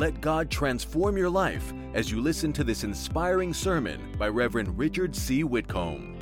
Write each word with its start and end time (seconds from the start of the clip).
Let 0.00 0.22
God 0.22 0.50
transform 0.50 1.18
your 1.18 1.28
life 1.28 1.74
as 1.92 2.10
you 2.10 2.22
listen 2.22 2.54
to 2.54 2.64
this 2.64 2.84
inspiring 2.84 3.52
sermon 3.52 4.00
by 4.18 4.28
Reverend 4.28 4.78
Richard 4.78 5.14
C. 5.14 5.44
Whitcomb. 5.44 6.16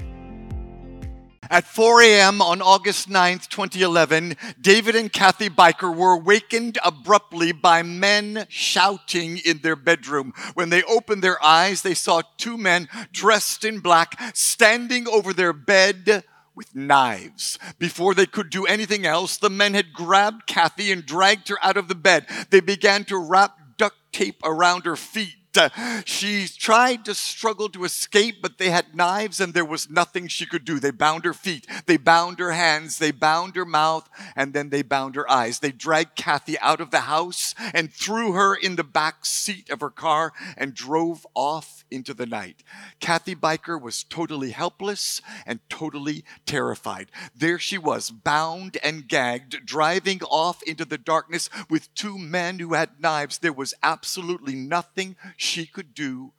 At 1.48 1.62
4 1.62 2.02
a.m. 2.02 2.43
on 2.43 2.61
August 2.61 3.09
9th, 3.09 3.46
2011, 3.46 4.36
David 4.61 4.96
and 4.96 5.12
Kathy 5.12 5.48
Biker 5.48 5.95
were 5.95 6.14
awakened 6.14 6.79
abruptly 6.84 7.52
by 7.52 7.84
men 7.84 8.46
shouting 8.48 9.38
in 9.46 9.59
their 9.59 9.77
bedroom. 9.77 10.32
When 10.54 10.70
they 10.70 10.82
opened 10.82 11.22
their 11.22 11.40
eyes, 11.40 11.82
they 11.82 11.95
saw 11.95 12.22
two 12.36 12.58
men 12.58 12.88
dressed 13.12 13.64
in 13.64 13.79
black 13.79 14.20
standing 14.34 15.06
over 15.06 15.32
their 15.32 15.52
bed 15.52 16.24
with 16.58 16.74
knives. 16.74 17.56
Before 17.79 18.14
they 18.14 18.26
could 18.26 18.50
do 18.50 18.66
anything 18.66 19.06
else, 19.06 19.36
the 19.36 19.48
men 19.48 19.74
had 19.74 19.92
grabbed 19.92 20.48
Kathy 20.48 20.90
and 20.90 21.06
dragged 21.06 21.48
her 21.50 21.58
out 21.62 21.76
of 21.76 21.86
the 21.86 21.95
bed. 21.95 22.26
They 22.50 22.58
began 22.58 23.04
to 23.04 23.17
wrap 23.17 23.57
duct 23.79 23.96
tape 24.13 24.41
around 24.45 24.85
her 24.85 24.96
feet 24.96 25.37
uh, 25.58 26.03
she 26.04 26.46
tried 26.46 27.04
to 27.04 27.14
struggle 27.14 27.68
to 27.71 27.85
escape, 27.85 28.36
but 28.40 28.58
they 28.58 28.71
had 28.71 28.94
knives 28.94 29.40
and 29.40 29.54
there 29.54 29.64
was 29.64 29.90
nothing 29.90 30.29
she 30.29 30.46
could 30.46 30.64
do. 30.64 30.79
They 30.79 30.90
bound 30.90 31.25
her 31.25 31.34
feet, 31.34 31.67
they 31.86 31.96
bound 31.96 32.39
her 32.39 32.53
hands, 32.53 32.98
they 32.98 33.11
bound 33.11 33.56
her 33.56 33.64
mouth, 33.64 34.08
and 34.36 34.53
then 34.55 34.70
they 34.70 34.83
bound 34.83 35.17
her 35.17 35.31
eyes. 35.31 35.58
They 35.58 35.72
dragged 35.72 36.17
Kathy 36.17 36.58
out 36.61 36.81
of 36.81 36.91
the 36.91 37.00
house 37.00 37.55
and 37.75 37.92
threw 37.92 38.33
her 38.33 38.55
in 38.55 38.77
the 38.77 38.84
back 38.84 39.27
seat 39.27 39.70
of 39.70 39.81
her 39.81 39.91
car 39.91 40.33
and 40.56 40.75
drove 40.75 41.27
off 41.34 41.84
into 41.91 42.14
the 42.14 42.27
night. 42.27 42.62
Kathy 43.00 43.34
Biker 43.34 43.81
was 43.81 44.05
totally 44.05 44.50
helpless 44.50 45.20
and 45.47 45.61
totally 45.69 46.25
terrified. 46.47 47.11
There 47.34 47.59
she 47.59 47.78
was, 47.78 48.11
bound 48.11 48.77
and 48.83 49.09
gagged, 49.09 49.64
driving 49.64 50.20
off 50.22 50.62
into 50.62 50.84
the 50.84 50.98
darkness 50.98 51.48
with 51.70 51.92
two 51.95 52.19
men 52.19 52.59
who 52.59 52.75
had 52.75 53.00
knives. 53.00 53.39
There 53.39 53.53
was 53.53 53.75
absolutely 53.83 54.55
nothing 54.55 55.17
she 55.49 55.67
could 55.67 55.95
do 55.95 56.33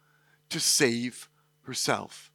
to 0.49 0.59
save 0.59 1.27
herself. 1.63 2.31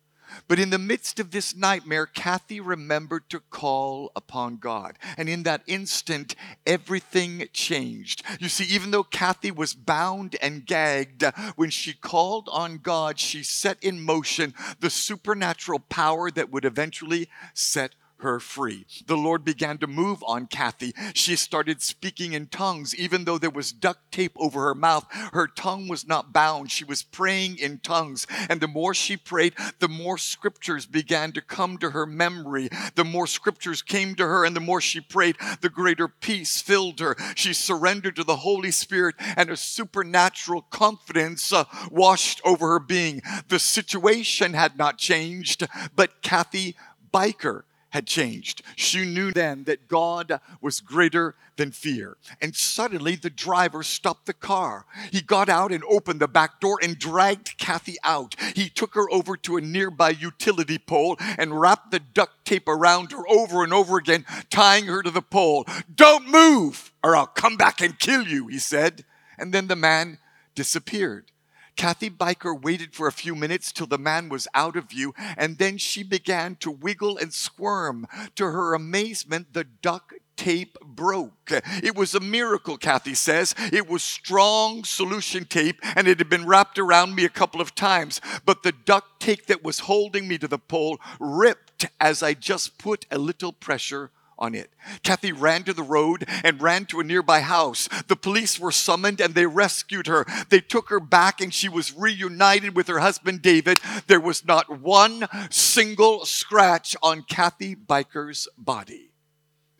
But 0.49 0.59
in 0.59 0.71
the 0.71 0.79
midst 0.79 1.21
of 1.21 1.31
this 1.31 1.55
nightmare, 1.55 2.07
Kathy 2.07 2.59
remembered 2.61 3.29
to 3.31 3.41
call 3.41 4.11
upon 4.17 4.57
God. 4.57 4.99
And 5.17 5.29
in 5.29 5.45
that 5.45 5.63
instant, 5.67 6.35
everything 6.67 7.47
changed. 7.53 8.23
You 8.41 8.49
see, 8.49 8.65
even 8.65 8.91
though 8.91 9.05
Kathy 9.05 9.51
was 9.51 9.75
bound 9.75 10.37
and 10.41 10.67
gagged, 10.67 11.25
when 11.57 11.71
she 11.71 11.93
called 11.93 12.49
on 12.51 12.79
God, 12.79 13.21
she 13.21 13.43
set 13.43 13.83
in 13.83 14.01
motion 14.01 14.55
the 14.81 14.91
supernatural 14.91 15.81
power 15.81 16.31
that 16.31 16.51
would 16.51 16.65
eventually 16.65 17.29
set 17.53 17.95
her 18.25 18.41
free. 18.41 18.87
The 19.07 19.17
Lord 19.17 19.45
began 19.45 19.79
to 19.79 19.87
move 19.87 20.25
on 20.27 20.47
Kathy. 20.47 20.93
She 21.15 21.37
started 21.37 21.81
speaking 21.81 22.33
in 22.33 22.47
tongues, 22.49 22.95
even 22.97 23.25
though 23.25 23.39
there 23.39 23.51
was 23.51 23.73
duct 23.73 24.11
tape 24.11 24.33
over 24.37 24.63
her 24.63 24.75
mouth. 24.75 25.07
Her 25.33 25.47
tongue 25.47 25.87
was 25.87 26.07
not 26.07 26.33
bound. 26.33 26.71
She 26.71 26.85
was 26.85 27.03
praying 27.03 27.59
in 27.59 27.79
tongues. 27.79 28.27
And 28.49 28.61
the 28.61 28.67
more 28.67 28.95
she 28.95 29.17
prayed, 29.17 29.55
the 29.79 29.89
more 29.89 30.19
scriptures 30.19 30.87
began 30.87 31.33
to 31.33 31.41
come 31.41 31.79
to 31.79 31.91
her 31.91 32.07
memory. 32.07 32.69
The 32.97 33.05
more 33.05 33.27
scriptures 33.27 33.83
came 33.83 34.15
to 34.17 34.27
her, 34.27 34.45
and 34.45 34.57
the 34.57 34.61
more 34.61 34.81
she 34.81 35.01
prayed, 35.01 35.37
the 35.61 35.69
greater 35.69 36.09
peace 36.09 36.61
filled 36.61 37.01
her. 37.01 37.17
She 37.37 37.53
surrendered 37.53 38.17
to 38.17 38.25
the 38.25 38.37
Holy 38.37 38.71
Spirit, 38.71 39.15
and 39.37 39.51
a 39.51 39.57
supernatural 39.57 40.63
confidence 40.63 41.53
uh, 41.53 41.65
washed 41.91 42.41
over 42.45 42.69
her 42.69 42.81
being. 42.81 43.23
The 43.49 43.59
situation 43.59 44.55
had 44.55 44.77
not 44.77 44.99
changed, 44.99 45.67
but 45.95 46.23
Kathy 46.23 46.77
Biker 47.13 47.63
had 47.95 48.09
changed. 48.09 48.61
She 48.75 49.05
knew 49.05 49.31
then 49.31 49.65
that 49.65 49.87
God 49.87 50.41
was 50.61 50.81
greater 50.81 51.37
than 51.57 51.71
fear. 51.71 52.17
And 52.43 52.57
suddenly 52.57 53.15
the 53.15 53.31
driver 53.31 53.85
stopped 53.85 54.27
the 54.27 54.33
car. 54.35 54.85
He 55.13 55.21
got 55.21 55.49
out 55.49 55.71
and 55.71 55.85
opened 55.89 56.19
the 56.19 56.27
back 56.27 56.59
door 56.59 56.81
and 56.83 56.99
dragged 56.99 57.57
Kathy 57.57 57.95
out. 58.03 58.35
He 58.57 58.69
took 58.69 58.97
her 58.97 59.09
over 59.13 59.37
to 59.37 59.57
a 59.57 59.61
nearby 59.61 60.11
utility 60.11 60.77
pole 60.77 61.17
and 61.39 61.61
wrapped 61.61 61.93
the 61.93 62.01
duct 62.01 62.45
tape 62.45 62.67
around 62.67 63.13
her 63.13 63.23
over 63.29 63.63
and 63.63 63.73
over 63.73 63.97
again, 63.97 64.27
tying 64.51 64.87
her 64.87 65.01
to 65.01 65.13
the 65.13 65.23
pole. 65.23 65.65
Don't 65.95 66.29
move 66.29 66.93
or 67.05 67.15
I'll 67.15 67.29
come 67.29 67.57
back 67.57 67.81
and 67.81 67.97
kill 67.97 68.27
you, 68.27 68.49
he 68.49 68.59
said. 68.59 69.05
And 69.39 69.55
then 69.55 69.69
the 69.69 69.77
man 69.77 70.19
disappeared. 70.57 71.31
Kathy 71.77 72.11
Biker 72.11 72.61
waited 72.61 72.95
for 72.95 73.07
a 73.07 73.13
few 73.13 73.35
minutes 73.35 73.73
till 73.73 73.87
the 73.87 73.99
man 73.99 74.29
was 74.29 74.49
out 74.55 74.77
of 74.77 74.89
view, 74.89 75.15
and 75.37 75.59
then 75.59 75.79
she 75.79 76.03
began 76.03 76.57
to 76.57 76.71
wiggle 76.71 77.19
and 77.19 77.33
squirm. 77.33 78.07
To 78.37 78.45
her 78.45 78.75
amazement, 78.75 79.53
the 79.53 79.65
duct 79.65 80.15
tape 80.37 80.77
broke. 80.83 81.51
It 81.83 81.95
was 81.95 82.15
a 82.15 82.21
miracle, 82.21 82.77
Kathy 82.77 83.15
says. 83.15 83.55
It 83.73 83.89
was 83.89 84.03
strong 84.03 84.85
solution 84.85 85.45
tape 85.45 85.79
and 85.95 86.09
it 86.09 86.19
had 86.19 86.29
been 86.29 86.47
wrapped 86.47 86.79
around 86.79 87.15
me 87.15 87.25
a 87.25 87.29
couple 87.29 87.61
of 87.61 87.75
times, 87.75 88.21
but 88.45 88.63
the 88.63 88.73
duct 88.73 89.21
tape 89.21 89.47
that 89.47 89.63
was 89.63 89.81
holding 89.81 90.27
me 90.27 90.39
to 90.39 90.49
the 90.49 90.59
pole 90.59 90.99
ripped 91.21 91.87
as 92.01 92.23
I 92.23 92.35
just 92.35 92.79
put 92.79 93.07
a 93.11 93.19
little 93.19 93.53
pressure 93.53 94.11
on 94.45 94.55
it. 94.55 94.71
Kathy 95.03 95.33
ran 95.33 95.65
to 95.65 95.73
the 95.73 95.83
road 95.83 96.27
and 96.45 96.61
ran 96.61 96.85
to 96.87 97.01
a 97.01 97.05
nearby 97.05 97.41
house. 97.41 97.89
The 98.09 98.15
police 98.15 98.61
were 98.61 98.71
summoned 98.71 99.21
and 99.21 99.35
they 99.35 99.47
rescued 99.47 100.07
her. 100.07 100.27
They 100.51 100.61
took 100.61 100.91
her 100.91 101.01
back 101.01 101.41
and 101.41 101.53
she 101.53 101.69
was 101.69 101.97
reunited 101.97 102.77
with 102.77 102.87
her 102.89 102.99
husband 102.99 103.41
David. 103.41 103.81
There 104.07 104.21
was 104.21 104.45
not 104.45 104.81
one 104.81 105.27
single 105.51 106.27
scratch 106.27 106.95
on 107.03 107.23
Kathy 107.23 107.75
Biker's 107.75 108.47
body. 108.59 109.13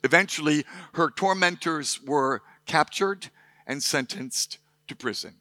Eventually, 0.03 0.65
her 0.95 1.11
tormentors 1.11 2.01
were 2.03 2.41
captured 2.65 3.29
and 3.67 3.83
sentenced 3.83 4.59
to 4.89 4.97
prison. 4.97 5.35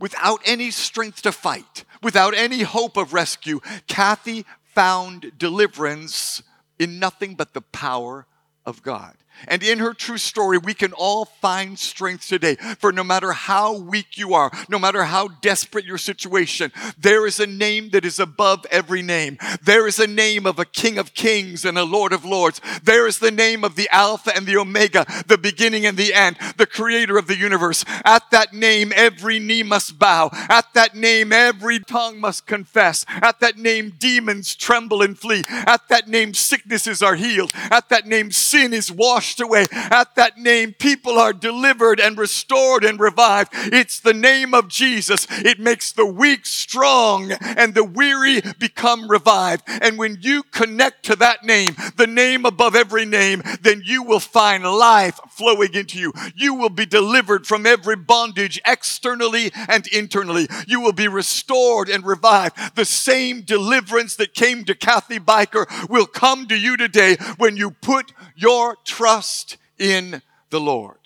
Without 0.00 0.40
any 0.44 0.72
strength 0.72 1.22
to 1.22 1.32
fight, 1.32 1.84
without 2.02 2.34
any 2.34 2.62
hope 2.62 2.96
of 2.96 3.12
rescue, 3.12 3.60
Kathy 3.86 4.44
found 4.74 5.32
deliverance 5.38 6.42
in 6.78 6.98
nothing 6.98 7.34
but 7.34 7.54
the 7.54 7.60
power 7.60 8.26
of 8.68 8.82
God. 8.82 9.16
And 9.46 9.62
in 9.62 9.78
her 9.78 9.94
true 9.94 10.18
story, 10.18 10.58
we 10.58 10.74
can 10.74 10.92
all 10.92 11.26
find 11.26 11.78
strength 11.78 12.28
today. 12.28 12.56
For 12.78 12.92
no 12.92 13.04
matter 13.04 13.32
how 13.32 13.78
weak 13.78 14.18
you 14.18 14.34
are, 14.34 14.50
no 14.68 14.78
matter 14.78 15.04
how 15.04 15.28
desperate 15.28 15.84
your 15.84 15.98
situation, 15.98 16.72
there 16.98 17.26
is 17.26 17.38
a 17.38 17.46
name 17.46 17.90
that 17.90 18.04
is 18.04 18.18
above 18.18 18.66
every 18.70 19.02
name. 19.02 19.38
There 19.62 19.86
is 19.86 19.98
a 19.98 20.06
name 20.06 20.46
of 20.46 20.58
a 20.58 20.64
King 20.64 20.98
of 20.98 21.14
Kings 21.14 21.64
and 21.64 21.78
a 21.78 21.84
Lord 21.84 22.12
of 22.12 22.24
Lords. 22.24 22.60
There 22.82 23.06
is 23.06 23.18
the 23.18 23.30
name 23.30 23.64
of 23.64 23.76
the 23.76 23.88
Alpha 23.90 24.34
and 24.34 24.46
the 24.46 24.56
Omega, 24.56 25.06
the 25.26 25.38
beginning 25.38 25.86
and 25.86 25.96
the 25.96 26.14
end, 26.14 26.36
the 26.56 26.66
creator 26.66 27.18
of 27.18 27.26
the 27.26 27.36
universe. 27.36 27.84
At 28.04 28.30
that 28.30 28.52
name, 28.52 28.92
every 28.94 29.38
knee 29.38 29.62
must 29.62 29.98
bow. 29.98 30.30
At 30.32 30.72
that 30.74 30.94
name, 30.94 31.32
every 31.32 31.80
tongue 31.80 32.20
must 32.20 32.46
confess. 32.46 33.04
At 33.08 33.40
that 33.40 33.58
name, 33.58 33.92
demons 33.98 34.54
tremble 34.54 35.02
and 35.02 35.18
flee. 35.18 35.44
At 35.48 35.88
that 35.88 36.08
name, 36.08 36.34
sicknesses 36.34 37.02
are 37.02 37.14
healed. 37.14 37.52
At 37.70 37.88
that 37.90 38.06
name, 38.06 38.30
sin 38.30 38.72
is 38.72 38.90
washed 38.90 39.27
washed 39.28 39.40
away. 39.40 39.66
At 39.72 40.14
that 40.14 40.38
name, 40.38 40.72
people 40.72 41.18
are 41.18 41.32
delivered 41.32 42.00
and 42.00 42.16
restored 42.16 42.84
and 42.84 42.98
revived. 42.98 43.50
It's 43.52 44.00
the 44.00 44.14
name 44.14 44.54
of 44.54 44.68
Jesus. 44.68 45.26
It 45.30 45.58
makes 45.58 45.92
the 45.92 46.06
weak 46.06 46.46
strong 46.46 47.32
and 47.32 47.74
the 47.74 47.84
weary 47.84 48.40
become 48.58 49.10
revived. 49.10 49.64
And 49.66 49.98
when 49.98 50.18
you 50.20 50.42
connect 50.44 51.04
to 51.06 51.16
that 51.16 51.44
name, 51.44 51.76
the 51.96 52.06
name 52.06 52.46
above 52.46 52.74
every 52.74 53.04
name, 53.04 53.42
then 53.60 53.82
you 53.84 54.02
will 54.02 54.20
find 54.20 54.64
life 54.64 55.20
flowing 55.30 55.74
into 55.74 55.98
you. 55.98 56.12
You 56.34 56.54
will 56.54 56.70
be 56.70 56.86
delivered 56.86 57.46
from 57.46 57.66
every 57.66 57.96
bondage 57.96 58.60
externally 58.66 59.50
and 59.68 59.86
internally. 59.88 60.48
You 60.66 60.80
will 60.80 60.92
be 60.92 61.08
restored 61.08 61.88
and 61.88 62.04
revived. 62.04 62.76
The 62.76 62.84
same 62.84 63.42
deliverance 63.42 64.16
that 64.16 64.34
came 64.34 64.64
to 64.64 64.74
Kathy 64.74 65.18
Biker 65.18 65.88
will 65.88 66.06
come 66.06 66.46
to 66.48 66.56
you 66.56 66.76
today 66.76 67.16
when 67.36 67.56
you 67.56 67.72
put 67.72 68.12
your 68.38 68.76
trust 68.84 69.56
in 69.78 70.22
the 70.50 70.60
Lord. 70.60 70.96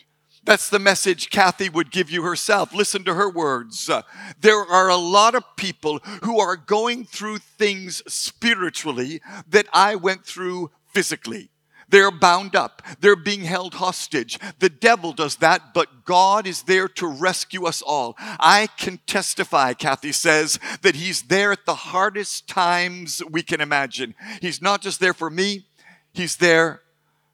That's 0.44 0.68
the 0.68 0.78
message 0.78 1.30
Kathy 1.30 1.68
would 1.68 1.90
give 1.90 2.10
you 2.10 2.22
herself. 2.22 2.74
Listen 2.74 3.04
to 3.04 3.14
her 3.14 3.30
words. 3.30 3.88
Uh, 3.88 4.02
there 4.40 4.58
are 4.58 4.88
a 4.88 4.96
lot 4.96 5.34
of 5.34 5.44
people 5.56 6.00
who 6.24 6.40
are 6.40 6.56
going 6.56 7.04
through 7.04 7.38
things 7.38 8.02
spiritually 8.12 9.20
that 9.48 9.66
I 9.72 9.94
went 9.94 10.24
through 10.24 10.72
physically. 10.92 11.50
They're 11.88 12.10
bound 12.10 12.56
up. 12.56 12.82
They're 13.00 13.16
being 13.16 13.42
held 13.42 13.74
hostage. 13.74 14.38
The 14.58 14.70
devil 14.70 15.12
does 15.12 15.36
that, 15.36 15.74
but 15.74 16.04
God 16.04 16.46
is 16.46 16.62
there 16.62 16.88
to 16.88 17.06
rescue 17.06 17.66
us 17.66 17.82
all. 17.82 18.14
I 18.18 18.68
can 18.78 18.98
testify, 19.06 19.74
Kathy 19.74 20.12
says, 20.12 20.58
that 20.80 20.96
He's 20.96 21.22
there 21.22 21.52
at 21.52 21.66
the 21.66 21.74
hardest 21.74 22.48
times 22.48 23.22
we 23.30 23.42
can 23.42 23.60
imagine. 23.60 24.14
He's 24.40 24.62
not 24.62 24.80
just 24.80 25.00
there 25.00 25.14
for 25.14 25.30
me, 25.30 25.66
He's 26.14 26.36
there 26.36 26.81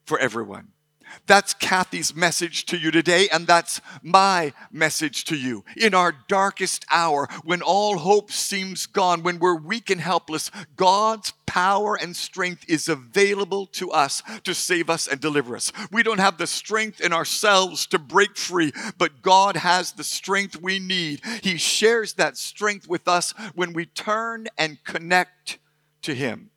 for 0.08 0.19
everyone. 0.19 0.72
That's 1.26 1.55
Kathy's 1.55 2.14
message 2.14 2.66
to 2.66 2.76
you 2.76 2.90
today, 2.90 3.28
and 3.31 3.46
that's 3.46 3.81
my 4.02 4.52
message 4.70 5.25
to 5.26 5.37
you. 5.37 5.64
In 5.76 5.94
our 5.94 6.14
darkest 6.28 6.84
hour, 6.90 7.28
when 7.44 7.62
all 7.62 7.99
hope 7.99 8.31
seems 8.31 8.87
gone, 8.87 9.22
when 9.22 9.38
we're 9.38 9.58
weak 9.58 9.90
and 9.90 10.00
helpless, 10.00 10.50
God's 10.76 11.32
power 11.46 11.96
and 11.96 12.14
strength 12.14 12.64
is 12.69 12.88
available 12.88 13.66
to 13.66 13.90
us 13.90 14.22
to 14.44 14.55
save 14.55 14.90
us 14.90 15.06
and 15.06 15.20
deliver 15.20 15.56
us. 15.56 15.72
We 15.90 16.02
don't 16.02 16.20
have 16.20 16.38
the 16.38 16.46
strength 16.46 17.00
in 17.00 17.12
ourselves 17.12 17.87
to 17.87 17.99
break 17.99 18.37
free, 18.37 18.72
but 18.99 19.22
God 19.22 19.56
has 19.56 19.93
the 19.93 20.05
strength 20.05 20.60
we 20.60 20.78
need. 20.78 21.22
He 21.43 21.56
shares 21.56 22.14
that 22.14 22.37
strength 22.37 22.88
with 22.88 23.08
us 23.08 23.32
when 23.55 23.72
we 23.72 23.87
turn 23.87 24.49
and 24.58 24.82
connect 24.84 25.58
to 26.02 26.14
Him. 26.14 26.50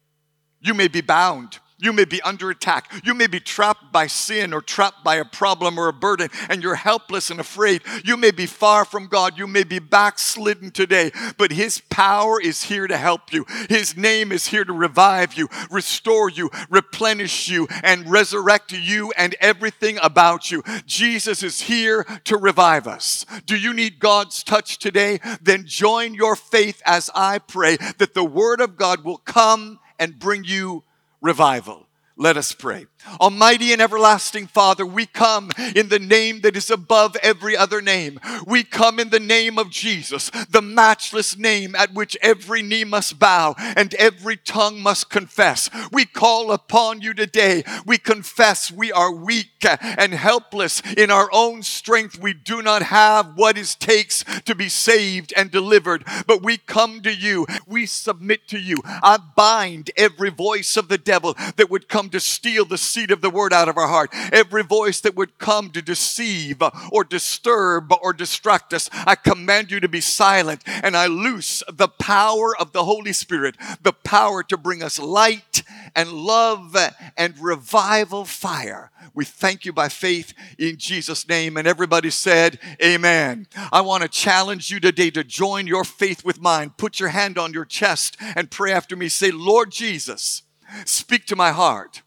You 0.59 0.73
may 0.73 0.87
be 0.87 1.01
bound 1.01 1.59
you 1.81 1.91
may 1.91 2.05
be 2.05 2.21
under 2.21 2.49
attack. 2.49 2.91
You 3.03 3.13
may 3.13 3.27
be 3.27 3.39
trapped 3.39 3.91
by 3.91 4.07
sin 4.07 4.53
or 4.53 4.61
trapped 4.61 5.03
by 5.03 5.15
a 5.15 5.25
problem 5.25 5.79
or 5.79 5.87
a 5.87 5.93
burden, 5.93 6.29
and 6.49 6.61
you're 6.61 6.75
helpless 6.75 7.29
and 7.29 7.39
afraid. 7.39 7.81
You 8.05 8.17
may 8.17 8.31
be 8.31 8.45
far 8.45 8.85
from 8.85 9.07
God. 9.07 9.37
You 9.37 9.47
may 9.47 9.63
be 9.63 9.79
backslidden 9.79 10.71
today, 10.71 11.11
but 11.37 11.51
His 11.51 11.81
power 11.89 12.39
is 12.39 12.63
here 12.63 12.87
to 12.87 12.97
help 12.97 13.33
you. 13.33 13.45
His 13.67 13.97
name 13.97 14.31
is 14.31 14.47
here 14.47 14.63
to 14.63 14.73
revive 14.73 15.33
you, 15.33 15.49
restore 15.69 16.29
you, 16.29 16.51
replenish 16.69 17.49
you, 17.49 17.67
and 17.83 18.09
resurrect 18.09 18.71
you 18.71 19.11
and 19.17 19.35
everything 19.39 19.97
about 20.01 20.51
you. 20.51 20.63
Jesus 20.85 21.43
is 21.43 21.61
here 21.61 22.03
to 22.25 22.37
revive 22.37 22.87
us. 22.87 23.25
Do 23.45 23.57
you 23.57 23.73
need 23.73 23.99
God's 23.99 24.43
touch 24.43 24.77
today? 24.77 25.19
Then 25.41 25.65
join 25.65 26.13
your 26.13 26.35
faith 26.35 26.81
as 26.85 27.09
I 27.15 27.39
pray 27.39 27.77
that 27.97 28.13
the 28.13 28.23
Word 28.23 28.61
of 28.61 28.77
God 28.77 29.03
will 29.03 29.17
come 29.17 29.79
and 29.99 30.19
bring 30.19 30.43
you 30.43 30.83
revival. 31.21 31.87
Let 32.17 32.37
us 32.37 32.53
pray. 32.53 32.87
Almighty 33.19 33.73
and 33.73 33.81
everlasting 33.81 34.47
Father, 34.47 34.85
we 34.85 35.05
come 35.05 35.51
in 35.75 35.89
the 35.89 35.99
name 35.99 36.41
that 36.41 36.55
is 36.55 36.69
above 36.69 37.15
every 37.17 37.55
other 37.55 37.81
name. 37.81 38.19
We 38.45 38.63
come 38.63 38.99
in 38.99 39.09
the 39.09 39.19
name 39.19 39.57
of 39.57 39.69
Jesus, 39.69 40.29
the 40.49 40.61
matchless 40.61 41.37
name 41.37 41.75
at 41.75 41.93
which 41.93 42.17
every 42.21 42.61
knee 42.61 42.83
must 42.83 43.19
bow 43.19 43.55
and 43.57 43.93
every 43.95 44.37
tongue 44.37 44.81
must 44.81 45.09
confess. 45.09 45.69
We 45.91 46.05
call 46.05 46.51
upon 46.51 47.01
you 47.01 47.13
today. 47.13 47.63
We 47.85 47.97
confess 47.97 48.71
we 48.71 48.91
are 48.91 49.11
weak 49.11 49.47
and 49.63 50.13
helpless 50.13 50.81
in 50.97 51.11
our 51.11 51.29
own 51.31 51.63
strength. 51.63 52.19
We 52.19 52.33
do 52.33 52.61
not 52.61 52.83
have 52.83 53.35
what 53.35 53.57
it 53.57 53.75
takes 53.79 54.23
to 54.45 54.55
be 54.55 54.69
saved 54.69 55.33
and 55.35 55.51
delivered, 55.51 56.03
but 56.27 56.43
we 56.43 56.57
come 56.57 57.01
to 57.01 57.13
you. 57.13 57.45
We 57.67 57.85
submit 57.85 58.47
to 58.49 58.59
you. 58.59 58.81
I 58.85 59.17
bind 59.35 59.91
every 59.95 60.29
voice 60.29 60.77
of 60.77 60.87
the 60.87 60.97
devil 60.97 61.35
that 61.55 61.69
would 61.69 61.87
come 61.87 62.09
to 62.09 62.19
steal 62.19 62.65
the 62.65 62.77
seed 62.91 63.11
of 63.11 63.21
the 63.21 63.29
word 63.29 63.53
out 63.53 63.69
of 63.69 63.77
our 63.77 63.87
heart. 63.87 64.09
Every 64.31 64.63
voice 64.63 64.99
that 65.01 65.15
would 65.15 65.37
come 65.37 65.71
to 65.71 65.81
deceive 65.81 66.61
or 66.91 67.03
disturb 67.03 67.93
or 68.01 68.13
distract 68.13 68.73
us, 68.73 68.89
I 68.93 69.15
command 69.15 69.71
you 69.71 69.79
to 69.79 69.87
be 69.87 70.01
silent 70.01 70.63
and 70.65 70.95
I 70.95 71.07
loose 71.07 71.63
the 71.71 71.87
power 71.87 72.55
of 72.57 72.73
the 72.73 72.83
Holy 72.83 73.13
Spirit, 73.13 73.55
the 73.81 73.93
power 73.93 74.43
to 74.43 74.57
bring 74.57 74.83
us 74.83 74.99
light 74.99 75.63
and 75.95 76.11
love 76.11 76.75
and 77.17 77.39
revival 77.39 78.25
fire. 78.25 78.91
We 79.13 79.25
thank 79.25 79.65
you 79.65 79.73
by 79.73 79.89
faith 79.89 80.33
in 80.57 80.77
Jesus' 80.77 81.27
name. 81.27 81.57
And 81.57 81.67
everybody 81.67 82.09
said, 82.09 82.59
Amen. 82.83 83.47
I 83.71 83.81
want 83.81 84.03
to 84.03 84.09
challenge 84.09 84.71
you 84.71 84.79
today 84.79 85.11
to 85.11 85.23
join 85.23 85.67
your 85.67 85.83
faith 85.83 86.23
with 86.23 86.39
mine. 86.39 86.73
Put 86.77 86.99
your 86.99 87.09
hand 87.09 87.37
on 87.37 87.53
your 87.53 87.65
chest 87.65 88.17
and 88.35 88.51
pray 88.51 88.71
after 88.71 88.95
me. 88.95 89.09
Say, 89.09 89.31
Lord 89.31 89.71
Jesus, 89.71 90.43
speak 90.85 91.25
to 91.27 91.35
my 91.35 91.51
heart 91.51 92.01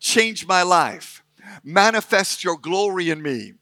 change 0.00 0.46
my 0.46 0.62
life. 0.62 1.22
Manifest 1.62 2.42
your 2.42 2.56
glory 2.56 3.10
in 3.10 3.22
me. 3.22 3.52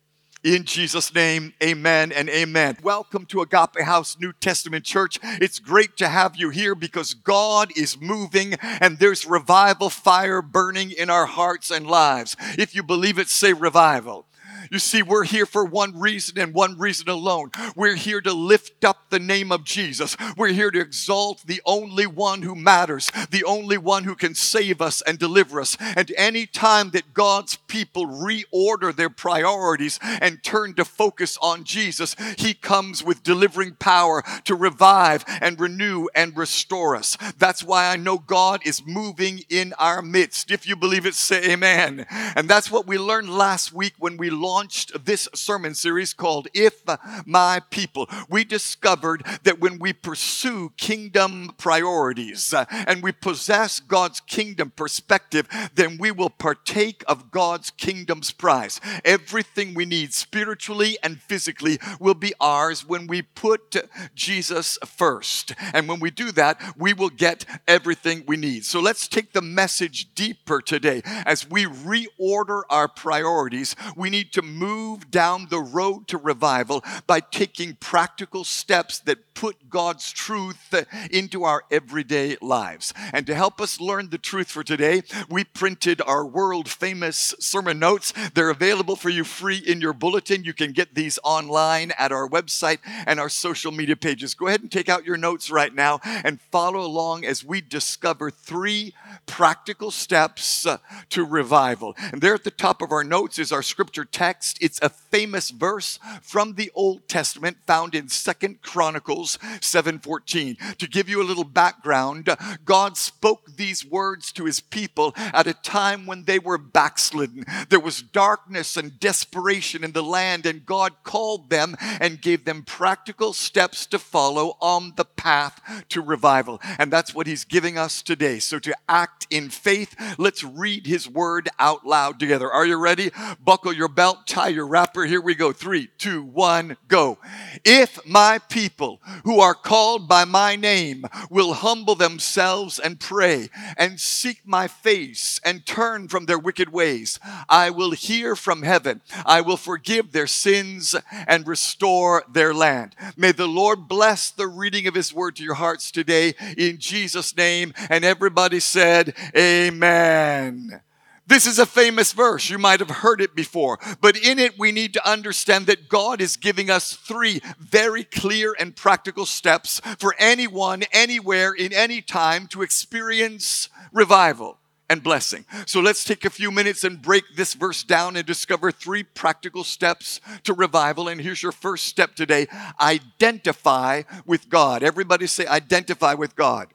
In 0.44 0.62
Jesus' 0.64 1.12
name, 1.12 1.52
amen 1.60 2.12
and 2.12 2.30
amen. 2.30 2.78
Welcome 2.80 3.26
to 3.26 3.42
Agape 3.42 3.82
House 3.82 4.16
New 4.20 4.32
Testament 4.32 4.84
Church. 4.84 5.18
It's 5.22 5.58
great 5.58 5.96
to 5.96 6.08
have 6.08 6.36
you 6.36 6.50
here 6.50 6.76
because 6.76 7.12
God 7.12 7.76
is 7.76 8.00
moving 8.00 8.54
and 8.62 9.00
there's 9.00 9.26
revival 9.26 9.90
fire 9.90 10.40
burning 10.40 10.92
in 10.92 11.10
our 11.10 11.26
hearts 11.26 11.72
and 11.72 11.88
lives. 11.88 12.36
If 12.56 12.72
you 12.72 12.84
believe 12.84 13.18
it, 13.18 13.28
say 13.28 13.52
revival. 13.52 14.27
You 14.70 14.78
see, 14.78 15.02
we're 15.02 15.24
here 15.24 15.46
for 15.46 15.64
one 15.64 15.98
reason 15.98 16.38
and 16.38 16.52
one 16.52 16.78
reason 16.78 17.08
alone. 17.08 17.50
We're 17.74 17.94
here 17.94 18.20
to 18.20 18.32
lift 18.32 18.84
up 18.84 19.08
the 19.08 19.18
name 19.18 19.50
of 19.50 19.64
Jesus. 19.64 20.16
We're 20.36 20.48
here 20.48 20.70
to 20.70 20.80
exalt 20.80 21.46
the 21.46 21.62
only 21.64 22.06
one 22.06 22.42
who 22.42 22.54
matters, 22.54 23.10
the 23.30 23.44
only 23.44 23.78
one 23.78 24.04
who 24.04 24.14
can 24.14 24.34
save 24.34 24.82
us 24.82 25.00
and 25.02 25.18
deliver 25.18 25.60
us. 25.60 25.76
And 25.80 26.12
any 26.16 26.46
time 26.46 26.90
that 26.90 27.14
God's 27.14 27.56
people 27.56 28.06
reorder 28.06 28.94
their 28.94 29.10
priorities 29.10 29.98
and 30.02 30.42
turn 30.42 30.74
to 30.74 30.84
focus 30.84 31.38
on 31.40 31.64
Jesus, 31.64 32.14
He 32.36 32.52
comes 32.52 33.02
with 33.02 33.22
delivering 33.22 33.74
power 33.76 34.22
to 34.44 34.54
revive 34.54 35.24
and 35.40 35.58
renew 35.58 36.08
and 36.14 36.36
restore 36.36 36.94
us. 36.94 37.16
That's 37.38 37.64
why 37.64 37.88
I 37.88 37.96
know 37.96 38.18
God 38.18 38.60
is 38.66 38.86
moving 38.86 39.40
in 39.48 39.72
our 39.78 40.02
midst. 40.02 40.50
If 40.50 40.66
you 40.66 40.76
believe 40.76 41.06
it, 41.06 41.14
say 41.14 41.52
amen. 41.52 42.06
And 42.10 42.48
that's 42.48 42.70
what 42.70 42.86
we 42.86 42.98
learned 42.98 43.30
last 43.30 43.72
week 43.72 43.94
when 43.98 44.16
we 44.16 44.30
launched 44.30 44.57
launched 44.58 45.04
this 45.04 45.28
sermon 45.36 45.72
series 45.72 46.12
called 46.12 46.48
If 46.52 46.82
My 47.24 47.60
People. 47.70 48.08
We 48.28 48.42
discovered 48.42 49.24
that 49.44 49.60
when 49.60 49.78
we 49.78 49.92
pursue 49.92 50.72
kingdom 50.76 51.52
priorities 51.58 52.52
uh, 52.52 52.64
and 52.68 53.00
we 53.00 53.12
possess 53.12 53.78
God's 53.78 54.18
kingdom 54.18 54.72
perspective, 54.74 55.46
then 55.76 55.96
we 55.96 56.10
will 56.10 56.28
partake 56.28 57.04
of 57.06 57.30
God's 57.30 57.70
kingdom's 57.70 58.32
prize. 58.32 58.80
Everything 59.04 59.74
we 59.74 59.84
need 59.84 60.12
spiritually 60.12 60.98
and 61.04 61.20
physically 61.20 61.78
will 62.00 62.14
be 62.14 62.34
ours 62.40 62.84
when 62.84 63.06
we 63.06 63.22
put 63.22 63.76
Jesus 64.16 64.76
first. 64.84 65.54
And 65.72 65.88
when 65.88 66.00
we 66.00 66.10
do 66.10 66.32
that, 66.32 66.60
we 66.76 66.92
will 66.94 67.10
get 67.10 67.44
everything 67.68 68.24
we 68.26 68.36
need. 68.36 68.64
So 68.64 68.80
let's 68.80 69.06
take 69.06 69.34
the 69.34 69.40
message 69.40 70.12
deeper 70.16 70.60
today. 70.60 71.02
As 71.04 71.48
we 71.48 71.66
reorder 71.66 72.62
our 72.68 72.88
priorities, 72.88 73.76
we 73.96 74.10
need 74.10 74.32
to 74.32 74.47
move 74.48 75.10
down 75.10 75.48
the 75.50 75.60
road 75.60 76.08
to 76.08 76.18
revival 76.18 76.84
by 77.06 77.20
taking 77.20 77.74
practical 77.74 78.44
steps 78.44 78.98
that 79.00 79.34
put 79.34 79.70
God's 79.70 80.10
truth 80.10 80.74
uh, 80.74 80.82
into 81.10 81.44
our 81.44 81.62
everyday 81.70 82.36
lives. 82.40 82.92
And 83.12 83.26
to 83.28 83.34
help 83.34 83.60
us 83.60 83.80
learn 83.80 84.10
the 84.10 84.18
truth 84.18 84.50
for 84.50 84.64
today, 84.64 85.02
we 85.28 85.44
printed 85.44 86.02
our 86.02 86.26
world 86.26 86.68
famous 86.68 87.34
sermon 87.38 87.78
notes. 87.78 88.12
They're 88.34 88.50
available 88.50 88.96
for 88.96 89.10
you 89.10 89.22
free 89.22 89.58
in 89.58 89.80
your 89.80 89.92
bulletin. 89.92 90.44
You 90.44 90.54
can 90.54 90.72
get 90.72 90.94
these 90.94 91.18
online 91.22 91.92
at 91.98 92.10
our 92.10 92.28
website 92.28 92.78
and 93.06 93.20
our 93.20 93.28
social 93.28 93.70
media 93.70 93.96
pages. 93.96 94.34
Go 94.34 94.48
ahead 94.48 94.62
and 94.62 94.72
take 94.72 94.88
out 94.88 95.04
your 95.04 95.16
notes 95.16 95.50
right 95.50 95.74
now 95.74 96.00
and 96.04 96.40
follow 96.40 96.80
along 96.80 97.24
as 97.24 97.44
we 97.44 97.60
discover 97.60 98.30
three 98.30 98.94
practical 99.26 99.90
steps 99.90 100.66
uh, 100.66 100.78
to 101.10 101.24
revival. 101.24 101.94
And 102.12 102.20
there 102.20 102.34
at 102.34 102.44
the 102.44 102.50
top 102.50 102.82
of 102.82 102.92
our 102.92 103.04
notes 103.04 103.38
is 103.38 103.52
our 103.52 103.62
scripture 103.62 104.04
text. 104.04 104.58
It's 104.60 104.80
a 104.82 104.88
famous 104.88 105.50
verse 105.50 105.98
from 106.22 106.54
the 106.54 106.70
Old 106.74 107.08
Testament 107.08 107.58
found 107.66 107.94
in 107.94 108.08
Second 108.08 108.62
Chronicles 108.62 109.38
7:14. 109.60 110.56
To 110.78 110.86
give 110.88 111.08
you 111.08 111.22
a 111.22 111.24
little 111.24 111.44
background, 111.44 112.28
uh, 112.28 112.36
God 112.64 112.96
spoke 112.96 113.56
these 113.56 113.84
words 113.84 114.32
to 114.32 114.44
his 114.44 114.60
people 114.60 115.12
at 115.16 115.46
a 115.46 115.54
time 115.54 116.06
when 116.06 116.24
they 116.24 116.38
were 116.38 116.58
backslidden. 116.58 117.44
There 117.68 117.80
was 117.80 118.02
darkness 118.02 118.76
and 118.76 118.98
desperation 118.98 119.84
in 119.84 119.92
the 119.92 120.02
land 120.02 120.46
and 120.46 120.66
God 120.66 120.94
called 121.04 121.50
them 121.50 121.76
and 122.00 122.20
gave 122.20 122.44
them 122.44 122.62
practical 122.62 123.32
steps 123.32 123.86
to 123.86 123.98
follow 123.98 124.56
on 124.60 124.94
the 124.96 125.04
path 125.04 125.84
to 125.90 126.00
revival. 126.00 126.60
And 126.78 126.92
that's 126.92 127.14
what 127.14 127.26
he's 127.26 127.44
giving 127.44 127.78
us 127.78 128.02
today. 128.02 128.38
So 128.38 128.58
to 128.58 128.74
act 128.98 129.28
in 129.30 129.48
faith, 129.48 129.94
let's 130.18 130.42
read 130.42 130.86
his 130.86 131.08
word 131.08 131.48
out 131.58 131.86
loud 131.86 132.18
together. 132.18 132.50
Are 132.50 132.66
you 132.66 132.76
ready? 132.76 133.10
Buckle 133.44 133.72
your 133.72 133.88
belt, 133.88 134.26
tie 134.26 134.48
your 134.48 134.66
wrapper. 134.66 135.04
Here 135.04 135.20
we 135.20 135.36
go. 135.36 135.52
Three, 135.52 135.88
two, 135.98 136.22
one, 136.22 136.76
go. 136.88 137.18
If 137.64 138.04
my 138.04 138.40
people 138.48 139.00
who 139.24 139.38
are 139.38 139.54
called 139.54 140.08
by 140.08 140.24
my 140.24 140.56
name 140.56 141.04
will 141.30 141.52
humble 141.52 141.94
themselves 141.94 142.80
and 142.80 142.98
pray 142.98 143.48
and 143.76 144.00
seek 144.00 144.40
my 144.44 144.66
face 144.66 145.40
and 145.44 145.64
turn 145.64 146.08
from 146.08 146.26
their 146.26 146.38
wicked 146.38 146.72
ways, 146.72 147.20
I 147.48 147.70
will 147.70 147.92
hear 147.92 148.34
from 148.34 148.62
heaven. 148.62 149.00
I 149.24 149.42
will 149.42 149.56
forgive 149.56 150.10
their 150.10 150.26
sins 150.26 150.96
and 151.28 151.46
restore 151.46 152.24
their 152.32 152.52
land. 152.52 152.96
May 153.16 153.30
the 153.30 153.46
Lord 153.46 153.86
bless 153.86 154.30
the 154.30 154.48
reading 154.48 154.88
of 154.88 154.94
his 154.94 155.14
word 155.14 155.36
to 155.36 155.44
your 155.44 155.54
hearts 155.54 155.92
today 155.92 156.34
in 156.56 156.78
Jesus' 156.78 157.36
name. 157.36 157.74
And 157.90 158.04
everybody 158.04 158.58
said, 158.58 158.87
Amen. 159.36 160.80
This 161.26 161.46
is 161.46 161.58
a 161.58 161.66
famous 161.66 162.14
verse. 162.14 162.48
You 162.48 162.56
might 162.56 162.80
have 162.80 162.88
heard 162.88 163.20
it 163.20 163.34
before, 163.34 163.78
but 164.00 164.16
in 164.16 164.38
it 164.38 164.58
we 164.58 164.72
need 164.72 164.94
to 164.94 165.06
understand 165.10 165.66
that 165.66 165.90
God 165.90 166.22
is 166.22 166.38
giving 166.38 166.70
us 166.70 166.94
three 166.94 167.42
very 167.58 168.02
clear 168.02 168.54
and 168.58 168.74
practical 168.74 169.26
steps 169.26 169.80
for 169.98 170.14
anyone, 170.18 170.84
anywhere, 170.90 171.52
in 171.52 171.74
any 171.74 172.00
time 172.00 172.46
to 172.48 172.62
experience 172.62 173.68
revival. 173.92 174.58
and 174.90 175.02
blessing. 175.02 175.44
So 175.66 175.80
let's 175.80 176.02
take 176.02 176.24
a 176.24 176.30
few 176.30 176.50
minutes 176.50 176.82
and 176.82 177.02
break 177.02 177.24
this 177.36 177.54
verse 177.54 177.82
down 177.82 178.16
and 178.16 178.26
discover 178.26 178.72
three 178.72 179.02
practical 179.02 179.64
steps 179.64 180.20
to 180.44 180.54
revival. 180.54 181.08
And 181.08 181.20
here's 181.20 181.42
your 181.42 181.52
first 181.52 181.84
step 181.86 182.14
today 182.14 182.46
identify 182.80 184.02
with 184.24 184.48
God. 184.48 184.82
Everybody 184.82 185.26
say, 185.26 185.46
identify 185.46 186.14
with 186.14 186.34
God. 186.34 186.68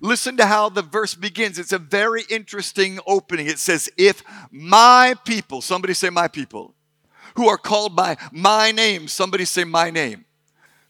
Listen 0.00 0.36
to 0.36 0.46
how 0.46 0.68
the 0.68 0.82
verse 0.82 1.14
begins. 1.14 1.58
It's 1.58 1.72
a 1.72 1.78
very 1.78 2.22
interesting 2.28 2.98
opening. 3.06 3.46
It 3.46 3.58
says, 3.58 3.88
If 3.96 4.22
my 4.50 5.14
people, 5.24 5.62
somebody 5.62 5.94
say, 5.94 6.10
my 6.10 6.28
people, 6.28 6.74
who 7.36 7.48
are 7.48 7.58
called 7.58 7.96
by 7.96 8.16
my 8.30 8.72
name, 8.72 9.08
somebody 9.08 9.44
say, 9.44 9.64
my 9.64 9.90
name 9.90 10.24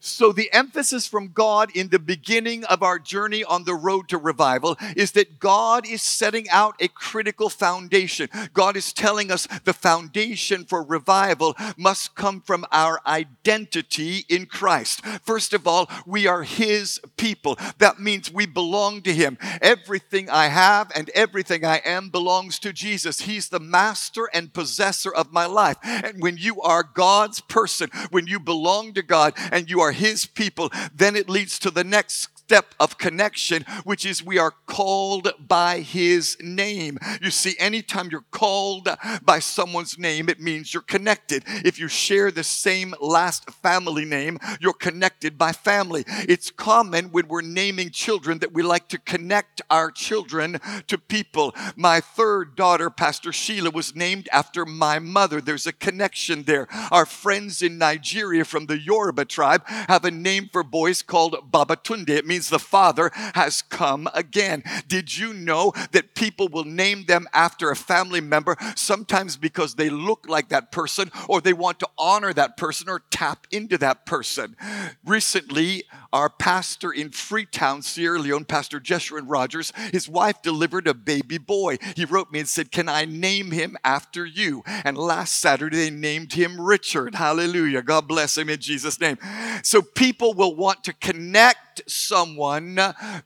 so, 0.05 0.33
the 0.33 0.53
emphasis 0.53 1.07
from 1.07 1.29
God 1.29 1.71
in 1.77 1.91
the 1.91 2.01
beginning 2.01 2.65
of 2.65 2.83
our 2.83 2.99
journey 2.99 3.45
on 3.45 3.63
the 3.63 3.77
road 3.77 4.09
to 4.09 4.19
revival 4.19 4.77
is 4.97 5.13
that 5.13 5.39
God 5.39 5.87
is 5.87 6.03
setting 6.03 6.51
out 6.51 6.75
a 6.81 6.89
critical 6.89 7.49
foundation. 7.49 8.29
God 8.53 8.77
is 8.77 8.93
telling 8.93 9.31
us 9.31 9.47
the 9.63 9.73
foundation 9.73 10.65
for 10.65 10.83
revival 10.83 11.55
must 11.77 12.17
come 12.17 12.41
from 12.41 12.67
our 12.73 13.01
identity 13.07 14.25
in 14.29 14.47
Christ. 14.47 15.07
First 15.23 15.55
of 15.55 15.69
all, 15.69 15.89
we 16.05 16.27
are 16.27 16.43
His 16.43 17.01
people. 17.17 17.57
That 17.79 18.01
means 18.01 18.29
we 18.29 18.47
belong 18.47 19.03
to 19.03 19.15
Him. 19.15 19.39
Everything 19.61 20.29
I 20.29 20.49
have 20.49 20.91
and 20.97 21.11
everything 21.11 21.65
I 21.65 21.81
am 21.85 22.09
belongs 22.09 22.59
to 22.59 22.73
Jesus. 22.73 23.21
He's 23.21 23.51
the 23.51 23.61
master 23.61 24.29
and 24.35 24.53
possessor 24.53 25.15
of 25.15 25.33
my 25.33 25.47
life. 25.47 25.77
And 25.85 26.21
when 26.21 26.39
you 26.39 26.61
are 26.61 26.83
God's 26.83 27.41
person, 27.41 27.89
when 28.11 28.27
you 28.27 28.41
belong 28.41 28.95
to 28.95 29.03
God 29.03 29.35
and 29.53 29.71
you 29.71 29.81
are 29.81 29.92
are 29.93 29.95
His 29.95 30.27
people, 30.27 30.71
then 30.95 31.17
it 31.17 31.29
leads 31.29 31.59
to 31.61 31.71
the 31.71 31.85
next 31.85 32.29
step 32.53 32.75
of 32.79 32.99
connection, 32.99 33.65
which 33.85 34.05
is 34.05 34.23
we 34.23 34.37
are 34.37 34.53
called 34.67 35.33
by 35.49 35.81
His 35.81 36.37
name. 36.39 36.99
You 37.23 37.31
see, 37.31 37.55
anytime 37.59 38.11
you're 38.11 38.27
called 38.31 38.91
by 39.23 39.39
someone's 39.39 39.99
name, 39.99 40.29
it 40.29 40.39
means 40.39 40.75
you're 40.75 40.83
connected. 40.83 41.45
If 41.47 41.79
you 41.79 41.89
share 41.89 42.31
the 42.31 42.45
same 42.45 42.95
last 43.01 43.49
family 43.63 44.05
name, 44.05 44.39
you're 44.61 44.75
connected 44.75 45.39
by 45.39 45.53
family. 45.53 46.05
It's 46.07 46.51
common 46.51 47.07
when 47.07 47.27
we're 47.27 47.41
naming 47.41 47.89
children 47.89 48.41
that 48.41 48.53
we 48.53 48.63
like 48.63 48.87
to 48.89 48.99
connect 48.99 49.63
our 49.71 49.91
children 49.91 50.61
to 50.89 50.99
people. 50.99 51.55
My 51.75 52.01
third 52.01 52.55
daughter, 52.55 52.91
Pastor 52.91 53.33
Sheila, 53.33 53.71
was 53.71 53.97
named 53.97 54.29
after 54.31 54.67
my 54.67 54.99
mother. 54.99 55.41
There's 55.41 55.67
a 55.67 55.73
connection 55.73 56.43
there. 56.43 56.69
Our 56.91 57.07
friends 57.07 57.63
in 57.63 57.79
Nigeria 57.79 58.45
from 58.45 58.67
the 58.67 58.79
Yoruba 58.79 59.25
tribe 59.25 59.63
have 59.67 60.05
a 60.05 60.11
name 60.11 60.51
for 60.53 60.63
boys 60.63 61.01
called 61.01 61.51
Babatunde. 61.51 62.11
It 62.11 62.27
means 62.27 62.42
means 62.43 62.49
the 62.49 62.59
Father 62.59 63.11
has 63.35 63.63
come 63.63 64.09
again. 64.15 64.65
Did 64.89 65.17
you 65.17 65.33
know 65.33 65.73
that 65.93 66.15
people 66.15 66.49
will 66.49 66.65
name 66.65 67.05
them 67.07 67.29
after 67.33 67.71
a 67.71 67.77
family 67.77 68.21
member, 68.21 68.57
sometimes 68.75 69.37
because 69.37 69.75
they 69.75 69.91
look 69.91 70.27
like 70.29 70.49
that 70.49 70.73
person 70.73 71.11
or 71.29 71.41
they 71.41 71.53
want 71.53 71.79
to 71.81 71.89
honor 71.97 72.33
that 72.33 72.57
person 72.57 72.89
or 72.89 73.03
tap 73.11 73.47
into 73.53 73.79
that 73.79 74.07
person? 74.07 74.57
Recently, 75.05 75.85
our 76.13 76.29
pastor 76.31 76.93
in 76.93 77.11
Freetown, 77.11 77.83
Sierra 77.83 78.19
Leone, 78.19 78.45
Pastor 78.45 78.81
Jeshurun 78.81 79.25
Rogers, 79.27 79.73
his 79.93 80.09
wife 80.09 80.43
delivered 80.43 80.87
a 80.87 80.95
baby 80.95 81.39
boy. 81.39 81.79
He 81.97 82.05
wrote 82.05 82.33
me 82.33 82.41
and 82.41 82.49
said, 82.49 82.71
Can 82.71 82.89
I 82.89 83.05
name 83.05 83.51
him 83.51 83.77
after 83.85 84.25
you? 84.25 84.63
And 84.67 84.97
last 84.97 85.41
Saturday, 85.41 85.77
they 85.77 85.91
named 85.91 86.33
him 86.33 86.61
Richard. 86.61 87.15
Hallelujah. 87.15 87.83
God 87.83 88.09
bless 88.09 88.37
him 88.37 88.49
in 88.49 88.61
Jesus' 88.61 89.01
name. 89.01 89.19
So 89.63 89.83
people 89.83 90.35
will 90.35 90.55
want 90.55 90.85
to 90.85 90.93
connect 90.93 91.83
someone 91.91 92.33
someone 92.33 92.79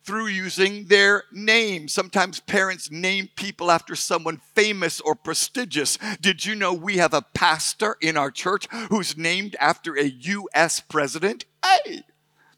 through 0.05 0.26
using 0.26 0.87
their 0.87 1.25
name. 1.33 1.88
Sometimes 1.88 2.40
parents 2.40 2.90
name 2.90 3.28
people 3.37 3.71
after 3.71 3.95
someone 3.95 4.40
famous 4.55 5.00
or 5.00 5.14
prestigious. 5.14 5.99
Did 6.21 6.45
you 6.45 6.55
know 6.55 6.73
we 6.73 6.99
have 6.99 7.14
a 7.14 7.23
pastor 7.23 7.97
in 8.00 8.16
our 8.16 8.31
church 8.31 8.66
who's 8.90 9.16
named 9.16 9.57
after 9.61 9.97
a 9.97 10.05
U.S. 10.05 10.81
president? 10.81 11.45
Hey! 11.64 12.05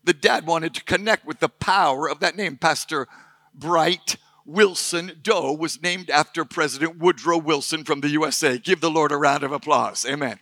The 0.08 0.14
dad 0.14 0.46
wanted 0.46 0.72
to 0.72 0.84
connect 0.84 1.26
with 1.26 1.38
the 1.38 1.50
power 1.50 2.08
of 2.08 2.20
that 2.20 2.34
name. 2.34 2.56
Pastor 2.56 3.08
Bright 3.54 4.16
Wilson 4.46 5.20
Doe 5.22 5.52
was 5.52 5.82
named 5.82 6.08
after 6.08 6.46
President 6.46 6.96
Woodrow 6.96 7.36
Wilson 7.36 7.84
from 7.84 8.00
the 8.00 8.08
USA. 8.08 8.56
Give 8.56 8.80
the 8.80 8.90
Lord 8.90 9.12
a 9.12 9.18
round 9.18 9.42
of 9.42 9.52
applause. 9.52 10.06
Amen. 10.08 10.38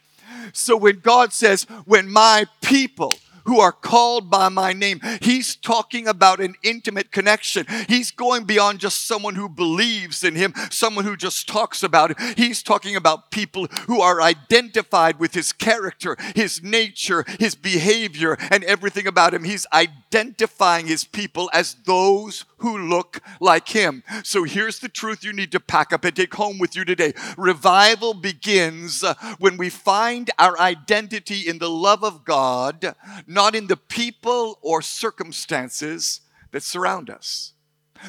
So 0.52 0.76
when 0.76 1.00
God 1.00 1.32
says, 1.32 1.64
when 1.84 2.08
my 2.08 2.46
people, 2.62 3.12
who 3.46 3.60
are 3.60 3.72
called 3.72 4.30
by 4.30 4.48
my 4.48 4.72
name. 4.72 5.00
He's 5.22 5.56
talking 5.56 6.06
about 6.06 6.40
an 6.40 6.54
intimate 6.62 7.10
connection. 7.10 7.66
He's 7.88 8.10
going 8.10 8.44
beyond 8.44 8.80
just 8.80 9.06
someone 9.06 9.34
who 9.34 9.48
believes 9.48 10.22
in 10.22 10.34
him, 10.34 10.52
someone 10.70 11.04
who 11.04 11.16
just 11.16 11.48
talks 11.48 11.82
about 11.82 12.10
it. 12.10 12.20
He's 12.36 12.62
talking 12.62 12.96
about 12.96 13.30
people 13.30 13.66
who 13.86 14.00
are 14.00 14.20
identified 14.20 15.18
with 15.18 15.34
his 15.34 15.52
character, 15.52 16.16
his 16.34 16.62
nature, 16.62 17.24
his 17.38 17.54
behavior, 17.54 18.36
and 18.50 18.64
everything 18.64 19.06
about 19.06 19.34
him. 19.34 19.44
He's 19.44 19.66
identifying 19.72 20.86
his 20.86 21.04
people 21.04 21.50
as 21.52 21.74
those 21.84 22.44
who 22.58 22.78
look 22.78 23.20
like 23.40 23.68
him. 23.68 24.02
So 24.22 24.44
here's 24.44 24.78
the 24.78 24.88
truth 24.88 25.24
you 25.24 25.32
need 25.32 25.52
to 25.52 25.60
pack 25.60 25.92
up 25.92 26.04
and 26.04 26.16
take 26.16 26.34
home 26.34 26.58
with 26.58 26.74
you 26.74 26.84
today. 26.84 27.12
Revival 27.36 28.14
begins 28.14 29.04
when 29.38 29.56
we 29.56 29.68
find 29.70 30.30
our 30.38 30.58
identity 30.58 31.48
in 31.48 31.58
the 31.58 31.70
love 31.70 32.02
of 32.02 32.24
God, 32.24 32.94
not 33.36 33.54
in 33.54 33.66
the 33.68 33.76
people 33.76 34.58
or 34.62 34.82
circumstances 34.82 36.22
that 36.50 36.62
surround 36.62 37.10
us. 37.10 37.52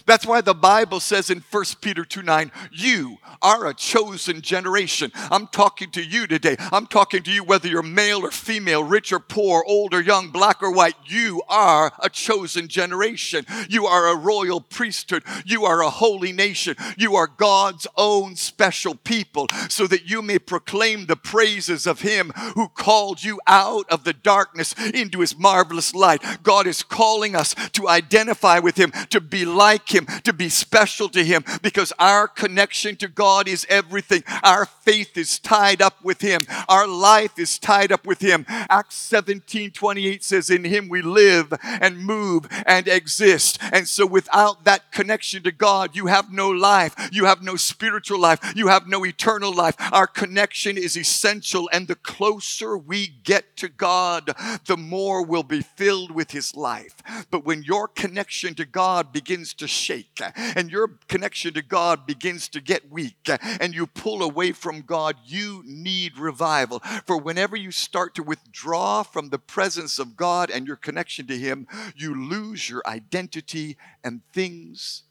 That's 0.06 0.26
why 0.26 0.42
the 0.42 0.54
Bible 0.54 1.00
says 1.00 1.30
in 1.30 1.44
1 1.52 1.64
Peter 1.82 2.06
2 2.06 2.22
9, 2.22 2.52
you 2.72 3.18
are 3.42 3.68
a 3.68 3.74
chosen 3.74 4.42
generation. 4.42 5.12
I'm 5.32 5.48
talking 5.48 5.92
to 5.92 6.04
you 6.04 6.28
today. 6.28 6.56
I'm 6.72 6.88
talking 6.88 7.24
to 7.24 7.32
you 7.32 7.44
whether 7.44 7.68
you're 7.68 7.84
male 7.84 8.26
or 8.26 8.32
female, 8.32 8.84
rich 8.84 9.12
or 9.12 9.20
poor, 9.20 9.64
old 9.68 9.94
or 9.94 10.02
young, 10.02 10.30
black 10.30 10.62
or 10.62 10.72
white. 10.72 10.96
You 11.06 11.42
are 11.50 11.92
a 12.00 12.10
chosen 12.10 12.68
generation. 12.68 13.46
You 13.70 13.86
are 13.86 14.08
a 14.08 14.16
royal 14.16 14.62
priesthood. 14.62 15.24
You 15.46 15.66
are 15.66 15.82
a 15.82 15.90
holy 15.90 16.32
nation. 16.32 16.76
You 16.98 17.16
are 17.16 17.28
God's 17.28 17.88
own 17.96 18.36
special 18.36 18.96
people 18.96 19.48
so 19.70 19.88
that 19.88 20.10
you 20.10 20.22
may 20.22 20.40
proclaim 20.40 21.06
the 21.06 21.16
praises 21.16 21.86
of 21.88 22.02
Him 22.02 22.32
who 22.56 22.70
called 22.70 23.24
you 23.24 23.40
out 23.48 23.90
of 23.90 24.04
the 24.04 24.14
darkness 24.14 24.74
into 24.94 25.20
His 25.20 25.38
marvelous 25.38 25.94
light. 25.94 26.24
God 26.44 26.68
is 26.68 26.84
calling 26.84 27.36
us 27.36 27.56
to 27.74 27.88
identify 27.88 28.60
with 28.60 28.78
Him, 28.78 28.92
to 29.10 29.22
be 29.22 29.46
like 29.46 29.77
like 29.78 29.94
Him, 29.94 30.08
to 30.24 30.34
be 30.34 30.50
special 30.50 31.08
to 31.10 31.24
Him, 31.24 31.44
because 31.62 31.94
our 32.00 32.28
connection 32.28 32.96
to 32.98 33.08
God 33.08 33.48
is 33.48 33.66
everything. 33.70 34.24
Our 34.44 34.66
faith 34.66 35.16
is 35.18 35.38
tied 35.38 35.82
up 35.82 36.04
with 36.04 36.22
Him, 36.22 36.42
our 36.68 36.88
life 36.88 37.38
is 37.38 37.60
tied 37.60 37.92
up 37.92 38.06
with 38.06 38.20
Him. 38.22 38.46
Acts 38.48 38.96
17 38.96 39.72
28 39.72 40.24
says, 40.24 40.50
In 40.50 40.64
Him 40.64 40.90
we 40.90 41.02
live 41.02 41.54
and 41.64 42.00
move 42.00 42.48
and 42.66 42.88
exist. 42.88 43.60
And 43.72 43.88
so, 43.88 44.06
without 44.06 44.64
that 44.64 44.92
connection 44.92 45.44
to 45.44 45.52
God, 45.52 45.96
you 45.96 46.08
have 46.08 46.34
no 46.34 46.50
life, 46.50 46.96
you 47.12 47.26
have 47.26 47.44
no 47.44 47.56
spiritual 47.56 48.20
life, 48.20 48.40
you 48.56 48.70
have 48.70 48.88
no 48.88 49.06
eternal 49.06 49.54
life. 49.54 49.76
Our 49.92 50.08
connection 50.08 50.78
is 50.78 50.98
essential, 50.98 51.70
and 51.72 51.88
the 51.88 51.96
closer 51.96 52.78
we 52.78 53.08
get 53.24 53.56
to 53.58 53.70
God, 53.70 54.34
the 54.66 54.78
more 54.78 55.24
we'll 55.24 55.44
be 55.44 55.62
filled 55.62 56.12
with 56.12 56.32
His 56.32 56.56
life. 56.56 56.96
But 57.30 57.46
when 57.46 57.62
your 57.62 57.88
connection 57.88 58.56
to 58.56 58.66
God 58.66 59.14
begins 59.14 59.54
to 59.56 59.67
shake 59.68 60.20
and 60.36 60.72
your 60.72 61.00
connection 61.08 61.54
to 61.54 61.62
God 61.62 62.06
begins 62.06 62.48
to 62.50 62.62
get 62.62 62.92
weak 62.92 63.30
and 63.60 63.74
you 63.74 63.88
pull 63.88 64.24
away 64.24 64.52
from 64.52 64.82
God, 64.82 65.16
you 65.26 65.64
need 65.66 66.18
revival. 66.18 66.80
For 67.06 67.18
whenever 67.18 67.56
you 67.56 67.72
start 67.72 68.16
to 68.16 68.24
withdraw 68.24 69.04
from 69.04 69.30
the 69.30 69.40
presence 69.40 70.00
of 70.00 70.16
God 70.16 70.50
and 70.50 70.66
your 70.68 70.76
connection 70.76 71.28
to 71.28 71.38
Him, 71.38 71.68
you 71.96 72.16
lose 72.16 72.70
your 72.70 72.82
identity 72.86 73.78
and 74.04 74.22
things 74.34 75.04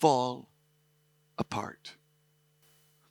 fall 0.00 0.48
apart. 1.38 1.94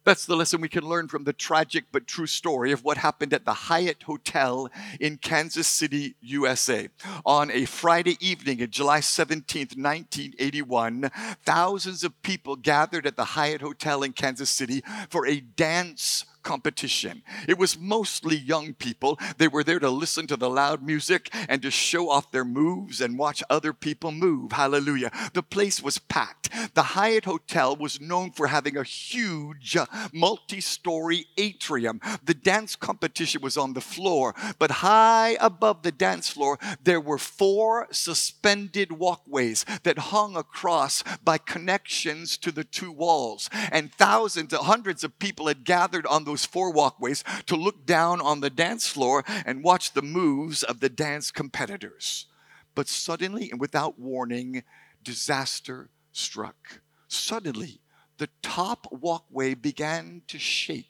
That's 0.04 0.26
the 0.26 0.36
lesson 0.36 0.62
we 0.62 0.70
can 0.70 0.88
learn 0.88 1.08
from 1.08 1.26
the 1.26 1.34
tragic 1.34 1.86
but 1.92 2.08
true 2.08 2.26
story 2.26 2.72
of 2.72 2.84
what 2.84 2.98
happened 2.98 3.34
at 3.34 3.46
the 3.46 3.54
Hyatt 3.54 4.02
Hotel 4.04 4.68
in 5.00 5.18
Kansas 5.18 5.68
City, 5.68 6.16
USA. 6.22 6.90
On 7.24 7.52
a 7.52 7.66
Friday 7.66 8.18
evening 8.20 8.64
of 8.64 8.72
July 8.72 9.02
17th, 9.02 9.78
1981, 9.78 11.12
thousands 11.46 12.04
of 12.04 12.20
people 12.24 12.56
gathered 12.56 13.06
at 13.06 13.16
the 13.16 13.26
Hyatt 13.26 13.62
Hotel 13.62 14.02
in 14.02 14.14
Kansas 14.14 14.50
City 14.50 14.84
for 15.08 15.28
a 15.28 15.40
dance 15.40 16.26
competition. 16.44 17.24
It 17.48 17.58
was 17.58 17.78
mostly 17.78 18.38
young 18.38 18.74
people. 18.74 19.20
They 19.38 19.48
were 19.48 19.64
there 19.64 19.80
to 19.80 19.90
listen 19.90 20.28
to 20.28 20.38
the 20.38 20.50
loud 20.50 20.84
music 20.84 21.30
and 21.48 21.62
to 21.62 21.72
show 21.72 22.10
off 22.10 22.32
their 22.32 22.46
moves 22.46 23.02
and 23.02 23.18
watch 23.18 23.44
other 23.50 23.74
people 23.74 24.12
move. 24.12 24.52
Hallelujah. 24.52 25.12
The 25.34 25.44
place 25.44 25.82
was 25.82 25.98
packed. 25.98 26.50
The 26.74 26.84
Hyatt 26.84 27.26
Hotel 27.26 27.76
was 27.76 28.02
known 28.02 28.32
for 28.32 28.48
having 28.48 28.78
a 28.78 28.84
huge 28.84 29.76
uh, 29.76 29.86
multi 30.14 30.62
story 30.62 31.26
atrium. 31.38 32.02
The 32.24 32.34
dance 32.34 32.76
competition 32.76 33.42
was 33.42 33.58
on 33.58 33.74
the 33.74 33.82
floor, 33.82 34.36
but 34.60 34.72
high 34.72 35.38
above 35.40 35.84
the 35.84 35.92
dance 35.92 36.30
floor, 36.30 36.58
there 36.84 37.02
were 37.02 37.18
four 37.18 37.88
suspended 37.92 38.92
walkways 38.92 39.66
that 39.84 39.98
hung 39.98 40.36
across 40.36 41.04
by 41.24 41.38
connections 41.38 42.38
to 42.38 42.52
the 42.52 42.64
two 42.64 42.92
walls. 42.92 43.50
And 43.72 43.94
thousands, 43.94 44.54
hundreds 44.54 45.04
of 45.04 45.20
people 45.20 45.48
had 45.48 45.64
gathered 45.64 46.06
on 46.06 46.26
four 46.36 46.72
walkways 46.72 47.24
to 47.46 47.56
look 47.56 47.86
down 47.86 48.22
on 48.22 48.40
the 48.40 48.50
dance 48.50 48.88
floor 48.88 49.24
and 49.46 49.64
watch 49.64 49.94
the 49.94 50.02
moves 50.02 50.64
of 50.64 50.80
the 50.80 50.90
dance 50.90 51.32
competitors. 51.32 52.28
But 52.76 52.88
suddenly 52.88 53.50
and 53.52 53.60
without 53.60 54.00
warning, 54.00 54.64
disaster 55.04 55.90
struck. 56.12 56.82
Suddenly, 57.08 57.82
the 58.18 58.30
top 58.42 58.88
walkway 58.92 59.54
began 59.56 60.22
to 60.28 60.40
shake 60.40 60.90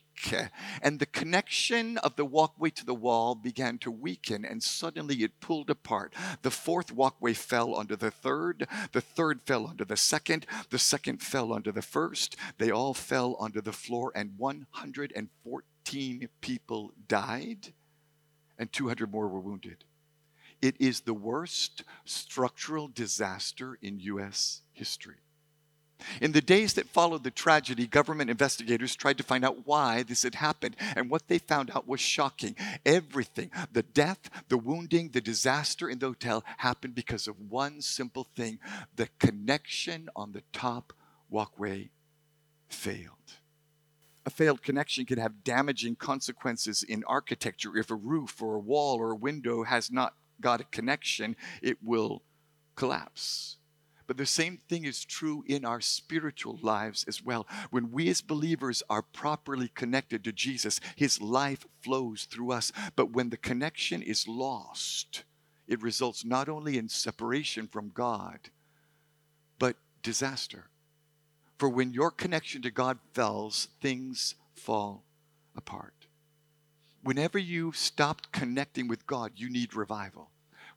and 0.82 1.00
the 1.00 1.06
connection 1.06 1.98
of 2.00 2.16
the 2.16 2.26
walkway 2.26 2.70
to 2.72 2.86
the 2.86 2.94
wall 2.94 3.36
began 3.36 3.78
to 3.80 3.92
weaken, 3.92 4.46
and 4.46 4.62
suddenly 4.62 5.24
it 5.24 5.40
pulled 5.40 5.70
apart. 5.70 6.14
The 6.42 6.52
fourth 6.52 6.92
walkway 6.92 7.34
fell 7.34 7.76
under 7.78 7.96
the 7.96 8.12
third, 8.12 8.68
the 8.92 9.02
third 9.02 9.42
fell 9.42 9.68
under 9.68 9.86
the 9.86 9.98
second, 9.98 10.46
the 10.70 10.80
second 10.80 11.22
fell 11.22 11.54
under 11.54 11.72
the 11.72 11.82
first. 11.82 12.36
They 12.58 12.72
all 12.72 12.94
fell 12.94 13.36
under 13.40 13.62
the 13.62 13.74
floor, 13.74 14.12
and 14.16 14.38
114 14.38 16.30
people 16.42 16.94
died, 17.08 17.74
and 18.58 18.72
200 18.72 19.12
more 19.12 19.28
were 19.28 19.40
wounded. 19.40 19.84
It 20.62 20.76
is 20.80 21.02
the 21.02 21.14
worst 21.14 21.84
structural 22.06 22.88
disaster 22.88 23.80
in 23.82 24.00
U.S. 24.00 24.62
history. 24.74 25.18
In 26.22 26.32
the 26.32 26.42
days 26.42 26.74
that 26.74 26.90
followed 26.90 27.24
the 27.24 27.32
tragedy, 27.32 27.88
government 27.88 28.30
investigators 28.30 28.96
tried 28.96 29.18
to 29.18 29.24
find 29.24 29.46
out 29.46 29.66
why 29.66 30.04
this 30.04 30.24
had 30.24 30.36
happened, 30.36 30.76
and 30.96 31.10
what 31.10 31.28
they 31.28 31.38
found 31.38 31.72
out 31.72 31.88
was 31.88 32.00
shocking. 32.00 32.56
Everything 32.86 33.52
the 33.72 33.84
death, 33.84 34.30
the 34.50 34.58
wounding, 34.58 35.10
the 35.10 35.22
disaster 35.22 35.90
in 35.90 36.00
the 36.00 36.08
hotel 36.08 36.44
happened 36.58 36.96
because 36.96 37.28
of 37.28 37.40
one 37.50 37.82
simple 37.82 38.28
thing 38.36 38.60
the 38.96 39.10
connection 39.20 40.10
on 40.16 40.32
the 40.32 40.44
top 40.54 40.94
walkway 41.30 41.90
failed. 42.70 43.16
A 44.26 44.30
failed 44.30 44.62
connection 44.62 45.06
can 45.06 45.18
have 45.18 45.44
damaging 45.44 45.96
consequences 45.96 46.84
in 46.84 47.04
architecture. 47.06 47.76
If 47.76 47.90
a 47.90 47.96
roof 47.96 48.42
or 48.42 48.56
a 48.56 48.60
wall 48.60 48.98
or 48.98 49.12
a 49.12 49.16
window 49.16 49.64
has 49.64 49.92
not 49.92 50.16
got 50.40 50.62
a 50.62 50.66
connection, 50.66 51.36
it 51.62 51.78
will 51.82 52.22
collapse. 52.76 53.58
But 54.12 54.18
the 54.18 54.26
same 54.26 54.60
thing 54.68 54.84
is 54.84 55.06
true 55.06 55.42
in 55.48 55.64
our 55.64 55.80
spiritual 55.80 56.60
lives 56.62 57.06
as 57.08 57.24
well. 57.24 57.48
When 57.70 57.94
we 57.94 58.10
as 58.10 58.20
believers 58.20 58.84
are 58.90 59.02
properly 59.02 59.70
connected 59.74 60.26
to 60.26 60.34
Jesus, 60.34 60.82
His 60.98 61.22
life 61.22 61.66
flows 61.82 62.26
through 62.26 62.52
us. 62.52 62.74
But 62.98 63.12
when 63.12 63.30
the 63.30 63.38
connection 63.38 64.02
is 64.02 64.28
lost, 64.28 65.24
it 65.66 65.82
results 65.82 66.26
not 66.26 66.50
only 66.50 66.78
in 66.78 66.90
separation 66.90 67.70
from 67.70 67.88
God, 67.94 68.50
but 69.58 69.78
disaster. 70.04 70.66
For 71.58 71.70
when 71.70 71.94
your 71.94 72.12
connection 72.12 72.62
to 72.64 72.70
God 72.70 73.00
fails, 73.14 73.70
things 73.80 74.36
fall 74.56 75.06
apart. 75.56 76.08
Whenever 77.02 77.40
you 77.40 77.72
stopped 77.72 78.34
connecting 78.34 78.90
with 78.90 79.08
God, 79.08 79.32
you 79.38 79.50
need 79.50 79.74
revival. 79.74 80.31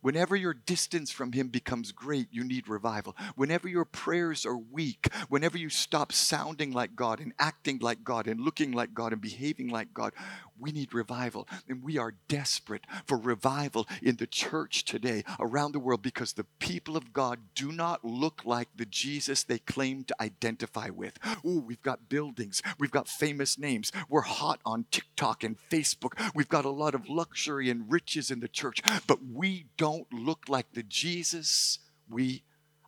Whenever 0.05 0.37
your 0.37 0.53
distance 0.53 1.11
from 1.11 1.33
Him 1.33 1.49
becomes 1.49 1.91
great, 1.91 2.29
you 2.31 2.45
need 2.45 2.69
revival. 2.69 3.17
Whenever 3.37 3.69
your 3.69 3.87
prayers 3.87 4.45
are 4.45 4.59
weak, 4.59 5.09
whenever 5.31 5.57
you 5.57 5.71
stop 5.71 6.13
sounding 6.13 6.73
like 6.73 6.95
God 6.95 7.21
and 7.21 7.33
acting 7.39 7.79
like 7.79 8.05
God 8.05 8.27
and 8.27 8.39
looking 8.39 8.73
like 8.73 8.93
God 8.93 9.15
and 9.15 9.23
behaving 9.23 9.69
like 9.69 9.95
God, 9.95 10.13
we 10.59 10.73
need 10.73 10.95
revival. 10.95 11.49
And 11.69 11.83
we 11.83 11.99
are 11.99 12.15
desperate 12.29 12.85
for 13.07 13.17
revival 13.17 13.87
in 14.03 14.17
the 14.17 14.27
church 14.27 14.85
today 14.85 15.25
around 15.41 15.73
the 15.73 15.79
world 15.79 16.03
because 16.03 16.35
the 16.35 16.47
people 16.59 16.97
of 16.97 17.13
God 17.13 17.39
do 17.55 17.73
not 17.73 18.05
look 18.05 18.43
like 18.45 18.69
the 18.77 18.87
Jesus 18.87 19.43
they 19.43 19.59
claim 19.59 20.05
to 20.05 20.17
identify 20.21 20.91
with. 20.91 21.19
Ooh, 21.45 21.63
we've 21.67 21.83
got 21.83 22.09
buildings, 22.09 22.63
we've 22.79 22.91
got 22.91 23.09
famous 23.09 23.59
names, 23.59 23.91
we're 24.09 24.23
hot 24.23 24.61
on 24.65 24.87
TikTok 24.91 25.45
and 25.45 25.57
Facebook, 25.71 26.19
we've 26.35 26.49
got 26.49 26.65
a 26.65 26.71
lot 26.71 26.95
of 26.95 27.09
luxury 27.09 27.71
and 27.71 27.91
riches 27.91 28.31
in 28.31 28.41
the 28.41 28.49
church, 28.49 28.83
but 29.07 29.19
we 29.25 29.67
don't 29.77 29.95
don't 29.95 30.25
look 30.25 30.49
like 30.49 30.73
the 30.73 30.83
Jesus 30.83 31.79
we 32.09 32.43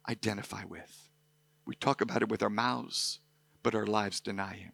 identify 0.09 0.65
with. 0.65 1.09
We 1.67 1.75
talk 1.75 2.01
about 2.01 2.23
it 2.23 2.29
with 2.29 2.43
our 2.43 2.51
mouths, 2.51 3.21
but 3.63 3.75
our 3.75 3.87
lives 3.87 4.21
deny 4.21 4.55
Him. 4.55 4.73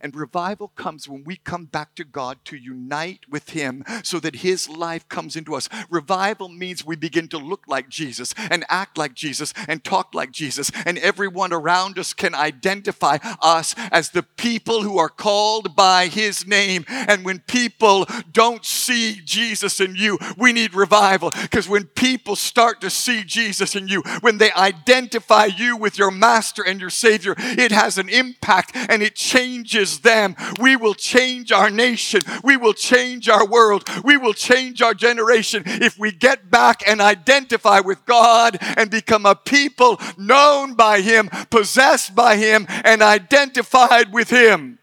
And 0.00 0.14
revival 0.14 0.68
comes 0.68 1.08
when 1.08 1.24
we 1.24 1.36
come 1.36 1.64
back 1.66 1.94
to 1.96 2.04
God 2.04 2.38
to 2.46 2.56
unite 2.56 3.20
with 3.28 3.50
Him 3.50 3.84
so 4.02 4.20
that 4.20 4.36
His 4.36 4.68
life 4.68 5.08
comes 5.08 5.36
into 5.36 5.54
us. 5.54 5.68
Revival 5.90 6.48
means 6.48 6.84
we 6.84 6.96
begin 6.96 7.28
to 7.28 7.38
look 7.38 7.64
like 7.66 7.88
Jesus 7.88 8.34
and 8.50 8.64
act 8.68 8.98
like 8.98 9.14
Jesus 9.14 9.52
and 9.68 9.84
talk 9.84 10.14
like 10.14 10.32
Jesus, 10.32 10.70
and 10.84 10.98
everyone 10.98 11.52
around 11.52 11.98
us 11.98 12.12
can 12.12 12.34
identify 12.34 13.18
us 13.40 13.74
as 13.90 14.10
the 14.10 14.22
people 14.22 14.82
who 14.82 14.98
are 14.98 15.08
called 15.08 15.76
by 15.76 16.06
His 16.06 16.46
name. 16.46 16.84
And 16.88 17.24
when 17.24 17.40
people 17.40 18.06
don't 18.32 18.64
see 18.64 19.20
Jesus 19.24 19.80
in 19.80 19.94
you, 19.94 20.18
we 20.36 20.52
need 20.52 20.74
revival 20.74 21.30
because 21.42 21.68
when 21.68 21.84
people 21.84 22.36
start 22.36 22.80
to 22.80 22.90
see 22.90 23.22
Jesus 23.24 23.74
in 23.76 23.88
you, 23.88 24.02
when 24.20 24.38
they 24.38 24.52
identify 24.52 25.46
you 25.46 25.76
with 25.76 25.98
your 25.98 26.10
Master 26.10 26.62
and 26.62 26.80
your 26.80 26.90
Savior, 26.90 27.34
it 27.38 27.72
has 27.72 27.98
an 27.98 28.08
impact 28.08 28.72
and 28.74 29.02
it 29.02 29.14
changes 29.14 29.85
them, 30.00 30.36
we 30.60 30.76
will 30.76 30.94
change 30.94 31.52
our 31.52 31.70
nation. 31.70 32.22
We 32.44 32.56
will 32.56 32.72
change 32.72 33.28
our 33.28 33.46
world. 33.46 33.88
We 34.04 34.16
will 34.16 34.34
change 34.34 34.82
our 34.82 34.94
generation 34.94 35.62
if 35.66 35.98
we 35.98 36.12
get 36.12 36.50
back 36.50 36.82
and 36.86 37.00
identify 37.00 37.80
with 37.80 38.04
God 38.06 38.58
and 38.60 38.90
become 38.90 39.26
a 39.26 39.34
people 39.34 40.00
known 40.16 40.74
by 40.74 41.00
Him, 41.00 41.28
possessed 41.50 42.14
by 42.14 42.36
Him, 42.36 42.66
and 42.68 43.02
identified 43.02 44.12
with 44.12 44.30
Him. 44.30 44.78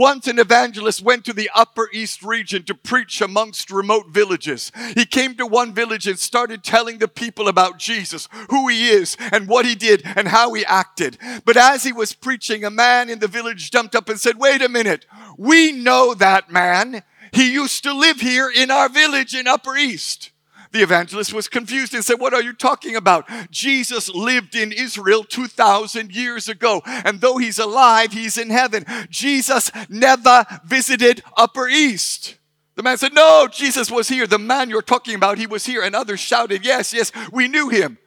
Once 0.00 0.26
an 0.26 0.38
evangelist 0.38 1.02
went 1.02 1.26
to 1.26 1.32
the 1.34 1.50
Upper 1.54 1.86
East 1.92 2.22
region 2.22 2.62
to 2.62 2.74
preach 2.74 3.20
amongst 3.20 3.70
remote 3.70 4.08
villages. 4.08 4.72
He 4.94 5.04
came 5.04 5.34
to 5.34 5.46
one 5.46 5.74
village 5.74 6.06
and 6.06 6.18
started 6.18 6.64
telling 6.64 6.96
the 6.96 7.06
people 7.06 7.48
about 7.48 7.78
Jesus, 7.78 8.26
who 8.48 8.66
he 8.68 8.88
is, 8.88 9.14
and 9.30 9.46
what 9.46 9.66
he 9.66 9.74
did, 9.74 10.02
and 10.16 10.28
how 10.28 10.54
he 10.54 10.64
acted. 10.64 11.18
But 11.44 11.58
as 11.58 11.84
he 11.84 11.92
was 11.92 12.14
preaching, 12.14 12.64
a 12.64 12.70
man 12.70 13.10
in 13.10 13.18
the 13.18 13.28
village 13.28 13.70
jumped 13.70 13.94
up 13.94 14.08
and 14.08 14.18
said, 14.18 14.38
Wait 14.38 14.62
a 14.62 14.70
minute, 14.70 15.04
we 15.36 15.70
know 15.70 16.14
that 16.14 16.50
man. 16.50 17.02
He 17.32 17.52
used 17.52 17.82
to 17.82 17.92
live 17.92 18.22
here 18.22 18.50
in 18.50 18.70
our 18.70 18.88
village 18.88 19.34
in 19.34 19.46
Upper 19.46 19.76
East. 19.76 20.30
The 20.72 20.82
evangelist 20.82 21.32
was 21.32 21.48
confused 21.48 21.94
and 21.94 22.04
said, 22.04 22.20
What 22.20 22.32
are 22.32 22.42
you 22.42 22.52
talking 22.52 22.94
about? 22.94 23.28
Jesus 23.50 24.08
lived 24.08 24.54
in 24.54 24.72
Israel 24.72 25.24
2,000 25.24 26.12
years 26.14 26.48
ago, 26.48 26.82
and 26.86 27.20
though 27.20 27.38
he's 27.38 27.58
alive, 27.58 28.12
he's 28.12 28.38
in 28.38 28.50
heaven. 28.50 28.84
Jesus 29.08 29.72
never 29.88 30.46
visited 30.64 31.22
Upper 31.36 31.68
East. 31.68 32.36
The 32.76 32.84
man 32.84 32.98
said, 32.98 33.12
No, 33.12 33.48
Jesus 33.50 33.90
was 33.90 34.08
here. 34.08 34.26
The 34.26 34.38
man 34.38 34.70
you're 34.70 34.80
talking 34.80 35.14
about, 35.14 35.38
he 35.38 35.46
was 35.46 35.66
here. 35.66 35.82
And 35.82 35.94
others 35.94 36.20
shouted, 36.20 36.64
Yes, 36.64 36.92
yes, 36.92 37.10
we 37.32 37.48
knew 37.48 37.68
him. 37.68 37.98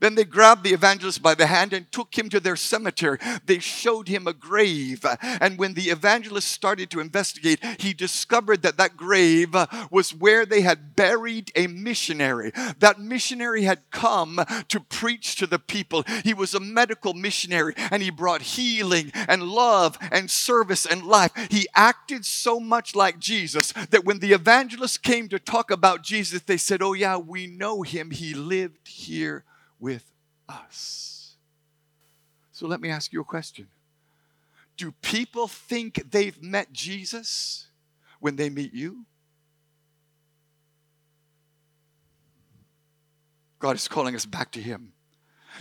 Then 0.00 0.16
they 0.16 0.24
grabbed 0.24 0.64
the 0.64 0.74
evangelist 0.74 1.22
by 1.22 1.34
the 1.34 1.46
hand 1.46 1.72
and 1.72 1.90
took 1.90 2.16
him 2.16 2.28
to 2.30 2.40
their 2.40 2.56
cemetery. 2.56 3.18
They 3.46 3.58
showed 3.58 4.08
him 4.08 4.26
a 4.26 4.32
grave. 4.32 5.04
And 5.22 5.58
when 5.58 5.74
the 5.74 5.90
evangelist 5.90 6.48
started 6.48 6.90
to 6.90 7.00
investigate, 7.00 7.64
he 7.78 7.94
discovered 7.94 8.62
that 8.62 8.76
that 8.76 8.96
grave 8.96 9.54
was 9.90 10.14
where 10.14 10.44
they 10.44 10.60
had 10.60 10.96
buried 10.96 11.52
a 11.54 11.68
missionary. 11.68 12.52
That 12.80 13.00
missionary 13.00 13.62
had 13.62 13.90
come 13.90 14.40
to 14.68 14.80
preach 14.80 15.36
to 15.36 15.46
the 15.46 15.58
people. 15.58 16.04
He 16.22 16.34
was 16.34 16.54
a 16.54 16.60
medical 16.60 17.14
missionary 17.14 17.74
and 17.76 18.02
he 18.02 18.10
brought 18.10 18.42
healing 18.42 19.10
and 19.14 19.44
love 19.44 19.96
and 20.10 20.30
service 20.30 20.84
and 20.84 21.04
life. 21.04 21.32
He 21.50 21.66
acted 21.74 22.26
so 22.26 22.60
much 22.60 22.94
like 22.94 23.18
Jesus 23.18 23.72
that 23.90 24.04
when 24.04 24.18
the 24.18 24.32
evangelist 24.32 25.02
came 25.02 25.28
to 25.28 25.38
talk 25.38 25.70
about 25.70 26.02
Jesus, 26.02 26.42
they 26.42 26.56
said, 26.56 26.82
Oh, 26.82 26.92
yeah, 26.92 27.16
we 27.16 27.46
know 27.46 27.82
him. 27.82 28.10
He 28.10 28.34
lived 28.34 28.88
here 28.88 29.44
with 29.84 30.10
us. 30.48 31.36
So 32.52 32.66
let 32.66 32.80
me 32.80 32.88
ask 32.88 33.12
you 33.12 33.20
a 33.20 33.24
question 33.24 33.68
Do 34.78 34.92
people 35.02 35.46
think 35.46 36.10
they've 36.10 36.42
met 36.42 36.72
Jesus 36.72 37.68
when 38.18 38.36
they 38.36 38.48
meet 38.48 38.72
you? 38.72 39.04
God 43.58 43.76
is 43.76 43.86
calling 43.86 44.14
us 44.14 44.24
back 44.24 44.52
to 44.52 44.60
Him. 44.60 44.93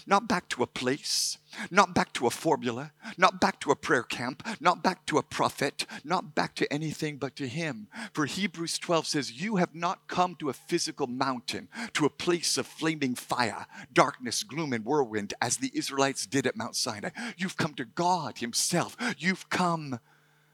Not 0.06 0.28
back 0.28 0.50
to 0.50 0.64
a 0.64 0.68
place, 0.68 1.38
not 1.70 1.94
back 1.94 2.14
to 2.14 2.28
a 2.28 2.32
formula, 2.32 2.92
not 3.18 3.40
back 3.40 3.60
to 3.62 3.72
a 3.72 3.76
prayer 3.76 4.04
camp, 4.04 4.46
not 4.60 4.84
back 4.84 5.06
to 5.06 5.18
a 5.18 5.24
prophet, 5.24 5.86
not 6.04 6.36
back 6.36 6.56
to 6.56 6.72
anything 6.72 7.18
but 7.18 7.36
to 7.36 7.48
Him. 7.48 7.88
For 8.14 8.26
Hebrews 8.26 8.80
12 8.80 9.08
says, 9.08 9.42
You 9.42 9.58
have 9.58 9.76
not 9.76 10.08
come 10.08 10.36
to 10.36 10.50
a 10.50 10.54
physical 10.54 11.08
mountain, 11.08 11.70
to 11.94 12.06
a 12.06 12.10
place 12.10 12.58
of 12.58 12.68
flaming 12.68 13.16
fire, 13.16 13.66
darkness, 13.92 14.44
gloom, 14.44 14.74
and 14.74 14.86
whirlwind, 14.86 15.34
as 15.42 15.58
the 15.58 15.72
Israelites 15.74 16.26
did 16.26 16.48
at 16.48 16.58
Mount 16.58 16.76
Sinai. 16.76 17.10
You've 17.38 17.58
come 17.58 17.74
to 17.76 17.86
God 17.86 18.40
Himself. 18.40 18.96
You've 19.18 19.50
come 19.50 20.00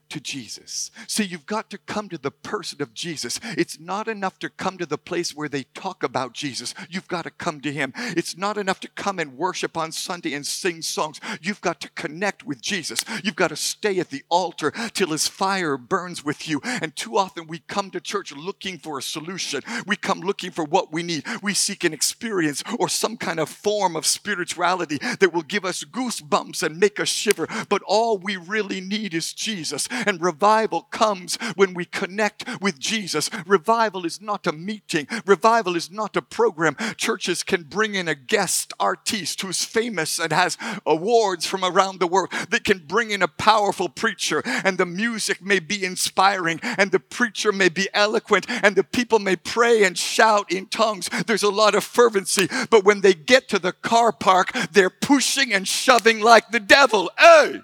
to 0.10 0.19
Jesus. 0.19 0.91
See, 1.08 1.24
you've 1.24 1.45
got 1.45 1.69
to 1.69 1.78
come 1.78 2.10
to 2.10 2.17
the 2.17 2.32
person 2.32 2.82
of 2.82 2.93
Jesus. 2.93 3.39
It's 3.58 3.80
not 3.80 4.08
enough 4.08 4.39
to 4.39 4.50
come 4.50 4.78
to 4.78 4.86
the 4.86 4.98
place 4.98 5.36
where 5.36 5.50
they 5.50 5.63
talk 5.74 6.04
about 6.04 6.34
Jesus. 6.34 6.74
You've 6.89 7.08
got 7.08 7.24
to 7.24 7.32
come 7.32 7.62
to 7.62 7.72
Him. 7.72 7.93
It's 7.95 8.38
not 8.38 8.58
enough 8.58 8.80
to 8.82 8.89
come 8.89 9.19
and 9.19 9.38
worship 9.38 9.78
on 9.78 9.91
Sunday 9.91 10.34
and 10.34 10.45
sing 10.45 10.82
songs. 10.82 11.19
You've 11.41 11.62
got 11.62 11.80
to 11.82 11.89
connect 11.91 12.45
with 12.45 12.62
Jesus. 12.62 13.04
You've 13.24 13.36
got 13.36 13.50
to 13.50 13.56
stay 13.56 14.00
at 14.00 14.10
the 14.10 14.24
altar 14.30 14.72
till 14.93 15.10
His 15.10 15.28
fire 15.28 15.78
burns 15.78 16.26
with 16.26 16.48
you. 16.48 16.62
And 16.63 16.95
too 16.95 17.17
often 17.17 17.48
we 17.48 17.60
come 17.60 17.91
to 17.91 18.02
church 18.02 18.36
looking 18.36 18.80
for 18.80 18.98
a 18.98 19.04
solution. 19.04 19.62
We 19.86 19.95
come 19.95 20.22
looking 20.22 20.52
for 20.52 20.63
what 20.63 20.91
we 20.91 21.04
need. 21.04 21.26
We 21.41 21.54
seek 21.54 21.84
an 21.84 21.93
experience 21.93 22.63
or 22.80 22.89
some 22.89 23.17
kind 23.17 23.39
of 23.39 23.50
form 23.50 23.95
of 23.95 24.06
spirituality 24.06 24.98
that 25.19 25.34
will 25.34 25.43
give 25.43 25.65
us 25.65 25.84
goosebumps 25.84 26.63
and 26.63 26.80
make 26.80 27.00
us 27.00 27.10
shiver. 27.10 27.48
But 27.69 27.82
all 27.86 28.17
we 28.17 28.38
really 28.38 28.82
need 28.82 29.13
is 29.13 29.34
Jesus. 29.34 29.88
And 30.06 30.22
revival 30.22 30.84
comes 30.84 31.38
when 31.56 31.74
we 31.74 31.86
connect 31.86 32.46
with 32.62 32.80
Jesus. 32.80 33.30
Revival 33.46 34.06
is 34.06 34.22
not 34.22 34.48
a 34.48 34.52
meeting, 34.52 35.08
revival 35.26 35.76
is 35.76 35.92
not 35.92 36.16
a 36.16 36.22
program. 36.22 36.76
Churches 36.98 37.44
can 37.44 37.64
bring 37.64 37.96
in 37.96 38.08
a 38.08 38.16
guest 38.16 38.74
artiste 38.80 39.42
who's 39.42 39.64
famous 39.64 40.20
and 40.20 40.32
has 40.32 40.58
awards 40.86 41.46
from 41.46 41.64
around 41.64 42.00
the 42.00 42.08
world. 42.08 42.32
They 42.50 42.60
can 42.60 42.80
bring 42.80 43.12
in 43.12 43.22
a 43.22 43.28
powerful 43.28 43.90
preacher, 43.90 44.42
and 44.46 44.78
the 44.78 44.86
music 44.86 45.42
may 45.42 45.60
be 45.60 45.84
inspiring, 45.84 46.60
and 46.64 46.92
the 46.92 47.00
preacher 47.00 47.52
may 47.52 47.70
be 47.70 47.88
eloquent, 47.94 48.46
and 48.50 48.76
the 48.76 48.84
people 48.84 49.20
may 49.20 49.36
pray 49.36 49.84
and 49.84 49.98
shout 49.98 50.52
in 50.52 50.68
tongues. 50.68 51.10
There's 51.28 51.44
a 51.44 51.50
lot 51.50 51.76
of 51.76 51.84
fervency, 51.84 52.48
but 52.70 52.84
when 52.84 53.02
they 53.02 53.14
get 53.14 53.48
to 53.50 53.60
the 53.60 53.74
car 53.74 54.12
park, 54.12 54.52
they're 54.72 54.90
pushing 54.90 55.54
and 55.54 55.68
shoving 55.68 56.20
like 56.20 56.52
the 56.52 56.60
devil. 56.60 57.12
Hey! 57.18 57.62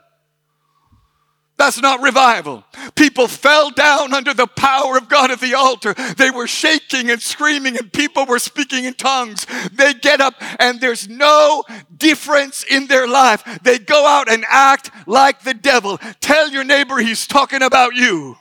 That's 1.57 1.81
not 1.81 2.01
revival. 2.01 2.65
People 2.95 3.27
fell 3.27 3.69
down 3.71 4.13
under 4.13 4.33
the 4.33 4.47
power 4.47 4.97
of 4.97 5.07
God 5.07 5.31
at 5.31 5.39
the 5.39 5.53
altar. 5.53 5.93
They 6.17 6.29
were 6.29 6.47
shaking 6.47 7.09
and 7.09 7.21
screaming, 7.21 7.77
and 7.77 7.91
people 7.91 8.25
were 8.25 8.39
speaking 8.39 8.83
in 8.83 8.93
tongues. 8.93 9.47
They 9.71 9.93
get 9.93 10.19
up, 10.19 10.35
and 10.59 10.81
there's 10.81 11.07
no 11.07 11.63
difference 11.95 12.63
in 12.69 12.87
their 12.87 13.07
life. 13.07 13.43
They 13.63 13.79
go 13.79 14.05
out 14.05 14.29
and 14.29 14.43
act 14.49 14.91
like 15.07 15.43
the 15.43 15.53
devil. 15.53 15.97
Tell 16.19 16.49
your 16.49 16.65
neighbor 16.65 16.97
he's 16.97 17.25
talking 17.25 17.61
about 17.61 17.95
you. 17.95 18.35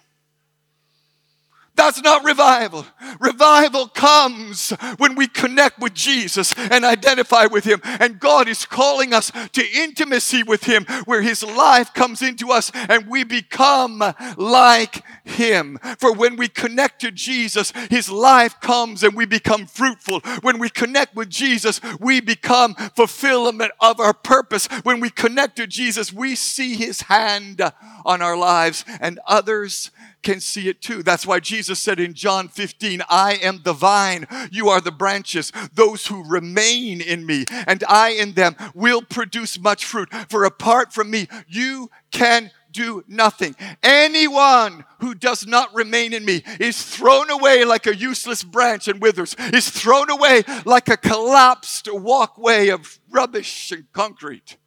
That's 1.77 2.01
not 2.03 2.25
revival. 2.25 2.87
Revival 3.19 3.89
comes 3.89 4.71
when 4.99 5.17
we 5.17 5.27
connect 5.27 5.81
with 5.81 5.93
Jesus 5.93 6.55
and 6.57 6.85
identify 6.85 7.47
with 7.47 7.65
Him. 7.65 7.81
And 7.85 8.21
God 8.21 8.49
is 8.49 8.65
calling 8.65 9.13
us 9.13 9.33
to 9.53 9.65
intimacy 9.77 10.45
with 10.45 10.65
Him 10.65 10.85
where 11.05 11.23
His 11.23 11.43
life 11.43 11.93
comes 11.93 12.23
into 12.23 12.51
us 12.51 12.71
and 12.75 13.09
we 13.09 13.25
become 13.25 14.03
like 14.37 15.03
Him. 15.25 15.79
For 15.99 16.13
when 16.13 16.37
we 16.37 16.49
connect 16.49 17.01
to 17.01 17.11
Jesus, 17.11 17.73
His 17.91 18.11
life 18.11 18.61
comes 18.61 19.03
and 19.03 19.15
we 19.15 19.25
become 19.25 19.67
fruitful. 19.67 20.21
When 20.43 20.59
we 20.59 20.69
connect 20.69 21.17
with 21.17 21.31
Jesus, 21.31 21.81
we 21.99 22.21
become 22.21 22.75
fulfillment 22.95 23.73
of 23.81 24.01
our 24.01 24.15
purpose. 24.15 24.67
When 24.83 25.01
we 25.01 25.11
connect 25.11 25.57
to 25.57 25.67
Jesus, 25.67 26.13
we 26.13 26.35
see 26.35 26.75
His 26.75 27.03
hand 27.03 27.61
on 28.05 28.23
our 28.23 28.37
lives 28.37 28.85
and 29.01 29.19
others 29.27 29.91
can 30.23 30.41
see 30.41 30.69
it 30.69 30.81
too. 30.81 31.03
That's 31.03 31.27
why 31.27 31.39
Jesus 31.39 31.79
said 31.79 32.01
in 32.01 32.15
John 32.15 32.49
15, 32.49 33.03
I 33.09 33.35
am 33.35 33.61
the 33.63 33.73
vine, 33.73 34.27
you 34.51 34.69
are 34.69 34.81
the 34.81 34.91
branches. 34.91 35.53
Those 35.73 36.07
who 36.07 36.27
remain 36.29 37.01
in 37.01 37.25
me 37.25 37.45
and 37.67 37.85
I 37.89 38.11
in 38.11 38.33
them 38.33 38.57
will 38.75 39.03
produce 39.03 39.61
much 39.61 39.85
fruit. 39.85 40.13
For 40.29 40.45
apart 40.45 40.93
from 40.93 41.11
me, 41.11 41.29
you 41.47 41.91
can 42.11 42.51
do 42.75 43.03
nothing. 43.09 43.57
Anyone 43.83 44.85
who 45.01 45.15
does 45.15 45.47
not 45.47 45.75
remain 45.75 46.13
in 46.13 46.27
me 46.27 46.43
is 46.61 46.83
thrown 46.83 47.31
away 47.31 47.65
like 47.65 47.87
a 47.87 47.97
useless 47.97 48.45
branch 48.45 48.89
and 48.89 49.01
withers, 49.01 49.35
is 49.55 49.71
thrown 49.71 50.11
away 50.11 50.43
like 50.67 50.91
a 50.91 50.99
collapsed 50.99 51.89
walkway 51.91 52.69
of 52.69 52.99
rubbish 53.11 53.73
and 53.73 53.91
concrete 53.93 54.59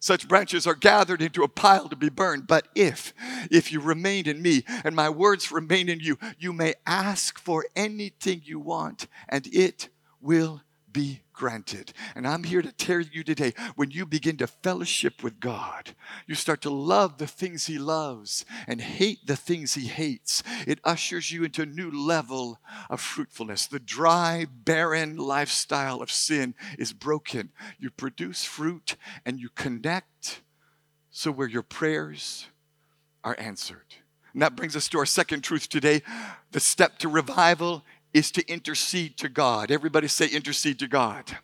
such 0.00 0.26
branches 0.26 0.66
are 0.66 0.74
gathered 0.74 1.20
into 1.20 1.42
a 1.42 1.48
pile 1.48 1.88
to 1.88 1.94
be 1.94 2.08
burned. 2.08 2.46
But 2.46 2.68
if, 2.74 3.12
if 3.50 3.70
you 3.70 3.80
remain 3.80 4.26
in 4.26 4.40
me 4.42 4.64
and 4.82 4.96
my 4.96 5.10
words 5.10 5.52
remain 5.52 5.88
in 5.88 6.00
you, 6.00 6.18
you 6.38 6.52
may 6.52 6.74
ask 6.86 7.38
for 7.38 7.66
anything 7.76 8.40
you 8.44 8.58
want 8.58 9.06
and 9.28 9.46
it 9.52 9.90
will 10.20 10.62
be 10.92 11.22
granted. 11.32 11.92
And 12.14 12.26
I'm 12.26 12.44
here 12.44 12.62
to 12.62 12.72
tell 12.72 13.00
you 13.00 13.24
today 13.24 13.54
when 13.74 13.90
you 13.90 14.04
begin 14.04 14.36
to 14.38 14.46
fellowship 14.46 15.22
with 15.22 15.40
God, 15.40 15.94
you 16.26 16.34
start 16.34 16.60
to 16.62 16.70
love 16.70 17.18
the 17.18 17.26
things 17.26 17.66
He 17.66 17.78
loves 17.78 18.44
and 18.66 18.80
hate 18.80 19.26
the 19.26 19.36
things 19.36 19.74
He 19.74 19.86
hates. 19.86 20.42
It 20.66 20.80
ushers 20.84 21.32
you 21.32 21.44
into 21.44 21.62
a 21.62 21.66
new 21.66 21.90
level 21.90 22.58
of 22.88 23.00
fruitfulness. 23.00 23.66
The 23.66 23.78
dry, 23.78 24.46
barren 24.50 25.16
lifestyle 25.16 26.02
of 26.02 26.10
sin 26.10 26.54
is 26.78 26.92
broken. 26.92 27.50
You 27.78 27.90
produce 27.90 28.44
fruit 28.44 28.96
and 29.24 29.40
you 29.40 29.48
connect 29.48 30.42
so 31.10 31.30
where 31.30 31.48
your 31.48 31.62
prayers 31.62 32.46
are 33.24 33.36
answered. 33.38 33.94
And 34.32 34.42
that 34.42 34.56
brings 34.56 34.76
us 34.76 34.88
to 34.88 34.98
our 34.98 35.06
second 35.06 35.42
truth 35.42 35.68
today. 35.68 36.02
The 36.52 36.60
step 36.60 36.98
to 36.98 37.08
revival 37.08 37.84
is 38.12 38.30
to 38.32 38.46
intercede 38.48 39.16
to 39.18 39.28
God. 39.28 39.70
Everybody 39.70 40.08
say, 40.08 40.26
intercede 40.26 40.78
to 40.80 40.88
God. 40.88 41.36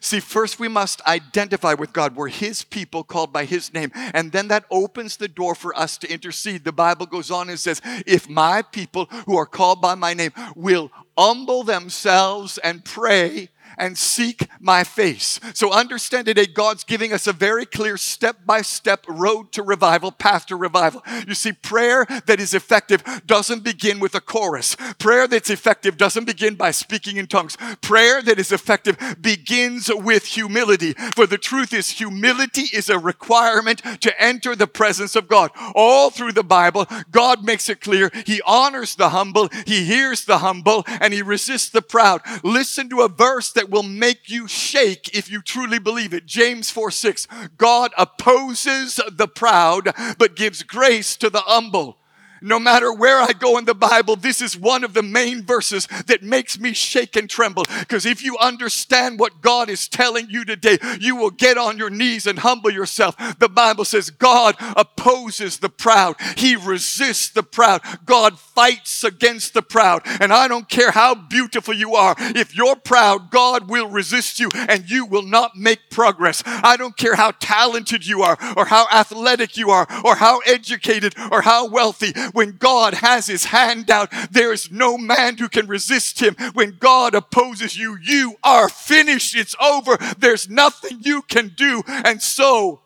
See, 0.00 0.20
first 0.20 0.58
we 0.58 0.68
must 0.68 1.00
identify 1.06 1.74
with 1.74 1.92
God. 1.92 2.16
We're 2.16 2.28
His 2.28 2.62
people 2.62 3.04
called 3.04 3.32
by 3.32 3.44
His 3.44 3.72
name. 3.72 3.92
And 3.94 4.32
then 4.32 4.48
that 4.48 4.64
opens 4.70 5.16
the 5.16 5.28
door 5.28 5.54
for 5.54 5.76
us 5.78 5.96
to 5.98 6.12
intercede. 6.12 6.64
The 6.64 6.72
Bible 6.72 7.06
goes 7.06 7.30
on 7.30 7.48
and 7.48 7.58
says, 7.58 7.80
If 8.06 8.28
my 8.28 8.62
people 8.62 9.06
who 9.26 9.36
are 9.36 9.46
called 9.46 9.80
by 9.80 9.94
my 9.94 10.14
name 10.14 10.32
will 10.54 10.90
humble 11.16 11.62
themselves 11.62 12.58
and 12.58 12.84
pray 12.84 13.48
and 13.76 13.96
seek 13.96 14.48
my 14.60 14.84
face. 14.84 15.40
So 15.54 15.72
understand 15.72 16.26
today, 16.26 16.46
God's 16.46 16.84
giving 16.84 17.12
us 17.12 17.26
a 17.26 17.32
very 17.32 17.66
clear 17.66 17.96
step 17.96 18.38
by 18.44 18.62
step 18.62 19.04
road 19.08 19.52
to 19.52 19.62
revival, 19.62 20.12
path 20.12 20.46
to 20.46 20.56
revival. 20.56 21.02
You 21.26 21.34
see, 21.34 21.52
prayer 21.52 22.06
that 22.26 22.40
is 22.40 22.54
effective 22.54 23.02
doesn't 23.26 23.64
begin 23.64 24.00
with 24.00 24.14
a 24.14 24.20
chorus. 24.20 24.76
Prayer 24.98 25.26
that's 25.26 25.50
effective 25.50 25.96
doesn't 25.96 26.24
begin 26.24 26.54
by 26.54 26.70
speaking 26.70 27.16
in 27.16 27.26
tongues. 27.26 27.56
Prayer 27.80 28.22
that 28.22 28.38
is 28.38 28.52
effective 28.52 28.96
begins 29.20 29.90
with 29.92 30.26
humility. 30.26 30.94
For 31.14 31.26
the 31.26 31.38
truth 31.38 31.72
is, 31.72 31.90
humility 31.90 32.64
is 32.72 32.88
a 32.88 32.98
requirement 32.98 33.82
to 34.00 34.22
enter 34.22 34.56
the 34.56 34.66
presence 34.66 35.16
of 35.16 35.28
God. 35.28 35.50
All 35.74 36.10
through 36.10 36.32
the 36.32 36.42
Bible, 36.42 36.86
God 37.10 37.44
makes 37.44 37.68
it 37.68 37.80
clear 37.80 38.10
He 38.24 38.40
honors 38.46 38.94
the 38.94 39.10
humble, 39.10 39.48
He 39.66 39.84
hears 39.84 40.24
the 40.24 40.38
humble, 40.38 40.84
and 41.00 41.12
He 41.12 41.22
resists 41.22 41.70
the 41.70 41.82
proud. 41.82 42.20
Listen 42.42 42.88
to 42.90 43.02
a 43.02 43.08
verse 43.08 43.52
that 43.52 43.65
that 43.66 43.72
will 43.72 43.82
make 43.82 44.30
you 44.30 44.46
shake 44.46 45.12
if 45.12 45.28
you 45.28 45.42
truly 45.42 45.80
believe 45.80 46.14
it. 46.14 46.24
James 46.24 46.70
4 46.70 46.90
6. 46.90 47.26
God 47.58 47.90
opposes 47.98 49.00
the 49.10 49.26
proud, 49.26 49.92
but 50.18 50.36
gives 50.36 50.62
grace 50.62 51.16
to 51.16 51.28
the 51.28 51.40
humble. 51.40 51.98
No 52.40 52.58
matter 52.58 52.92
where 52.92 53.20
I 53.20 53.32
go 53.32 53.58
in 53.58 53.64
the 53.64 53.74
Bible, 53.74 54.16
this 54.16 54.40
is 54.40 54.56
one 54.56 54.84
of 54.84 54.94
the 54.94 55.02
main 55.02 55.42
verses 55.42 55.86
that 56.06 56.22
makes 56.22 56.58
me 56.58 56.72
shake 56.72 57.16
and 57.16 57.28
tremble. 57.28 57.64
Because 57.80 58.06
if 58.06 58.22
you 58.22 58.36
understand 58.38 59.18
what 59.18 59.40
God 59.40 59.68
is 59.68 59.88
telling 59.88 60.28
you 60.30 60.44
today, 60.44 60.78
you 61.00 61.16
will 61.16 61.30
get 61.30 61.58
on 61.58 61.78
your 61.78 61.90
knees 61.90 62.26
and 62.26 62.38
humble 62.38 62.70
yourself. 62.70 63.16
The 63.38 63.48
Bible 63.48 63.84
says 63.84 64.10
God 64.10 64.56
opposes 64.58 65.58
the 65.58 65.68
proud, 65.68 66.16
He 66.36 66.56
resists 66.56 67.30
the 67.30 67.42
proud. 67.42 67.80
God 68.04 68.38
fights 68.38 69.04
against 69.04 69.54
the 69.54 69.62
proud. 69.62 70.02
And 70.20 70.32
I 70.32 70.48
don't 70.48 70.68
care 70.68 70.90
how 70.90 71.14
beautiful 71.14 71.74
you 71.74 71.94
are, 71.94 72.14
if 72.18 72.56
you're 72.56 72.76
proud, 72.76 73.30
God 73.30 73.68
will 73.68 73.88
resist 73.88 74.40
you 74.40 74.48
and 74.68 74.90
you 74.90 75.06
will 75.06 75.22
not 75.22 75.56
make 75.56 75.90
progress. 75.90 76.42
I 76.46 76.76
don't 76.76 76.96
care 76.96 77.14
how 77.14 77.32
talented 77.40 78.06
you 78.06 78.22
are, 78.22 78.36
or 78.56 78.66
how 78.66 78.86
athletic 78.92 79.56
you 79.56 79.70
are, 79.70 79.86
or 80.04 80.16
how 80.16 80.40
educated, 80.40 81.14
or 81.30 81.42
how 81.42 81.68
wealthy 81.68 82.12
when 82.32 82.56
God 82.56 82.94
has 82.94 83.26
his 83.26 83.46
hand 83.46 83.90
out, 83.90 84.12
there 84.30 84.52
is 84.52 84.70
no 84.70 84.96
man 84.98 85.36
who 85.36 85.48
can 85.48 85.66
resist 85.66 86.20
him. 86.20 86.34
When 86.54 86.76
God 86.78 87.14
opposes 87.14 87.76
you, 87.76 87.98
you 88.02 88.36
are 88.42 88.68
finished. 88.68 89.36
It's 89.36 89.56
over. 89.60 89.96
There's 90.18 90.48
nothing 90.48 90.98
you 91.02 91.22
can 91.22 91.52
do. 91.56 91.82
And 91.86 92.22
so 92.22 92.80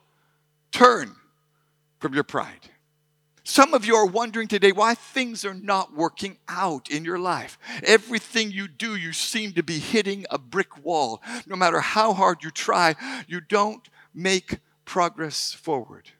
turn 0.72 1.14
from 1.98 2.14
your 2.14 2.24
pride. 2.24 2.70
Some 3.44 3.74
of 3.74 3.84
you 3.84 3.96
are 3.96 4.06
wondering 4.06 4.46
today 4.46 4.70
why 4.70 4.94
things 4.94 5.44
are 5.44 5.54
not 5.54 5.92
working 5.92 6.38
out 6.48 6.88
in 6.88 7.04
your 7.04 7.18
life. 7.18 7.58
Everything 7.82 8.52
you 8.52 8.68
do, 8.68 8.94
you 8.94 9.12
seem 9.12 9.52
to 9.54 9.62
be 9.62 9.80
hitting 9.80 10.24
a 10.30 10.38
brick 10.38 10.84
wall. 10.84 11.20
No 11.46 11.56
matter 11.56 11.80
how 11.80 12.12
hard 12.12 12.44
you 12.44 12.52
try, 12.52 12.94
you 13.26 13.40
don't 13.40 13.88
make 14.14 14.58
progress 14.84 15.52
forward. 15.52 16.10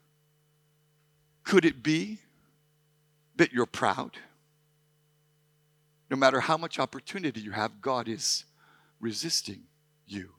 Could 1.44 1.64
it 1.64 1.82
be 1.82 2.18
that 3.40 3.54
you're 3.54 3.64
proud? 3.64 4.18
No 6.10 6.16
matter 6.16 6.40
how 6.40 6.58
much 6.58 6.78
opportunity 6.78 7.40
you 7.40 7.52
have, 7.52 7.80
God 7.80 8.06
is 8.06 8.44
resisting 9.00 9.62
you. 10.06 10.32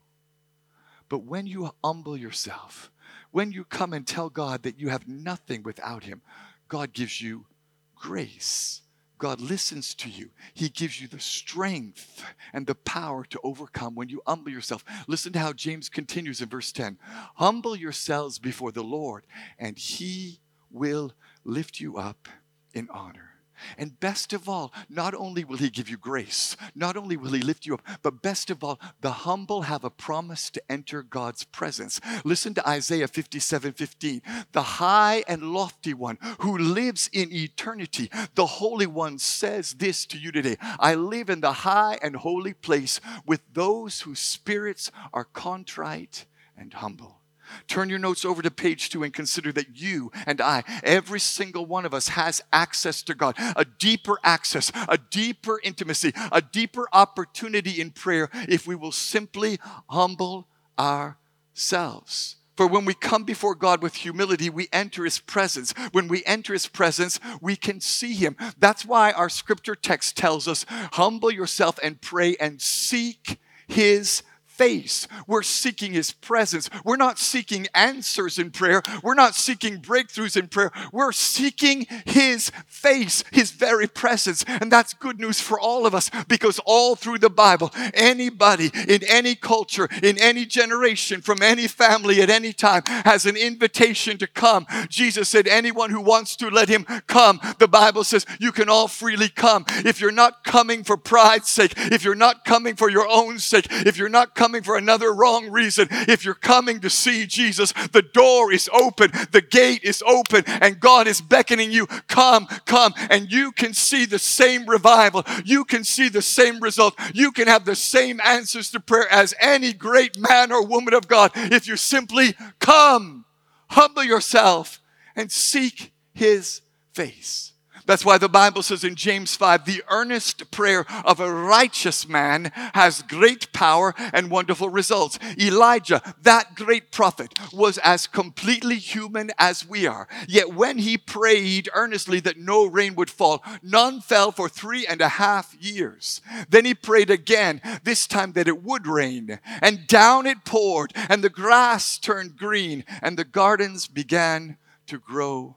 But 1.09 1.23
when 1.23 1.47
you 1.47 1.71
humble 1.83 2.15
yourself, 2.15 2.91
when 3.31 3.51
you 3.51 3.63
come 3.63 3.93
and 3.93 4.05
tell 4.05 4.29
God 4.29 4.61
that 4.61 4.79
you 4.79 4.89
have 4.89 5.07
nothing 5.07 5.63
without 5.63 6.03
Him, 6.03 6.21
God 6.67 6.93
gives 6.93 7.19
you 7.19 7.47
grace. 7.95 8.81
God 9.17 9.41
listens 9.41 9.95
to 9.95 10.09
you. 10.09 10.29
He 10.53 10.69
gives 10.69 11.01
you 11.01 11.07
the 11.07 11.19
strength 11.19 12.23
and 12.53 12.67
the 12.67 12.75
power 12.75 13.25
to 13.25 13.39
overcome 13.43 13.95
when 13.95 14.09
you 14.09 14.21
humble 14.27 14.51
yourself. 14.51 14.85
Listen 15.07 15.33
to 15.33 15.39
how 15.39 15.53
James 15.53 15.89
continues 15.89 16.39
in 16.39 16.49
verse 16.49 16.71
10 16.71 16.99
Humble 17.37 17.75
yourselves 17.75 18.37
before 18.37 18.71
the 18.71 18.83
Lord, 18.83 19.25
and 19.57 19.75
He 19.75 20.39
will 20.69 21.13
lift 21.43 21.79
you 21.79 21.97
up 21.97 22.27
in 22.73 22.89
honor. 22.89 23.31
And 23.77 23.99
best 23.99 24.33
of 24.33 24.49
all, 24.49 24.73
not 24.89 25.13
only 25.13 25.43
will 25.43 25.57
He 25.57 25.69
give 25.69 25.89
you 25.89 25.97
grace, 25.97 26.57
not 26.75 26.97
only 26.97 27.17
will 27.17 27.31
He 27.31 27.41
lift 27.41 27.65
you 27.65 27.75
up, 27.75 27.83
but 28.01 28.21
best 28.21 28.49
of 28.49 28.63
all, 28.63 28.79
the 29.01 29.11
humble 29.11 29.63
have 29.63 29.83
a 29.83 29.89
promise 29.89 30.49
to 30.51 30.61
enter 30.69 31.03
God's 31.03 31.43
presence. 31.43 31.99
Listen 32.23 32.53
to 32.55 32.67
Isaiah 32.67 33.07
57 33.07 33.73
15. 33.73 34.21
The 34.51 34.61
high 34.61 35.23
and 35.27 35.53
lofty 35.53 35.93
one 35.93 36.17
who 36.39 36.57
lives 36.57 37.09
in 37.13 37.31
eternity, 37.31 38.09
the 38.35 38.45
Holy 38.45 38.87
One 38.87 39.19
says 39.19 39.73
this 39.73 40.05
to 40.07 40.17
you 40.17 40.31
today 40.31 40.57
I 40.79 40.95
live 40.95 41.29
in 41.29 41.41
the 41.41 41.53
high 41.53 41.97
and 42.01 42.15
holy 42.15 42.53
place 42.53 42.99
with 43.25 43.41
those 43.53 44.01
whose 44.01 44.19
spirits 44.19 44.91
are 45.13 45.25
contrite 45.25 46.25
and 46.57 46.73
humble. 46.73 47.20
Turn 47.67 47.89
your 47.89 47.99
notes 47.99 48.25
over 48.25 48.41
to 48.41 48.51
page 48.51 48.89
two 48.89 49.03
and 49.03 49.13
consider 49.13 49.51
that 49.53 49.77
you 49.77 50.11
and 50.25 50.41
I, 50.41 50.63
every 50.83 51.19
single 51.19 51.65
one 51.65 51.85
of 51.85 51.93
us, 51.93 52.09
has 52.09 52.41
access 52.51 53.01
to 53.03 53.15
God, 53.15 53.35
a 53.55 53.65
deeper 53.65 54.19
access, 54.23 54.71
a 54.87 54.97
deeper 54.97 55.59
intimacy, 55.63 56.13
a 56.31 56.41
deeper 56.41 56.87
opportunity 56.93 57.79
in 57.81 57.91
prayer 57.91 58.29
if 58.47 58.67
we 58.67 58.75
will 58.75 58.91
simply 58.91 59.59
humble 59.89 60.47
ourselves. 60.77 62.37
For 62.57 62.67
when 62.67 62.85
we 62.85 62.93
come 62.93 63.23
before 63.23 63.55
God 63.55 63.81
with 63.81 63.95
humility, 63.95 64.49
we 64.49 64.67
enter 64.71 65.05
His 65.05 65.19
presence. 65.19 65.73
When 65.93 66.07
we 66.07 66.23
enter 66.25 66.53
His 66.53 66.67
presence, 66.67 67.19
we 67.41 67.55
can 67.55 67.79
see 67.79 68.13
Him. 68.13 68.35
That's 68.59 68.85
why 68.85 69.13
our 69.13 69.29
scripture 69.29 69.73
text 69.73 70.17
tells 70.17 70.47
us 70.47 70.65
humble 70.69 71.31
yourself 71.31 71.79
and 71.81 72.01
pray 72.01 72.35
and 72.39 72.61
seek 72.61 73.39
His 73.67 74.21
face. 74.61 75.07
We're 75.25 75.41
seeking 75.41 75.93
His 75.93 76.11
presence. 76.11 76.69
We're 76.85 76.95
not 76.95 77.17
seeking 77.17 77.65
answers 77.73 78.37
in 78.37 78.51
prayer. 78.51 78.83
We're 79.01 79.15
not 79.15 79.33
seeking 79.33 79.81
breakthroughs 79.81 80.37
in 80.37 80.49
prayer. 80.49 80.71
We're 80.91 81.13
seeking 81.13 81.87
His 82.05 82.51
face, 82.67 83.23
His 83.31 83.49
very 83.49 83.87
presence. 83.87 84.45
And 84.47 84.71
that's 84.71 84.93
good 84.93 85.19
news 85.19 85.41
for 85.41 85.59
all 85.59 85.87
of 85.87 85.95
us 85.95 86.11
because 86.27 86.59
all 86.63 86.95
through 86.95 87.17
the 87.17 87.29
Bible, 87.31 87.71
anybody 87.95 88.69
in 88.87 89.01
any 89.09 89.33
culture, 89.33 89.89
in 90.03 90.19
any 90.19 90.45
generation, 90.45 91.21
from 91.21 91.41
any 91.41 91.67
family 91.67 92.21
at 92.21 92.29
any 92.29 92.53
time 92.53 92.83
has 92.85 93.25
an 93.25 93.35
invitation 93.35 94.19
to 94.19 94.27
come. 94.27 94.67
Jesus 94.89 95.27
said, 95.27 95.47
Anyone 95.47 95.89
who 95.89 96.01
wants 96.01 96.35
to, 96.35 96.51
let 96.51 96.69
him 96.69 96.83
come. 97.07 97.39
The 97.57 97.67
Bible 97.67 98.03
says, 98.03 98.27
You 98.39 98.51
can 98.51 98.69
all 98.69 98.87
freely 98.87 99.29
come. 99.29 99.65
If 99.67 99.99
you're 99.99 100.11
not 100.11 100.43
coming 100.43 100.83
for 100.83 100.97
pride's 100.97 101.49
sake, 101.49 101.73
if 101.77 102.03
you're 102.03 102.13
not 102.13 102.45
coming 102.45 102.75
for 102.75 102.91
your 102.91 103.07
own 103.07 103.39
sake, 103.39 103.65
if 103.71 103.97
you're 103.97 104.07
not 104.07 104.35
coming 104.35 104.50
coming 104.51 104.63
for 104.63 104.75
another 104.75 105.13
wrong 105.13 105.49
reason. 105.49 105.87
If 105.89 106.25
you're 106.25 106.33
coming 106.33 106.81
to 106.81 106.89
see 106.89 107.25
Jesus, 107.25 107.71
the 107.93 108.01
door 108.01 108.51
is 108.51 108.69
open, 108.73 109.09
the 109.31 109.41
gate 109.41 109.81
is 109.85 110.03
open, 110.05 110.43
and 110.45 110.77
God 110.77 111.07
is 111.07 111.21
beckoning 111.21 111.71
you, 111.71 111.87
come, 111.87 112.47
come. 112.65 112.93
And 113.09 113.31
you 113.31 113.53
can 113.53 113.73
see 113.73 114.05
the 114.05 114.19
same 114.19 114.65
revival. 114.65 115.23
You 115.45 115.63
can 115.63 115.85
see 115.85 116.09
the 116.09 116.21
same 116.21 116.59
result. 116.59 116.95
You 117.13 117.31
can 117.31 117.47
have 117.47 117.63
the 117.63 117.77
same 117.77 118.19
answers 118.19 118.69
to 118.71 118.81
prayer 118.81 119.07
as 119.09 119.33
any 119.39 119.71
great 119.71 120.19
man 120.19 120.51
or 120.51 120.65
woman 120.65 120.93
of 120.93 121.07
God 121.07 121.31
if 121.35 121.65
you 121.65 121.77
simply 121.77 122.33
come, 122.59 123.23
humble 123.69 124.03
yourself, 124.03 124.81
and 125.15 125.31
seek 125.31 125.93
his 126.13 126.59
face. 126.93 127.50
That's 127.85 128.05
why 128.05 128.17
the 128.17 128.29
Bible 128.29 128.63
says 128.63 128.83
in 128.83 128.95
James 128.95 129.35
5 129.35 129.65
the 129.65 129.83
earnest 129.89 130.51
prayer 130.51 130.85
of 131.05 131.19
a 131.19 131.31
righteous 131.31 132.07
man 132.07 132.51
has 132.73 133.01
great 133.01 133.51
power 133.53 133.93
and 134.13 134.29
wonderful 134.29 134.69
results. 134.69 135.17
Elijah, 135.39 136.01
that 136.21 136.55
great 136.55 136.91
prophet, 136.91 137.37
was 137.51 137.77
as 137.79 138.07
completely 138.07 138.75
human 138.75 139.31
as 139.37 139.67
we 139.67 139.87
are. 139.87 140.07
Yet 140.27 140.53
when 140.53 140.79
he 140.79 140.97
prayed 140.97 141.69
earnestly 141.73 142.19
that 142.21 142.37
no 142.37 142.65
rain 142.65 142.95
would 142.95 143.09
fall, 143.09 143.43
none 143.61 144.01
fell 144.01 144.31
for 144.31 144.49
three 144.49 144.85
and 144.85 145.01
a 145.01 145.09
half 145.09 145.55
years. 145.59 146.21
Then 146.49 146.65
he 146.65 146.73
prayed 146.73 147.09
again, 147.09 147.61
this 147.83 148.07
time 148.07 148.33
that 148.33 148.47
it 148.47 148.63
would 148.63 148.87
rain. 148.87 149.39
And 149.61 149.87
down 149.87 150.25
it 150.25 150.45
poured, 150.45 150.93
and 150.95 151.23
the 151.23 151.29
grass 151.29 151.97
turned 151.97 152.37
green, 152.37 152.85
and 153.01 153.17
the 153.17 153.23
gardens 153.23 153.87
began 153.87 154.57
to 154.87 154.99
grow 154.99 155.55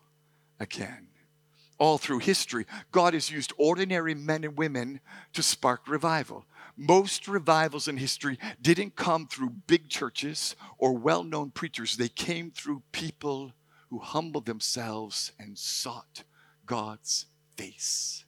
again 0.58 1.03
all 1.78 1.98
through 1.98 2.20
history, 2.20 2.66
God 2.92 3.14
has 3.14 3.30
used 3.30 3.52
ordinary 3.56 4.14
men 4.14 4.44
and 4.44 4.56
women 4.56 5.00
to 5.32 5.42
spark 5.42 5.88
revival. 5.88 6.44
Most 6.76 7.28
revivals 7.28 7.88
in 7.88 7.96
history 7.96 8.38
didn't 8.60 8.96
come 8.96 9.26
through 9.26 9.50
big 9.66 9.88
churches 9.88 10.56
or 10.78 10.92
well 10.92 11.22
known 11.22 11.50
preachers, 11.50 11.96
they 11.96 12.08
came 12.08 12.50
through 12.50 12.82
people 12.92 13.52
who 13.90 13.98
humbled 14.00 14.46
themselves 14.46 15.32
and 15.38 15.56
sought 15.56 16.24
God's 16.66 17.26
face. 17.56 18.24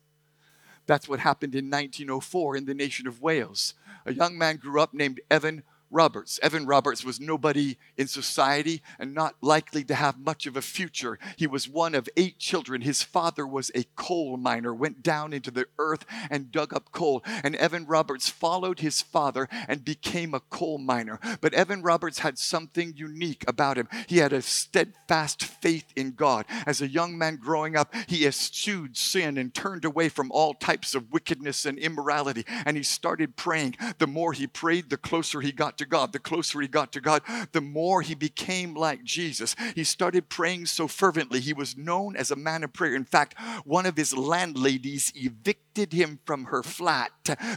That's 0.86 1.08
what 1.08 1.20
happened 1.20 1.54
in 1.54 1.66
1904 1.66 2.56
in 2.56 2.64
the 2.66 2.74
nation 2.74 3.08
of 3.08 3.20
Wales. 3.20 3.74
A 4.04 4.14
young 4.14 4.38
man 4.38 4.56
grew 4.56 4.80
up 4.80 4.94
named 4.94 5.20
Evan 5.30 5.64
Roberts. 5.90 6.38
Evan 6.42 6.66
Roberts 6.66 7.04
was 7.04 7.20
nobody 7.20 7.76
in 7.96 8.06
society 8.06 8.82
and 8.98 9.14
not 9.14 9.36
likely 9.40 9.84
to 9.84 9.94
have 9.94 10.18
much 10.18 10.46
of 10.46 10.56
a 10.56 10.62
future. 10.62 11.18
He 11.36 11.46
was 11.46 11.68
one 11.68 11.94
of 11.94 12.08
eight 12.16 12.38
children. 12.38 12.80
His 12.80 13.02
father 13.02 13.46
was 13.46 13.70
a 13.74 13.84
coal 13.94 14.36
miner, 14.36 14.74
went 14.74 15.02
down 15.02 15.32
into 15.32 15.50
the 15.50 15.66
earth 15.78 16.04
and 16.30 16.50
dug 16.52 16.74
up 16.74 16.92
coal. 16.92 17.22
And 17.44 17.54
Evan 17.56 17.86
Roberts 17.86 18.28
followed 18.28 18.80
his 18.80 19.00
father 19.00 19.48
and 19.68 19.84
became 19.84 20.34
a 20.34 20.40
coal 20.40 20.78
miner. 20.78 21.20
But 21.40 21.54
Evan 21.54 21.82
Roberts 21.82 22.20
had 22.20 22.38
something 22.38 22.94
unique 22.96 23.44
about 23.46 23.78
him. 23.78 23.88
He 24.06 24.18
had 24.18 24.32
a 24.32 24.42
steadfast 24.42 25.44
faith 25.44 25.92
in 25.94 26.12
God. 26.12 26.46
As 26.66 26.80
a 26.80 26.88
young 26.88 27.16
man 27.16 27.36
growing 27.36 27.76
up, 27.76 27.94
he 28.06 28.26
eschewed 28.26 28.96
sin 28.96 29.38
and 29.38 29.54
turned 29.54 29.84
away 29.84 30.08
from 30.08 30.32
all 30.32 30.54
types 30.54 30.94
of 30.94 31.12
wickedness 31.12 31.64
and 31.64 31.78
immorality. 31.78 32.44
And 32.64 32.76
he 32.76 32.82
started 32.82 33.36
praying. 33.36 33.76
The 33.98 34.06
more 34.06 34.32
he 34.32 34.46
prayed, 34.46 34.90
the 34.90 34.96
closer 34.96 35.40
he 35.40 35.52
got 35.52 35.75
to 35.78 35.86
God, 35.86 36.12
the 36.12 36.18
closer 36.18 36.60
he 36.60 36.68
got 36.68 36.92
to 36.92 37.00
God, 37.00 37.22
the 37.52 37.60
more 37.60 38.02
he 38.02 38.14
became 38.14 38.74
like 38.74 39.04
Jesus. 39.04 39.54
He 39.74 39.84
started 39.84 40.28
praying 40.28 40.66
so 40.66 40.88
fervently. 40.88 41.40
He 41.40 41.52
was 41.52 41.76
known 41.76 42.16
as 42.16 42.30
a 42.30 42.36
man 42.36 42.64
of 42.64 42.72
prayer. 42.72 42.94
In 42.94 43.04
fact, 43.04 43.34
one 43.64 43.86
of 43.86 43.96
his 43.96 44.16
landladies 44.16 45.12
evicted 45.14 45.65
him 45.92 46.18
from 46.24 46.46
her 46.46 46.62
flat 46.62 47.10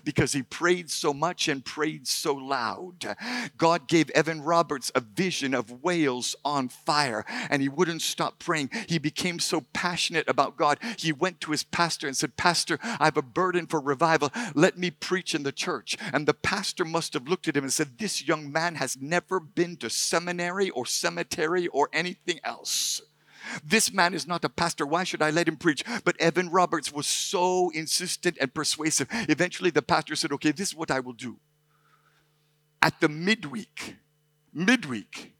because 0.03 0.33
he 0.33 0.43
prayed 0.43 0.89
so 0.89 1.13
much 1.13 1.47
and 1.47 1.63
prayed 1.63 2.07
so 2.07 2.33
loud. 2.33 3.15
God 3.57 3.87
gave 3.87 4.09
Evan 4.11 4.41
Roberts 4.41 4.91
a 4.93 4.99
vision 4.99 5.53
of 5.53 5.83
Wales 5.83 6.35
on 6.43 6.69
fire, 6.69 7.25
and 7.49 7.61
he 7.61 7.69
wouldn't 7.69 8.01
stop 8.01 8.39
praying. 8.39 8.69
He 8.87 8.99
became 8.99 9.39
so 9.39 9.61
passionate 9.73 10.27
about 10.27 10.57
God. 10.57 10.77
He 10.97 11.13
went 11.13 11.39
to 11.41 11.51
his 11.51 11.63
pastor 11.63 12.07
and 12.07 12.17
said, 12.17 12.37
Pastor, 12.37 12.79
I 12.83 13.05
have 13.05 13.17
a 13.17 13.21
burden 13.21 13.65
for 13.65 13.79
revival. 13.79 14.31
Let 14.53 14.77
me 14.77 14.91
preach 14.91 15.33
in 15.33 15.43
the 15.43 15.51
church. 15.51 15.97
And 16.11 16.27
the 16.27 16.33
pastor 16.33 16.83
must 16.83 17.13
have 17.13 17.27
looked 17.27 17.47
at 17.47 17.55
him 17.55 17.63
and 17.63 17.73
said, 17.73 17.97
This 17.97 18.09
this 18.09 18.27
young 18.27 18.51
man 18.51 18.73
has 18.73 18.97
never 18.99 19.39
been 19.39 19.77
to 19.77 19.87
seminary 19.87 20.71
or 20.71 20.83
cemetery 20.83 21.67
or 21.67 21.89
anything 21.93 22.39
else. 22.43 23.01
This 23.63 23.93
man 23.93 24.13
is 24.13 24.27
not 24.27 24.45
a 24.45 24.49
pastor. 24.49 24.85
Why 24.85 25.03
should 25.03 25.21
I 25.21 25.29
let 25.31 25.47
him 25.47 25.57
preach? 25.57 25.83
But 26.03 26.19
Evan 26.19 26.49
Roberts 26.49 26.91
was 26.91 27.07
so 27.07 27.69
insistent 27.71 28.37
and 28.39 28.53
persuasive. 28.53 29.07
Eventually, 29.11 29.69
the 29.69 29.81
pastor 29.81 30.15
said, 30.15 30.31
Okay, 30.33 30.51
this 30.51 30.69
is 30.69 30.75
what 30.75 30.91
I 30.91 30.99
will 30.99 31.13
do. 31.13 31.37
At 32.81 32.99
the 33.01 33.09
midweek, 33.09 33.95
midweek, 34.53 35.33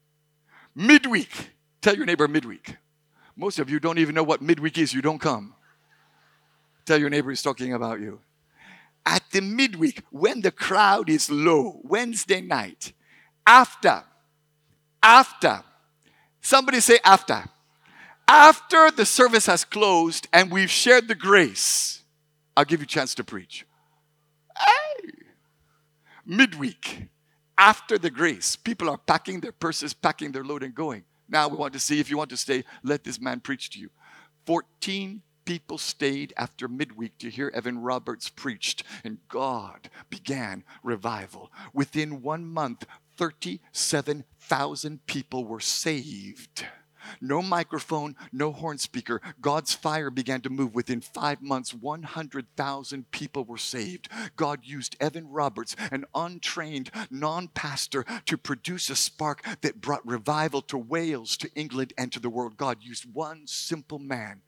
midweek, 0.75 1.51
tell 1.81 1.95
your 1.95 2.05
neighbor 2.05 2.27
midweek. 2.27 2.75
Most 3.35 3.59
of 3.59 3.69
you 3.69 3.79
don't 3.79 3.99
even 3.99 4.15
know 4.15 4.23
what 4.23 4.41
midweek 4.41 4.77
is, 4.77 4.93
you 4.93 5.01
don't 5.01 5.19
come. 5.19 5.55
Tell 6.85 6.99
your 6.99 7.09
neighbor 7.09 7.29
he's 7.29 7.41
talking 7.41 7.73
about 7.73 8.01
you 8.01 8.19
at 9.09 9.23
the 9.31 9.41
midweek 9.41 10.03
when 10.11 10.41
the 10.41 10.51
crowd 10.51 11.09
is 11.09 11.29
low, 11.29 11.79
Wednesday 11.83 12.41
night, 12.41 12.93
after, 13.45 14.03
after, 15.01 15.63
somebody 16.41 16.79
say 16.79 16.99
after, 17.03 17.43
after 18.29 18.91
the 18.91 19.05
service 19.07 19.47
has 19.47 19.65
closed 19.65 20.27
and 20.31 20.51
we've 20.51 20.69
shared 20.69 21.07
the 21.07 21.15
grace, 21.15 22.03
I'll 22.55 22.63
give 22.63 22.79
you 22.79 22.85
a 22.85 22.87
chance 22.87 23.15
to 23.15 23.23
preach. 23.23 23.65
Hey! 24.55 25.11
Midweek, 26.25 27.07
after 27.57 27.97
the 27.97 28.11
grace, 28.11 28.55
people 28.55 28.87
are 28.87 28.99
packing 28.99 29.39
their 29.39 29.51
purses, 29.51 29.95
packing 29.95 30.31
their 30.31 30.43
load, 30.43 30.61
and 30.61 30.75
going. 30.75 31.05
Now 31.27 31.47
we 31.47 31.57
want 31.57 31.73
to 31.73 31.79
see 31.79 31.99
if 31.99 32.11
you 32.11 32.17
want 32.17 32.29
to 32.29 32.37
stay, 32.37 32.63
let 32.83 33.03
this 33.03 33.19
man 33.19 33.39
preach 33.39 33.71
to 33.71 33.79
you. 33.79 33.89
14 34.45 35.23
people 35.45 35.79
stayed 35.79 36.31
after 36.37 36.67
midweek 36.67 37.17
to 37.17 37.31
hear 37.31 37.51
Evan 37.55 37.79
Roberts 37.79 38.29
preached, 38.29 38.83
and 39.03 39.17
God 39.27 39.89
began 40.11 40.63
revival. 40.83 41.51
Within 41.73 42.21
one 42.21 42.45
month, 42.45 42.85
37,000 43.17 45.05
people 45.07 45.45
were 45.45 45.59
saved. 45.59 46.65
No 47.21 47.41
microphone, 47.41 48.15
no 48.31 48.51
horn 48.51 48.77
speaker. 48.77 49.21
God's 49.41 49.73
fire 49.73 50.09
began 50.09 50.41
to 50.41 50.49
move. 50.49 50.75
Within 50.75 51.01
five 51.01 51.41
months, 51.41 51.73
100,000 51.73 53.11
people 53.11 53.43
were 53.43 53.57
saved. 53.57 54.09
God 54.35 54.61
used 54.63 54.95
Evan 54.99 55.29
Roberts, 55.29 55.75
an 55.91 56.05
untrained 56.15 56.91
non 57.09 57.47
pastor, 57.49 58.05
to 58.25 58.37
produce 58.37 58.89
a 58.89 58.95
spark 58.95 59.43
that 59.61 59.81
brought 59.81 60.05
revival 60.05 60.61
to 60.63 60.77
Wales, 60.77 61.37
to 61.37 61.51
England, 61.55 61.93
and 61.97 62.11
to 62.11 62.19
the 62.19 62.29
world. 62.29 62.57
God 62.57 62.77
used 62.81 63.13
one 63.13 63.47
simple 63.47 63.99
man 63.99 64.41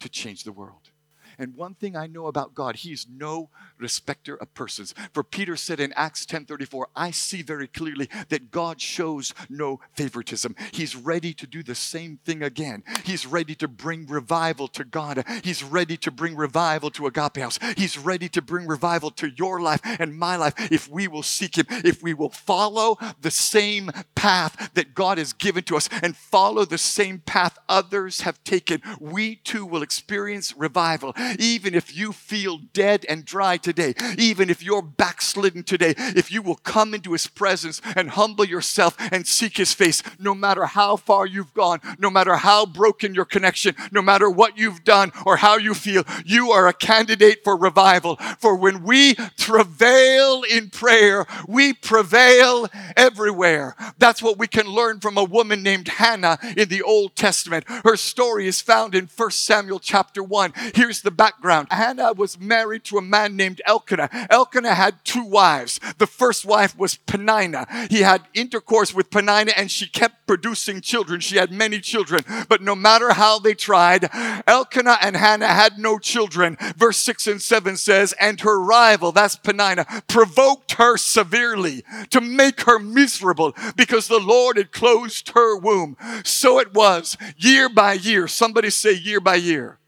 to 0.00 0.08
change 0.08 0.44
the 0.44 0.52
world. 0.52 0.90
And 1.38 1.54
one 1.54 1.74
thing 1.74 1.96
I 1.96 2.06
know 2.06 2.26
about 2.26 2.54
God, 2.54 2.76
He's 2.76 3.06
no 3.08 3.50
respecter 3.78 4.36
of 4.36 4.54
persons. 4.54 4.94
For 5.12 5.22
Peter 5.22 5.56
said 5.56 5.80
in 5.80 5.92
Acts 5.94 6.24
10:34, 6.24 6.86
I 6.94 7.10
see 7.10 7.42
very 7.42 7.66
clearly 7.66 8.08
that 8.28 8.50
God 8.50 8.80
shows 8.80 9.34
no 9.48 9.80
favoritism. 9.92 10.54
He's 10.72 10.96
ready 10.96 11.34
to 11.34 11.46
do 11.46 11.62
the 11.62 11.74
same 11.74 12.18
thing 12.24 12.42
again. 12.42 12.82
He's 13.04 13.26
ready 13.26 13.54
to 13.56 13.68
bring 13.68 14.06
revival 14.06 14.68
to 14.68 14.84
God. 14.84 15.24
He's 15.42 15.62
ready 15.62 15.96
to 15.98 16.10
bring 16.10 16.36
revival 16.36 16.90
to 16.92 17.06
Agape 17.06 17.36
House. 17.38 17.58
He's 17.76 17.98
ready 17.98 18.28
to 18.30 18.42
bring 18.42 18.66
revival 18.66 19.10
to 19.12 19.30
your 19.36 19.60
life 19.60 19.80
and 19.84 20.16
my 20.16 20.36
life 20.36 20.54
if 20.72 20.88
we 20.88 21.08
will 21.08 21.22
seek 21.22 21.58
Him, 21.58 21.66
if 21.68 22.02
we 22.02 22.14
will 22.14 22.30
follow 22.30 22.98
the 23.20 23.30
same 23.30 23.90
path 24.14 24.70
that 24.74 24.94
God 24.94 25.18
has 25.18 25.32
given 25.32 25.64
to 25.64 25.76
us 25.76 25.88
and 26.02 26.16
follow 26.16 26.64
the 26.64 26.78
same 26.78 27.18
path 27.18 27.58
others 27.68 28.22
have 28.22 28.42
taken. 28.44 28.80
We 29.00 29.36
too 29.36 29.66
will 29.66 29.82
experience 29.82 30.56
revival 30.56 31.12
even 31.38 31.74
if 31.74 31.96
you 31.96 32.12
feel 32.12 32.58
dead 32.72 33.04
and 33.08 33.24
dry 33.24 33.56
today, 33.56 33.94
even 34.18 34.50
if 34.50 34.62
you're 34.62 34.82
backslidden 34.82 35.62
today, 35.62 35.94
if 35.98 36.30
you 36.30 36.42
will 36.42 36.56
come 36.56 36.94
into 36.94 37.12
His 37.12 37.26
presence 37.26 37.80
and 37.94 38.10
humble 38.10 38.44
yourself 38.44 38.96
and 39.12 39.26
seek 39.26 39.56
His 39.56 39.72
face, 39.72 40.02
no 40.18 40.34
matter 40.34 40.66
how 40.66 40.96
far 40.96 41.26
you've 41.26 41.54
gone, 41.54 41.80
no 41.98 42.10
matter 42.10 42.36
how 42.36 42.66
broken 42.66 43.14
your 43.14 43.24
connection, 43.24 43.74
no 43.90 44.02
matter 44.02 44.28
what 44.30 44.58
you've 44.58 44.84
done 44.84 45.12
or 45.24 45.36
how 45.36 45.56
you 45.56 45.74
feel, 45.74 46.04
you 46.24 46.50
are 46.50 46.68
a 46.68 46.72
candidate 46.72 47.42
for 47.44 47.56
revival. 47.56 48.16
For 48.38 48.56
when 48.56 48.82
we 48.82 49.14
travail 49.36 50.42
in 50.42 50.70
prayer, 50.70 51.26
we 51.48 51.72
prevail 51.72 52.68
everywhere. 52.96 53.74
That's 53.98 54.22
what 54.22 54.38
we 54.38 54.46
can 54.46 54.66
learn 54.66 55.00
from 55.00 55.18
a 55.18 55.24
woman 55.24 55.62
named 55.62 55.88
Hannah 55.88 56.38
in 56.56 56.68
the 56.68 56.82
Old 56.82 57.16
Testament. 57.16 57.64
Her 57.68 57.96
story 57.96 58.46
is 58.46 58.60
found 58.60 58.94
in 58.94 59.08
1 59.14 59.30
Samuel 59.30 59.78
chapter 59.78 60.22
1. 60.22 60.52
Here's 60.74 61.02
the 61.02 61.10
background. 61.16 61.68
Hannah 61.70 62.12
was 62.12 62.38
married 62.38 62.84
to 62.84 62.98
a 62.98 63.02
man 63.02 63.36
named 63.36 63.60
Elkanah. 63.66 64.08
Elkanah 64.30 64.74
had 64.74 65.04
two 65.04 65.24
wives. 65.24 65.80
The 65.98 66.06
first 66.06 66.44
wife 66.44 66.76
was 66.76 66.96
Peninnah. 66.96 67.66
He 67.90 68.00
had 68.00 68.22
intercourse 68.34 68.94
with 68.94 69.10
Peninnah 69.10 69.52
and 69.56 69.70
she 69.70 69.86
kept 69.86 70.26
producing 70.26 70.80
children. 70.80 71.20
She 71.20 71.36
had 71.36 71.50
many 71.50 71.80
children. 71.80 72.24
But 72.48 72.62
no 72.62 72.74
matter 72.74 73.12
how 73.12 73.38
they 73.38 73.54
tried, 73.54 74.08
Elkanah 74.46 74.98
and 75.00 75.16
Hannah 75.16 75.46
had 75.48 75.78
no 75.78 75.98
children. 75.98 76.56
Verse 76.76 76.98
6 76.98 77.26
and 77.26 77.42
7 77.42 77.76
says, 77.76 78.14
And 78.20 78.40
her 78.40 78.60
rival, 78.60 79.12
that's 79.12 79.36
Peninnah, 79.36 79.86
provoked 80.08 80.72
her 80.72 80.96
severely 80.96 81.84
to 82.10 82.20
make 82.20 82.62
her 82.62 82.78
miserable 82.78 83.54
because 83.76 84.08
the 84.08 84.20
Lord 84.20 84.56
had 84.56 84.72
closed 84.72 85.30
her 85.30 85.56
womb. 85.56 85.96
So 86.24 86.58
it 86.58 86.74
was 86.74 87.16
year 87.36 87.68
by 87.68 87.94
year. 87.94 88.28
Somebody 88.28 88.70
say 88.70 88.92
year 88.92 89.20
by 89.20 89.36
year 89.36 89.78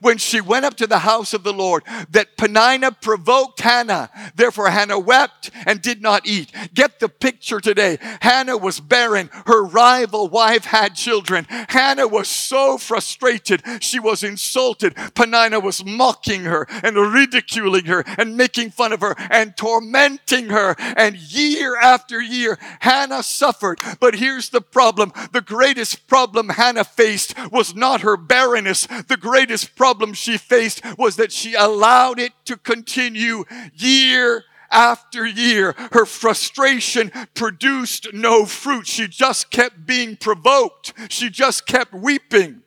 when 0.00 0.18
she 0.18 0.40
went 0.40 0.64
up 0.64 0.76
to 0.76 0.86
the 0.86 1.00
house 1.00 1.34
of 1.34 1.42
the 1.42 1.52
Lord 1.52 1.82
that 2.10 2.36
Peninnah 2.36 2.92
provoked 2.92 3.60
Hannah. 3.60 4.10
Therefore, 4.34 4.70
Hannah 4.70 4.98
wept 4.98 5.50
and 5.66 5.80
did 5.80 6.02
not 6.02 6.26
eat. 6.26 6.52
Get 6.74 7.00
the 7.00 7.08
picture 7.08 7.60
today. 7.60 7.98
Hannah 8.20 8.56
was 8.56 8.80
barren. 8.80 9.30
Her 9.46 9.64
rival 9.64 10.28
wife 10.28 10.64
had 10.64 10.94
children. 10.94 11.46
Hannah 11.48 12.08
was 12.08 12.28
so 12.28 12.78
frustrated. 12.78 13.62
She 13.80 13.98
was 13.98 14.22
insulted. 14.22 14.94
Peninnah 15.14 15.60
was 15.60 15.84
mocking 15.84 16.44
her 16.44 16.66
and 16.82 16.96
ridiculing 16.96 17.86
her 17.86 18.04
and 18.18 18.36
making 18.36 18.70
fun 18.70 18.92
of 18.92 19.00
her 19.00 19.14
and 19.30 19.56
tormenting 19.56 20.50
her. 20.50 20.74
And 20.78 21.16
year 21.16 21.76
after 21.76 22.20
year, 22.20 22.58
Hannah 22.80 23.22
suffered. 23.22 23.80
But 24.00 24.16
here's 24.16 24.50
the 24.50 24.60
problem. 24.60 25.12
The 25.32 25.40
greatest 25.40 26.06
problem 26.06 26.50
Hannah 26.50 26.84
faced 26.84 27.34
was 27.50 27.74
not 27.74 28.02
her 28.02 28.16
barrenness. 28.16 28.86
The 28.86 29.16
greatest 29.16 29.76
problem 29.78 30.12
she 30.12 30.36
faced 30.36 30.82
was 30.98 31.16
that 31.16 31.32
she 31.32 31.54
allowed 31.54 32.18
it 32.18 32.32
to 32.44 32.56
continue 32.56 33.44
year 33.72 34.44
after 34.70 35.24
year. 35.24 35.74
Her 35.92 36.04
frustration 36.04 37.10
produced 37.34 38.08
no 38.12 38.44
fruit. 38.44 38.86
She 38.86 39.08
just 39.08 39.50
kept 39.50 39.86
being 39.86 40.16
provoked. 40.16 40.92
She 41.08 41.30
just 41.30 41.66
kept 41.66 41.94
weeping. 41.94 42.62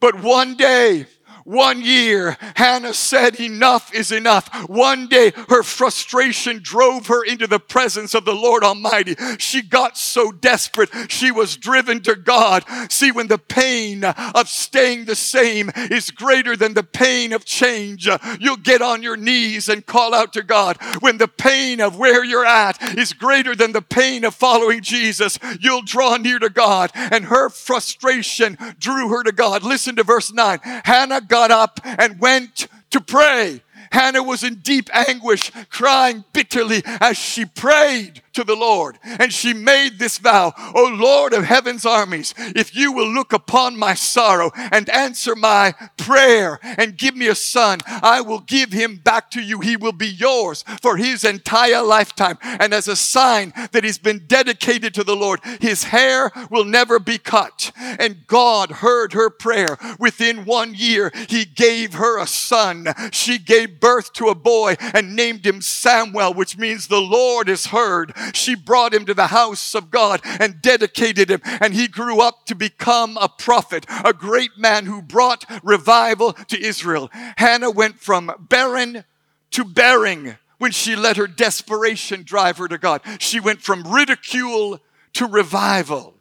But 0.00 0.22
one 0.22 0.54
day, 0.56 1.06
one 1.48 1.80
year, 1.80 2.36
Hannah 2.56 2.92
said, 2.92 3.40
Enough 3.40 3.94
is 3.94 4.12
enough. 4.12 4.50
One 4.68 5.08
day, 5.08 5.32
her 5.48 5.62
frustration 5.62 6.60
drove 6.62 7.06
her 7.06 7.24
into 7.24 7.46
the 7.46 7.58
presence 7.58 8.12
of 8.12 8.26
the 8.26 8.34
Lord 8.34 8.62
Almighty. 8.62 9.16
She 9.38 9.62
got 9.62 9.96
so 9.96 10.30
desperate, 10.30 10.90
she 11.08 11.30
was 11.30 11.56
driven 11.56 12.02
to 12.02 12.16
God. 12.16 12.66
See, 12.90 13.10
when 13.12 13.28
the 13.28 13.38
pain 13.38 14.04
of 14.04 14.46
staying 14.46 15.06
the 15.06 15.16
same 15.16 15.70
is 15.74 16.10
greater 16.10 16.54
than 16.54 16.74
the 16.74 16.82
pain 16.82 17.32
of 17.32 17.46
change, 17.46 18.06
you'll 18.38 18.56
get 18.56 18.82
on 18.82 19.02
your 19.02 19.16
knees 19.16 19.70
and 19.70 19.86
call 19.86 20.12
out 20.12 20.34
to 20.34 20.42
God. 20.42 20.76
When 21.00 21.16
the 21.16 21.28
pain 21.28 21.80
of 21.80 21.96
where 21.96 22.22
you're 22.24 22.44
at 22.44 22.98
is 22.98 23.14
greater 23.14 23.54
than 23.54 23.72
the 23.72 23.80
pain 23.80 24.26
of 24.26 24.34
following 24.34 24.82
Jesus, 24.82 25.38
you'll 25.60 25.80
draw 25.80 26.18
near 26.18 26.38
to 26.40 26.50
God. 26.50 26.90
And 26.94 27.24
her 27.24 27.48
frustration 27.48 28.58
drew 28.78 29.08
her 29.08 29.22
to 29.22 29.32
God. 29.32 29.62
Listen 29.62 29.96
to 29.96 30.02
verse 30.02 30.30
9. 30.30 30.58
Hannah 30.84 31.22
got 31.22 31.37
got 31.38 31.50
up 31.52 31.80
and 31.84 32.18
went 32.18 32.66
to 32.90 33.00
pray. 33.00 33.62
Hannah 33.92 34.24
was 34.24 34.42
in 34.42 34.56
deep 34.56 34.90
anguish, 34.92 35.52
crying 35.70 36.24
bitterly 36.32 36.82
as 37.00 37.16
she 37.16 37.44
prayed 37.44 38.22
to 38.34 38.44
the 38.44 38.56
Lord. 38.56 38.98
And 39.02 39.32
she 39.32 39.52
made 39.52 39.98
this 39.98 40.18
vow, 40.18 40.52
O 40.74 40.84
Lord 40.84 41.32
of 41.32 41.44
heaven's 41.44 41.86
armies, 41.86 42.34
if 42.38 42.74
you 42.74 42.92
will 42.92 43.08
look 43.08 43.32
upon 43.32 43.78
my 43.78 43.94
sorrow 43.94 44.50
and 44.54 44.88
answer 44.90 45.34
my 45.34 45.74
prayer 45.96 46.58
and 46.62 46.96
give 46.96 47.16
me 47.16 47.28
a 47.28 47.34
son, 47.34 47.80
I 47.86 48.20
will 48.20 48.40
give 48.40 48.72
him 48.72 48.96
back 48.96 49.30
to 49.32 49.40
you. 49.40 49.60
He 49.60 49.76
will 49.76 49.92
be 49.92 50.08
yours 50.08 50.64
for 50.82 50.96
his 50.96 51.24
entire 51.24 51.82
lifetime. 51.82 52.38
And 52.42 52.72
as 52.72 52.88
a 52.88 52.96
sign 52.96 53.52
that 53.72 53.84
he's 53.84 53.98
been 53.98 54.24
dedicated 54.26 54.94
to 54.94 55.04
the 55.04 55.16
Lord, 55.16 55.40
his 55.60 55.84
hair 55.84 56.30
will 56.50 56.64
never 56.64 56.98
be 56.98 57.18
cut. 57.18 57.72
And 57.76 58.26
God 58.26 58.70
heard 58.70 59.12
her 59.12 59.30
prayer. 59.30 59.78
Within 59.98 60.44
one 60.44 60.74
year, 60.74 61.12
he 61.28 61.44
gave 61.44 61.94
her 61.94 62.18
a 62.18 62.26
son. 62.26 62.88
She 63.12 63.38
gave 63.38 63.80
birth 63.80 64.12
to 64.14 64.28
a 64.28 64.34
boy 64.34 64.76
and 64.80 65.16
named 65.16 65.46
him 65.46 65.60
Samuel, 65.60 66.34
which 66.34 66.58
means 66.58 66.86
the 66.86 67.00
Lord 67.00 67.48
is 67.48 67.66
heard 67.66 68.12
she 68.34 68.54
brought 68.54 68.94
him 68.94 69.04
to 69.06 69.14
the 69.14 69.28
house 69.28 69.74
of 69.74 69.90
God 69.90 70.20
and 70.24 70.62
dedicated 70.62 71.30
him. 71.30 71.40
And 71.44 71.74
he 71.74 71.88
grew 71.88 72.20
up 72.20 72.46
to 72.46 72.54
become 72.54 73.16
a 73.16 73.28
prophet, 73.28 73.86
a 74.04 74.12
great 74.12 74.56
man 74.56 74.86
who 74.86 75.02
brought 75.02 75.44
revival 75.62 76.32
to 76.32 76.60
Israel. 76.60 77.10
Hannah 77.36 77.70
went 77.70 78.00
from 78.00 78.32
barren 78.48 79.04
to 79.52 79.64
bearing 79.64 80.36
when 80.58 80.72
she 80.72 80.96
let 80.96 81.16
her 81.16 81.26
desperation 81.26 82.22
drive 82.24 82.58
her 82.58 82.68
to 82.68 82.78
God. 82.78 83.00
She 83.18 83.40
went 83.40 83.62
from 83.62 83.92
ridicule 83.92 84.80
to 85.14 85.26
revival. 85.26 86.14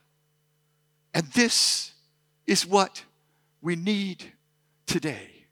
And 1.13 1.27
this 1.33 1.93
is 2.45 2.65
what 2.65 3.03
we 3.61 3.75
need 3.75 4.33
today. 4.85 5.47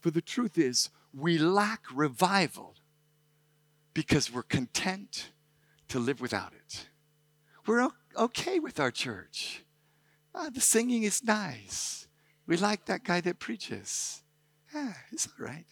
For 0.00 0.10
the 0.10 0.20
truth 0.20 0.58
is, 0.58 0.90
we 1.14 1.38
lack 1.38 1.82
revival 1.92 2.74
because 3.94 4.32
we're 4.32 4.42
content 4.42 5.30
to 5.88 5.98
live 5.98 6.20
without 6.20 6.52
it. 6.52 6.88
We're 7.66 7.88
okay 8.16 8.58
with 8.58 8.80
our 8.80 8.90
church. 8.90 9.64
Ah, 10.34 10.50
the 10.52 10.60
singing 10.60 11.02
is 11.02 11.24
nice. 11.24 12.06
We 12.46 12.56
like 12.56 12.86
that 12.86 13.04
guy 13.04 13.20
that 13.20 13.38
preaches. 13.38 14.22
Yeah, 14.74 14.94
it's 15.12 15.26
all 15.26 15.44
right. 15.44 15.66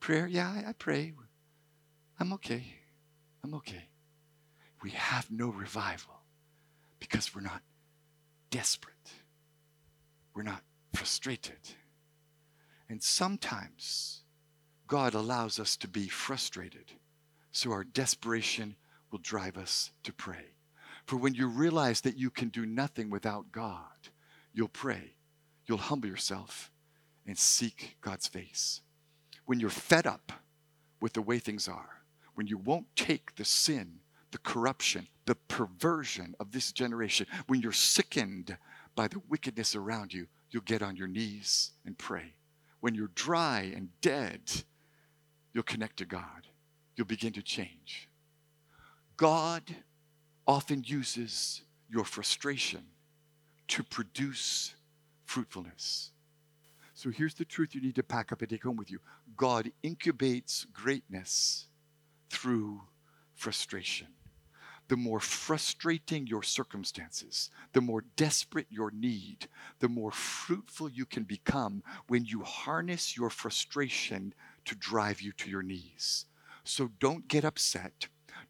Prayer, 0.00 0.26
yeah, 0.26 0.48
I, 0.48 0.70
I 0.70 0.72
pray. 0.72 1.12
I'm 2.18 2.32
okay. 2.34 2.64
I'm 3.42 3.54
okay. 3.54 3.88
We 4.82 4.90
have 4.90 5.30
no 5.30 5.48
revival 5.48 6.22
because 6.98 7.34
we're 7.34 7.40
not 7.42 7.62
desperate. 8.50 8.94
we're 10.34 10.42
not 10.42 10.62
frustrated. 10.94 11.58
And 12.88 13.02
sometimes 13.02 14.22
God 14.86 15.14
allows 15.14 15.58
us 15.58 15.76
to 15.78 15.88
be 15.88 16.08
frustrated 16.08 16.92
so 17.52 17.72
our 17.72 17.84
desperation 17.84 18.76
will 19.10 19.18
drive 19.18 19.56
us 19.56 19.90
to 20.02 20.12
pray. 20.12 20.52
For 21.06 21.16
when 21.16 21.34
you 21.34 21.46
realize 21.46 22.00
that 22.02 22.18
you 22.18 22.30
can 22.30 22.48
do 22.48 22.66
nothing 22.66 23.10
without 23.10 23.52
God, 23.52 24.10
you'll 24.52 24.68
pray, 24.68 25.14
you'll 25.66 25.78
humble 25.78 26.08
yourself, 26.08 26.70
and 27.26 27.38
seek 27.38 27.96
God's 28.00 28.26
face. 28.26 28.80
When 29.44 29.60
you're 29.60 29.70
fed 29.70 30.06
up 30.06 30.32
with 31.00 31.12
the 31.12 31.22
way 31.22 31.38
things 31.38 31.68
are, 31.68 32.02
when 32.34 32.46
you 32.46 32.58
won't 32.58 32.86
take 32.96 33.36
the 33.36 33.44
sin, 33.44 34.00
the 34.32 34.38
corruption, 34.38 35.06
the 35.24 35.34
perversion 35.34 36.34
of 36.40 36.52
this 36.52 36.72
generation, 36.72 37.26
when 37.46 37.60
you're 37.60 37.72
sickened 37.72 38.56
by 38.94 39.08
the 39.08 39.20
wickedness 39.28 39.76
around 39.76 40.12
you, 40.12 40.26
you'll 40.50 40.62
get 40.62 40.82
on 40.82 40.96
your 40.96 41.08
knees 41.08 41.72
and 41.84 41.96
pray. 41.96 42.34
When 42.80 42.94
you're 42.94 43.10
dry 43.14 43.72
and 43.74 43.88
dead, 44.00 44.40
you'll 45.52 45.62
connect 45.62 45.96
to 45.98 46.04
God. 46.04 46.48
You'll 46.96 47.06
begin 47.06 47.32
to 47.34 47.42
change. 47.42 48.08
God 49.16 49.62
often 50.46 50.84
uses 50.86 51.62
your 51.88 52.04
frustration 52.04 52.84
to 53.68 53.82
produce 53.82 54.74
fruitfulness. 55.24 56.12
So 56.94 57.10
here's 57.10 57.34
the 57.34 57.44
truth 57.44 57.74
you 57.74 57.80
need 57.80 57.94
to 57.96 58.02
pack 58.02 58.32
up 58.32 58.40
and 58.40 58.50
take 58.50 58.64
home 58.64 58.76
with 58.76 58.90
you 58.90 59.00
God 59.36 59.70
incubates 59.84 60.66
greatness 60.72 61.66
through 62.30 62.82
frustration. 63.34 64.08
The 64.88 64.96
more 64.96 65.18
frustrating 65.18 66.28
your 66.28 66.44
circumstances, 66.44 67.50
the 67.72 67.80
more 67.80 68.04
desperate 68.14 68.68
your 68.70 68.92
need, 68.92 69.48
the 69.80 69.88
more 69.88 70.12
fruitful 70.12 70.88
you 70.88 71.04
can 71.04 71.24
become 71.24 71.82
when 72.06 72.24
you 72.24 72.42
harness 72.42 73.16
your 73.16 73.30
frustration 73.30 74.32
to 74.64 74.76
drive 74.76 75.20
you 75.20 75.32
to 75.32 75.50
your 75.50 75.62
knees. 75.62 76.26
So 76.62 76.90
don't 77.00 77.26
get 77.26 77.44
upset. 77.44 78.06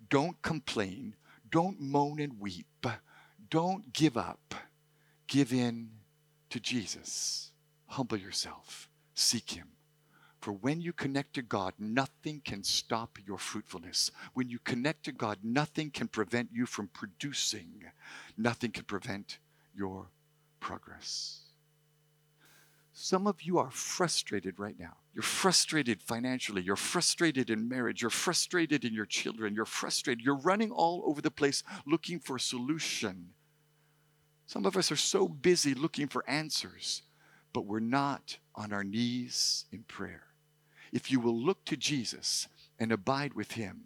Don't 0.09 0.41
complain. 0.43 1.15
Don't 1.51 1.81
moan 1.81 2.21
and 2.21 2.41
weep. 2.41 2.87
Don't 3.51 3.93
give 3.93 4.17
up. 4.17 4.55
Give 5.27 5.53
in 5.53 5.91
to 6.51 6.61
Jesus. 6.61 7.51
Humble 7.87 8.17
yourself. 8.17 8.89
Seek 9.15 9.51
Him. 9.51 9.69
For 10.41 10.53
when 10.53 10.81
you 10.81 10.93
connect 10.93 11.35
to 11.35 11.43
God, 11.43 11.75
nothing 11.79 12.41
can 12.45 12.63
stop 12.63 13.19
your 13.27 13.39
fruitfulness. 13.39 14.11
When 14.35 14.49
you 14.49 14.59
connect 14.61 15.05
to 15.07 15.13
God, 15.13 15.39
nothing 15.43 15.91
can 15.91 16.07
prevent 16.09 16.51
you 16.53 16.67
from 16.67 16.89
producing, 16.89 17.85
nothing 18.37 18.71
can 18.71 18.85
prevent 18.85 19.39
your 19.75 20.09
progress. 20.61 21.41
Some 22.93 23.27
of 23.27 23.43
you 23.43 23.59
are 23.59 23.71
frustrated 23.71 24.59
right 24.59 24.79
now. 24.79 24.99
You're 25.17 25.23
frustrated 25.23 26.03
financially. 26.03 26.61
You're 26.61 26.77
frustrated 26.77 27.49
in 27.49 27.71
marriage. 27.71 28.03
You're 28.03 28.11
frustrated 28.11 28.85
in 28.85 28.93
your 28.93 29.07
children. 29.07 29.55
You're 29.55 29.65
frustrated. 29.65 30.23
You're 30.23 30.37
running 30.37 30.71
all 30.71 31.03
over 31.07 31.23
the 31.23 31.31
place 31.31 31.63
looking 31.87 32.21
for 32.21 32.37
a 32.37 32.41
solution. 32.41 33.31
Some 34.45 34.67
of 34.67 34.77
us 34.77 34.93
are 34.93 34.97
so 34.97 35.27
busy 35.27 35.73
looking 35.73 36.07
for 36.07 36.29
answers, 36.29 37.01
but 37.55 37.65
we're 37.65 37.81
not 37.81 38.37
on 38.55 38.75
our 38.75 38.85
knees 38.85 39.65
in 39.73 39.85
prayer. 39.85 40.25
If 40.93 41.11
you 41.11 41.19
will 41.19 41.35
look 41.35 41.65
to 41.65 41.79
Jesus 41.79 42.47
and 42.79 42.93
abide 42.93 43.33
with 43.33 43.53
Him 43.53 43.85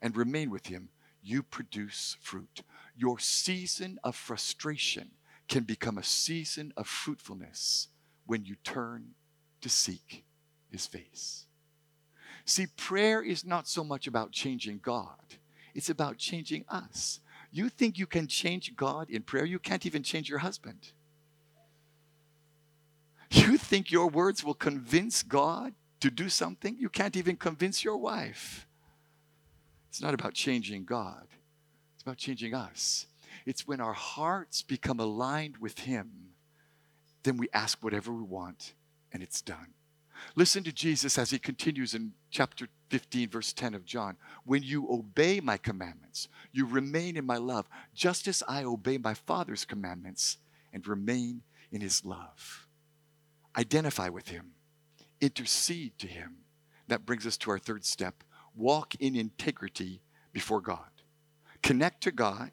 and 0.00 0.16
remain 0.16 0.48
with 0.48 0.68
Him, 0.68 0.88
you 1.22 1.42
produce 1.42 2.16
fruit. 2.22 2.62
Your 2.96 3.18
season 3.18 3.98
of 4.02 4.16
frustration 4.16 5.10
can 5.46 5.64
become 5.64 5.98
a 5.98 6.02
season 6.02 6.72
of 6.74 6.86
fruitfulness 6.88 7.88
when 8.24 8.46
you 8.46 8.54
turn 8.64 9.08
to 9.60 9.68
seek 9.68 10.24
His 10.70 10.86
face. 10.86 11.46
See, 12.44 12.66
prayer 12.66 13.22
is 13.22 13.44
not 13.44 13.68
so 13.68 13.84
much 13.84 14.06
about 14.06 14.32
changing 14.32 14.80
God, 14.82 15.36
it's 15.74 15.90
about 15.90 16.18
changing 16.18 16.64
us. 16.68 17.20
You 17.52 17.68
think 17.68 17.98
you 17.98 18.06
can 18.06 18.28
change 18.28 18.76
God 18.76 19.10
in 19.10 19.22
prayer? 19.22 19.44
You 19.44 19.58
can't 19.58 19.84
even 19.84 20.04
change 20.04 20.28
your 20.28 20.38
husband. 20.38 20.92
You 23.32 23.58
think 23.58 23.90
your 23.90 24.08
words 24.08 24.44
will 24.44 24.54
convince 24.54 25.22
God 25.22 25.74
to 26.00 26.10
do 26.10 26.28
something? 26.28 26.76
You 26.78 26.88
can't 26.88 27.16
even 27.16 27.36
convince 27.36 27.84
your 27.84 27.96
wife. 27.96 28.66
It's 29.88 30.00
not 30.00 30.14
about 30.14 30.34
changing 30.34 30.84
God, 30.84 31.26
it's 31.94 32.02
about 32.02 32.16
changing 32.16 32.54
us. 32.54 33.06
It's 33.46 33.66
when 33.66 33.80
our 33.80 33.92
hearts 33.92 34.62
become 34.62 35.00
aligned 35.00 35.58
with 35.58 35.80
Him, 35.80 36.10
then 37.22 37.36
we 37.36 37.48
ask 37.52 37.82
whatever 37.82 38.12
we 38.12 38.22
want, 38.22 38.74
and 39.12 39.22
it's 39.22 39.40
done. 39.40 39.74
Listen 40.36 40.62
to 40.64 40.72
Jesus 40.72 41.18
as 41.18 41.30
he 41.30 41.38
continues 41.38 41.94
in 41.94 42.12
chapter 42.30 42.68
15, 42.90 43.28
verse 43.30 43.52
10 43.52 43.74
of 43.74 43.84
John. 43.84 44.16
When 44.44 44.62
you 44.62 44.90
obey 44.90 45.40
my 45.40 45.56
commandments, 45.56 46.28
you 46.52 46.66
remain 46.66 47.16
in 47.16 47.26
my 47.26 47.36
love, 47.36 47.68
just 47.94 48.28
as 48.28 48.42
I 48.48 48.64
obey 48.64 48.98
my 48.98 49.14
Father's 49.14 49.64
commandments 49.64 50.38
and 50.72 50.86
remain 50.86 51.42
in 51.72 51.80
his 51.80 52.04
love. 52.04 52.68
Identify 53.56 54.08
with 54.08 54.28
him, 54.28 54.52
intercede 55.20 55.98
to 55.98 56.06
him. 56.06 56.36
That 56.88 57.06
brings 57.06 57.26
us 57.26 57.36
to 57.38 57.50
our 57.50 57.58
third 57.58 57.84
step 57.84 58.24
walk 58.54 58.94
in 58.96 59.14
integrity 59.14 60.02
before 60.32 60.60
God. 60.60 60.90
Connect 61.62 62.02
to 62.02 62.10
God 62.10 62.50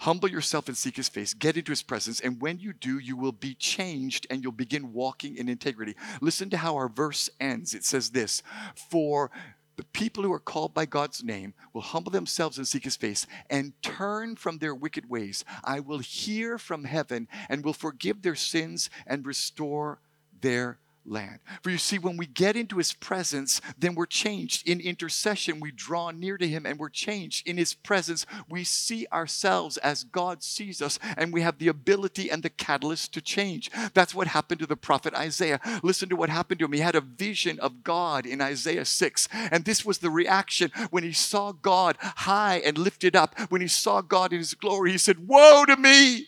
Humble 0.00 0.30
yourself 0.30 0.66
and 0.66 0.76
seek 0.76 0.96
his 0.96 1.10
face. 1.10 1.34
Get 1.34 1.58
into 1.58 1.72
his 1.72 1.82
presence. 1.82 2.20
And 2.20 2.40
when 2.40 2.58
you 2.58 2.72
do, 2.72 2.98
you 2.98 3.16
will 3.16 3.32
be 3.32 3.54
changed 3.54 4.26
and 4.30 4.42
you'll 4.42 4.52
begin 4.52 4.94
walking 4.94 5.36
in 5.36 5.46
integrity. 5.46 5.94
Listen 6.22 6.48
to 6.50 6.56
how 6.56 6.76
our 6.76 6.88
verse 6.88 7.28
ends. 7.38 7.74
It 7.74 7.84
says 7.84 8.10
this 8.10 8.42
For 8.74 9.30
the 9.76 9.84
people 9.84 10.22
who 10.22 10.32
are 10.32 10.38
called 10.38 10.72
by 10.72 10.86
God's 10.86 11.22
name 11.22 11.52
will 11.74 11.82
humble 11.82 12.10
themselves 12.10 12.56
and 12.56 12.66
seek 12.66 12.84
his 12.84 12.96
face 12.96 13.26
and 13.50 13.74
turn 13.82 14.36
from 14.36 14.56
their 14.56 14.74
wicked 14.74 15.10
ways. 15.10 15.44
I 15.64 15.80
will 15.80 15.98
hear 15.98 16.56
from 16.56 16.84
heaven 16.84 17.28
and 17.50 17.62
will 17.62 17.74
forgive 17.74 18.22
their 18.22 18.34
sins 18.34 18.88
and 19.06 19.26
restore 19.26 19.98
their 20.40 20.78
land. 21.06 21.40
For 21.62 21.70
you 21.70 21.78
see, 21.78 21.98
when 21.98 22.16
we 22.16 22.26
get 22.26 22.56
into 22.56 22.78
his 22.78 22.92
presence, 22.92 23.60
then 23.78 23.94
we're 23.94 24.06
changed. 24.06 24.68
In 24.68 24.80
intercession, 24.80 25.60
we 25.60 25.70
draw 25.70 26.10
near 26.10 26.36
to 26.38 26.46
him 26.46 26.66
and 26.66 26.78
we're 26.78 26.88
changed. 26.88 27.46
In 27.48 27.56
his 27.56 27.74
presence, 27.74 28.26
we 28.48 28.64
see 28.64 29.06
ourselves 29.12 29.76
as 29.78 30.04
God 30.04 30.42
sees 30.42 30.82
us, 30.82 30.98
and 31.16 31.32
we 31.32 31.42
have 31.42 31.58
the 31.58 31.68
ability 31.68 32.30
and 32.30 32.42
the 32.42 32.50
catalyst 32.50 33.12
to 33.14 33.20
change. 33.20 33.70
That's 33.94 34.14
what 34.14 34.28
happened 34.28 34.60
to 34.60 34.66
the 34.66 34.76
prophet 34.76 35.14
Isaiah. 35.14 35.60
Listen 35.82 36.08
to 36.10 36.16
what 36.16 36.30
happened 36.30 36.58
to 36.60 36.66
him. 36.66 36.72
He 36.72 36.80
had 36.80 36.94
a 36.94 37.00
vision 37.00 37.58
of 37.60 37.82
God 37.82 38.26
in 38.26 38.40
Isaiah 38.40 38.84
6, 38.84 39.28
and 39.32 39.64
this 39.64 39.84
was 39.84 39.98
the 39.98 40.10
reaction 40.10 40.70
when 40.90 41.02
he 41.02 41.12
saw 41.12 41.52
God 41.52 41.96
high 42.00 42.58
and 42.64 42.78
lifted 42.78 43.16
up. 43.16 43.38
When 43.50 43.60
he 43.60 43.68
saw 43.68 44.00
God 44.00 44.32
in 44.32 44.38
his 44.38 44.54
glory, 44.54 44.92
he 44.92 44.98
said, 44.98 45.26
Woe 45.26 45.64
to 45.66 45.76
me! 45.76 46.26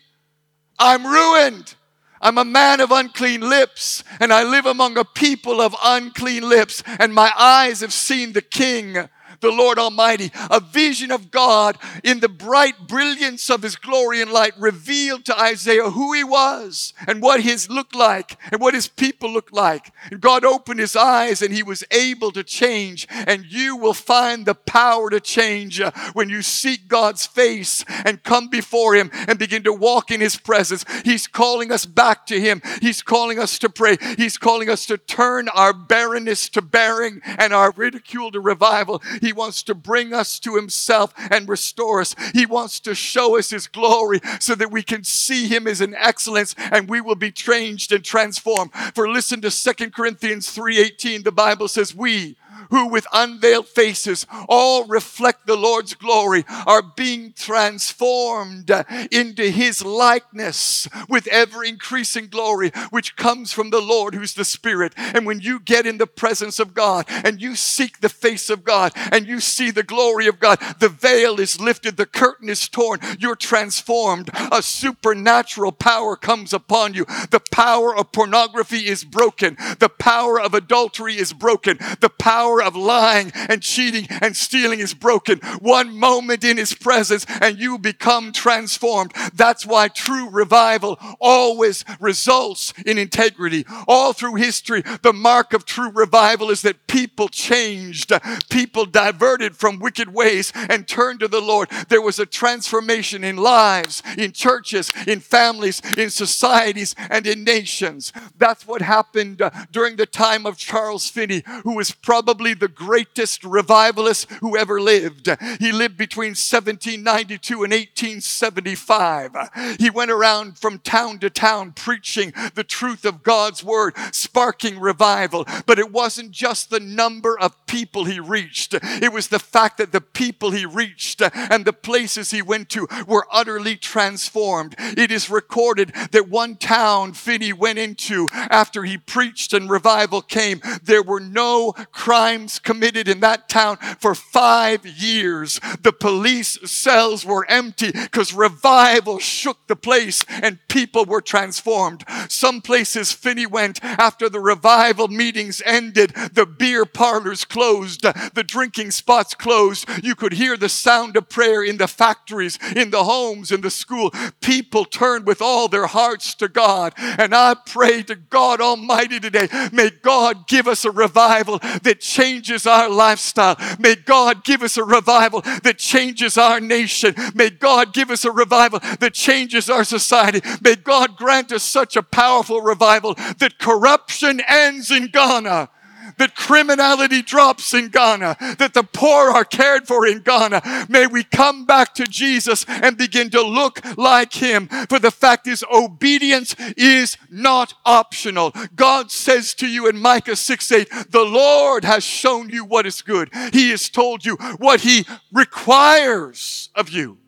I'm 0.79 1.07
ruined. 1.07 1.75
I'm 2.23 2.39
a 2.39 2.45
man 2.45 2.81
of 2.81 2.93
unclean 2.93 3.41
lips, 3.41 4.05
and 4.21 4.33
I 4.33 4.45
live 4.45 4.65
among 4.65 4.97
a 4.97 5.05
people 5.05 5.61
of 5.61 5.75
unclean 5.83 6.49
lips, 6.49 6.83
and 6.87 7.13
my 7.13 7.33
eyes 7.37 7.81
have 7.81 7.93
seen 7.93 8.33
the 8.33 8.43
King 8.43 9.09
the 9.43 9.51
Lord 9.51 9.79
Almighty, 9.79 10.31
a 10.51 10.61
vision 10.61 11.11
of 11.11 11.31
God 11.31 11.77
in 12.03 12.21
the 12.21 12.29
bright 12.29 12.89
brilliance 12.89 13.51
of 13.51 13.63
His 13.63 13.77
glory 13.77 14.23
and 14.23 14.31
light 14.31 14.55
revealed 14.59 15.27
to 15.27 15.39
Isaiah 15.39 15.91
who 15.91 16.15
He 16.15 16.25
was 16.25 16.95
and 17.07 17.21
what 17.21 17.43
His 17.43 17.69
looked 17.69 17.95
like 17.95 18.39
and 18.51 18.61
what 18.61 18.73
His 18.75 18.89
people 18.89 19.31
looked 19.31 19.53
like. 19.53 19.93
And 20.11 20.21
God 20.21 20.45
opened 20.45 20.81
His 20.81 20.97
eyes 20.97 21.43
and 21.43 21.53
He 21.53 21.63
was 21.63 21.85
able 21.91 22.33
to 22.33 22.43
change. 22.43 23.07
And 23.11 23.45
you 23.45 23.77
will 23.77 23.95
find 23.95 24.47
the 24.47 24.55
power 24.55 25.11
to 25.11 25.21
change 25.21 25.81
uh, 25.81 25.91
when 26.15 26.29
you 26.29 26.41
seek 26.43 26.89
God's 26.89 27.27
face 27.27 27.85
and 28.05 28.23
come 28.23 28.49
before 28.49 28.95
Him 28.95 29.11
and 29.29 29.39
begin 29.39 29.65
to 29.65 29.73
walk 29.73 30.11
in 30.11 30.21
His 30.21 30.37
presence. 30.37 30.85
He's 31.05 31.27
calling 31.27 31.73
us 31.73 31.85
back 31.85 32.27
to 32.27 32.41
Him. 32.41 32.63
He's 32.81 33.03
calling 33.03 33.39
us 33.39 33.59
to 33.59 33.69
pray. 33.69 33.97
He's 34.17 34.39
calling 34.39 34.71
us 34.71 34.87
to 34.87 34.97
turn 34.97 35.49
our 35.49 35.73
barrenness 35.73 36.49
to 36.51 36.63
bearing 36.63 37.21
and 37.25 37.53
our 37.53 37.73
ridicule 37.73 38.31
to 38.31 38.41
revival. 38.41 39.03
He 39.21 39.32
he 39.33 39.39
wants 39.39 39.63
to 39.63 39.75
bring 39.75 40.13
us 40.13 40.39
to 40.41 40.57
Himself 40.57 41.15
and 41.31 41.49
restore 41.49 42.03
us. 42.03 42.15
He 42.35 42.45
wants 42.45 42.79
to 42.81 42.95
show 42.95 43.39
us 43.39 43.49
His 43.49 43.67
glory 43.67 44.21
so 44.41 44.55
that 44.55 44.71
we 44.71 44.83
can 44.83 45.05
see 45.05 45.49
Him 45.49 45.67
as 45.67 45.81
an 45.81 45.95
excellence 45.95 46.55
and 46.59 46.87
we 46.87 47.01
will 47.01 47.15
be 47.15 47.33
changed 47.33 47.93
and 47.93 48.05
transformed. 48.05 48.73
For 48.95 49.09
listen 49.09 49.41
to 49.41 49.51
2 49.51 49.91
Corinthians 49.91 50.55
3:18. 50.55 51.25
The 51.25 51.33
Bible 51.33 51.67
says, 51.69 51.95
We 51.95 52.37
who 52.71 52.89
with 52.89 53.07
unveiled 53.13 53.69
faces 53.69 54.27
all 54.49 54.87
reflect 54.87 55.47
the 55.47 55.57
Lord's 55.57 55.95
glory 55.95 56.45
are 56.67 56.83
being 56.83 57.33
transformed 57.33 58.71
into 59.11 59.51
his 59.51 59.85
likeness 59.85 60.89
with 61.09 61.27
ever 61.29 61.65
increasing 61.65 62.29
glory, 62.29 62.71
which 62.91 63.17
comes 63.17 63.53
from 63.53 63.71
the 63.71 63.81
Lord 63.81 64.15
who's 64.15 64.35
the 64.35 64.45
Spirit. 64.45 64.93
And 64.97 65.27
when 65.27 65.41
you 65.41 65.61
get 65.61 65.87
in 65.87 65.99
the 65.99 66.07
presence 66.07 66.59
of 66.59 66.75
God 66.75 67.07
and 67.09 67.41
you 67.41 67.57
seek 67.57 68.01
the 68.01 68.09
face 68.09 68.51
of 68.51 68.65
God 68.65 68.93
and 69.11 69.27
you 69.27 69.41
see 69.41 69.71
the 69.71 69.83
glory 69.83 70.27
of 70.27 70.41
God, 70.41 70.59
the 70.79 70.89
veil 70.89 71.41
is 71.41 71.61
lifted, 71.61 71.97
the 71.97 72.07
curtain 72.07 72.49
is 72.49 72.69
torn, 72.69 73.01
you're 73.19 73.37
transformed. 73.37 74.31
A 74.51 74.63
supernatural 74.63 75.73
power 75.73 76.17
comes 76.17 76.53
upon 76.53 76.95
you. 76.95 77.05
The 77.31 77.43
power 77.51 77.95
of 77.95 78.13
pornography 78.13 78.87
is 78.87 79.05
broken, 79.05 79.57
the 79.79 79.89
power 79.89 80.41
of 80.41 80.55
adultery 80.55 81.17
is 81.17 81.33
broken, 81.33 81.79
the 82.01 82.11
power 82.11 82.42
of 82.43 82.77
lying 82.77 83.33
and 83.35 83.63
cheating 83.63 84.07
and 84.21 84.37
stealing 84.37 84.81
is 84.81 84.95
broken. 84.95 85.39
One 85.61 85.97
moment 85.99 86.45
in 86.45 86.57
his 86.57 86.75
presence 86.75 87.27
and 87.41 87.59
you 87.59 87.79
become 87.79 88.33
transformed. 88.33 89.13
That's 89.35 89.65
why 89.67 89.89
true 89.89 90.29
revival 90.29 90.99
always 91.21 91.85
results 92.01 92.73
in 92.85 92.99
integrity. 92.99 93.65
All 93.87 94.13
through 94.13 94.37
history, 94.37 94.83
the 95.03 95.13
mark 95.13 95.53
of 95.53 95.65
true 95.65 95.91
revival 95.91 96.51
is 96.51 96.63
that 96.63 96.87
people 96.87 97.29
changed, 97.29 98.13
people 98.51 98.87
diverted 98.87 99.57
from 99.57 99.79
wicked 99.79 100.13
ways 100.13 100.53
and 100.55 100.89
turned 100.89 101.21
to 101.21 101.29
the 101.29 101.41
Lord. 101.41 101.69
There 101.89 102.03
was 102.03 102.19
a 102.19 102.27
transformation 102.27 103.25
in 103.25 103.37
lives, 103.37 104.03
in 104.17 104.33
churches, 104.33 104.93
in 105.07 105.21
families, 105.21 105.81
in 105.97 106.11
societies, 106.11 106.95
and 107.11 107.27
in 107.27 107.45
nations. 107.45 108.13
That's 108.39 108.67
what 108.67 108.83
happened 108.83 109.43
uh, 109.43 109.51
during 109.71 109.97
the 109.97 110.07
time 110.07 110.47
of 110.47 110.57
Charles 110.57 111.09
Finney, 111.09 111.43
who 111.63 111.77
was 111.77 111.91
probably 111.91 112.32
the 112.33 112.73
greatest 112.75 113.45
revivalist 113.45 114.31
who 114.41 114.57
ever 114.57 114.81
lived. 114.81 115.29
He 115.61 115.71
lived 115.71 115.97
between 115.97 116.31
1792 116.31 117.55
and 117.63 117.73
1875. 117.73 119.77
He 119.79 119.91
went 119.91 120.11
around 120.11 120.59
from 120.59 120.79
town 120.79 121.19
to 121.21 121.31
town 121.31 121.73
preaching 121.73 122.33
the 122.55 122.65
truth 122.65 123.05
of 123.05 123.23
God's 123.23 123.63
word, 123.63 123.95
sparking 124.13 124.81
revival. 124.81 125.47
But 125.67 125.79
it 125.79 125.93
wasn't 125.93 126.31
just 126.31 126.71
the 126.71 126.81
number 126.81 127.39
of 127.39 127.67
people 127.67 128.05
he 128.05 128.19
reached, 128.19 128.75
it 128.75 129.13
was 129.13 129.29
the 129.29 129.39
fact 129.39 129.79
that 129.79 129.93
the 129.93 130.01
people 130.01 130.51
he 130.51 130.67
reached 130.67 131.23
and 131.23 131.65
the 131.65 131.73
places 131.73 132.31
he 132.31 132.43
went 132.43 132.69
to 132.71 132.89
were 133.07 133.27
utterly 133.31 133.77
transformed. 133.77 134.75
It 134.79 135.13
is 135.13 135.31
recorded 135.31 135.93
that 136.13 136.29
one 136.29 136.57
town 136.57 137.13
Finney 137.13 137.53
went 137.53 137.79
into 137.79 138.29
after 138.33 138.85
he 138.85 138.97
preached 138.97 139.53
and 139.53 139.71
revival 139.71 140.23
came, 140.23 140.61
there 140.83 141.03
were 141.03 141.21
no 141.21 141.75
crimes 142.23 142.61
committed 142.61 143.09
in 143.09 143.19
that 143.19 143.49
town 143.49 143.77
for 143.99 144.15
five 144.15 144.87
years. 144.87 145.59
The 145.81 145.93
police 145.93 146.57
cells 146.71 147.27
were 147.27 147.45
empty 147.51 147.91
because 147.91 148.33
revival 148.33 149.19
shook 149.19 149.67
the 149.67 149.75
place 149.75 150.25
and 150.29 150.61
people 150.69 151.05
were 151.05 151.21
transformed. 151.21 152.05
Some 152.29 152.61
places 152.61 153.11
Finney 153.11 153.45
went 153.45 153.83
after 153.83 154.29
the 154.29 154.39
revival 154.39 155.09
meetings 155.09 155.61
ended, 155.67 156.11
the 156.33 156.47
beer 156.47 156.85
parlors 156.85 157.45
closed, 157.45 158.03
the 158.03 158.45
drinking 158.47 158.93
spots 158.93 159.35
closed. 159.35 159.89
You 160.05 160.15
could 160.15 160.35
hear 160.35 160.57
the 160.57 160.69
sound 160.69 161.17
of 161.17 161.29
prayer 161.29 161.65
in 161.65 161.79
the 161.79 161.89
factories, 161.89 162.57
in 162.77 162.91
the 162.91 163.03
homes, 163.03 163.51
in 163.51 163.63
the 163.63 163.71
school. 163.71 164.13
People 164.41 164.85
turned 164.85 165.27
with 165.27 165.43
all 165.43 165.67
their 165.67 165.89
hearts 165.89 166.35
to 166.37 166.47
God. 166.47 166.93
And 166.97 167.35
I 167.35 167.57
pray 167.67 168.05
to 168.05 168.15
God 168.15 168.61
Almighty 168.61 169.19
today, 169.19 169.49
may 169.73 169.91
God 169.91 170.47
give 170.47 170.69
us 170.69 170.85
a 170.85 170.93
revival 170.93 171.59
that 171.83 172.03
changes 172.13 172.67
our 172.67 172.89
lifestyle. 172.89 173.57
May 173.79 173.95
God 173.95 174.45
give 174.45 174.63
us 174.63 174.77
a 174.77 174.85
revival 174.85 175.41
that 175.63 175.79
changes 175.79 176.37
our 176.37 176.61
nation. 176.61 177.15
May 177.35 177.51
God 177.51 177.93
give 177.93 178.11
us 178.11 178.25
a 178.25 178.31
revival 178.31 178.81
that 179.01 179.15
changes 179.15 179.71
our 179.71 179.85
society. 179.85 180.41
May 180.61 180.77
God 180.77 181.17
grant 181.17 181.53
us 181.53 181.63
such 181.63 181.97
a 181.97 182.03
powerful 182.03 182.61
revival 182.61 183.15
that 183.15 183.59
corruption 183.59 184.41
ends 184.47 184.91
in 184.91 185.07
Ghana 185.09 185.71
that 186.19 186.37
criminality 186.37 187.23
drops 187.23 187.75
in 187.75 187.89
Ghana, 187.89 188.37
that 188.59 188.75
the 188.75 188.83
poor 188.83 189.31
are 189.31 189.45
cared 189.45 189.87
for 189.87 190.07
in 190.07 190.21
Ghana. 190.21 190.87
May 190.89 191.07
we 191.07 191.25
come 191.25 191.65
back 191.65 191.95
to 191.95 192.05
Jesus 192.05 192.65
and 192.69 192.97
begin 192.97 193.31
to 193.31 193.43
look 193.43 193.81
like 193.97 194.35
Him. 194.35 194.69
For 194.89 194.99
the 194.99 195.11
fact 195.11 195.47
is, 195.47 195.65
obedience 195.73 196.55
is 196.77 197.17
not 197.31 197.75
optional. 197.85 198.53
God 198.75 199.11
says 199.11 199.55
to 199.55 199.67
you 199.67 199.89
in 199.89 199.99
Micah 199.99 200.37
6 200.37 200.73
8, 200.73 200.89
the 201.11 201.25
Lord 201.25 201.85
has 201.85 202.05
shown 202.05 202.49
you 202.49 202.65
what 202.65 202.87
is 202.87 203.03
good. 203.03 203.31
He 203.53 203.71
has 203.71 203.89
told 203.89 204.25
you 204.25 204.37
what 204.59 204.81
He 204.81 205.07
requires 205.33 206.71
of 206.75 206.91
you. 206.91 207.19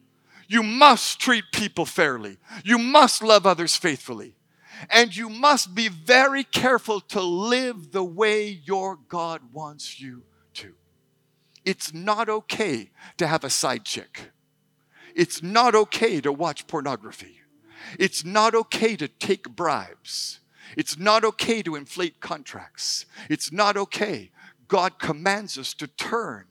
You 0.49 0.63
must 0.63 1.19
treat 1.19 1.45
people 1.53 1.87
fairly. 1.87 2.39
You 2.65 2.79
must 2.79 3.23
love 3.23 3.47
others 3.47 3.77
faithfully. 3.77 4.35
And 4.91 5.17
you 5.17 5.29
must 5.29 5.75
be 5.75 5.89
very 5.89 6.45
careful 6.45 7.01
to 7.01 7.21
live 7.21 7.93
the 7.93 8.05
way 8.05 8.49
your 8.49 8.99
God 9.09 9.41
wants 9.53 10.01
you 10.01 10.23
to. 10.55 10.75
It's 11.65 11.95
not 11.95 12.29
okay 12.29 12.91
to 13.17 13.27
have 13.27 13.45
a 13.45 13.51
side 13.51 13.85
chick. 13.85 14.31
It's 15.15 15.43
not 15.43 15.75
okay 15.75 16.21
to 16.21 16.33
watch 16.33 16.67
pornography. 16.67 17.41
It's 17.99 18.25
not 18.25 18.55
okay 18.55 18.97
to 18.97 19.09
take 19.09 19.49
bribes. 19.49 20.41
It's 20.77 20.99
not 20.99 21.25
okay 21.25 21.63
to 21.63 21.77
inflate 21.77 22.21
contracts. 22.21 23.07
It's 23.31 23.53
not 23.53 23.77
okay. 23.77 24.31
God 24.67 24.99
commands 24.99 25.59
us 25.59 25.75
to 25.75 25.87
turn 25.87 26.47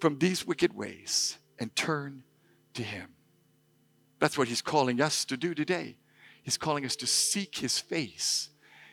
from 0.00 0.18
these 0.18 0.46
wicked 0.46 0.74
ways 0.74 1.38
and 1.58 1.74
turn 1.74 2.24
to 2.74 2.82
Him. 2.82 3.10
That's 4.18 4.36
what 4.36 4.48
He's 4.48 4.62
calling 4.62 5.00
us 5.00 5.24
to 5.26 5.36
do 5.36 5.54
today. 5.54 5.96
He's 6.44 6.58
calling 6.58 6.84
us 6.84 6.94
to 6.96 7.06
seek 7.06 7.56
His 7.56 7.78
face 7.78 8.50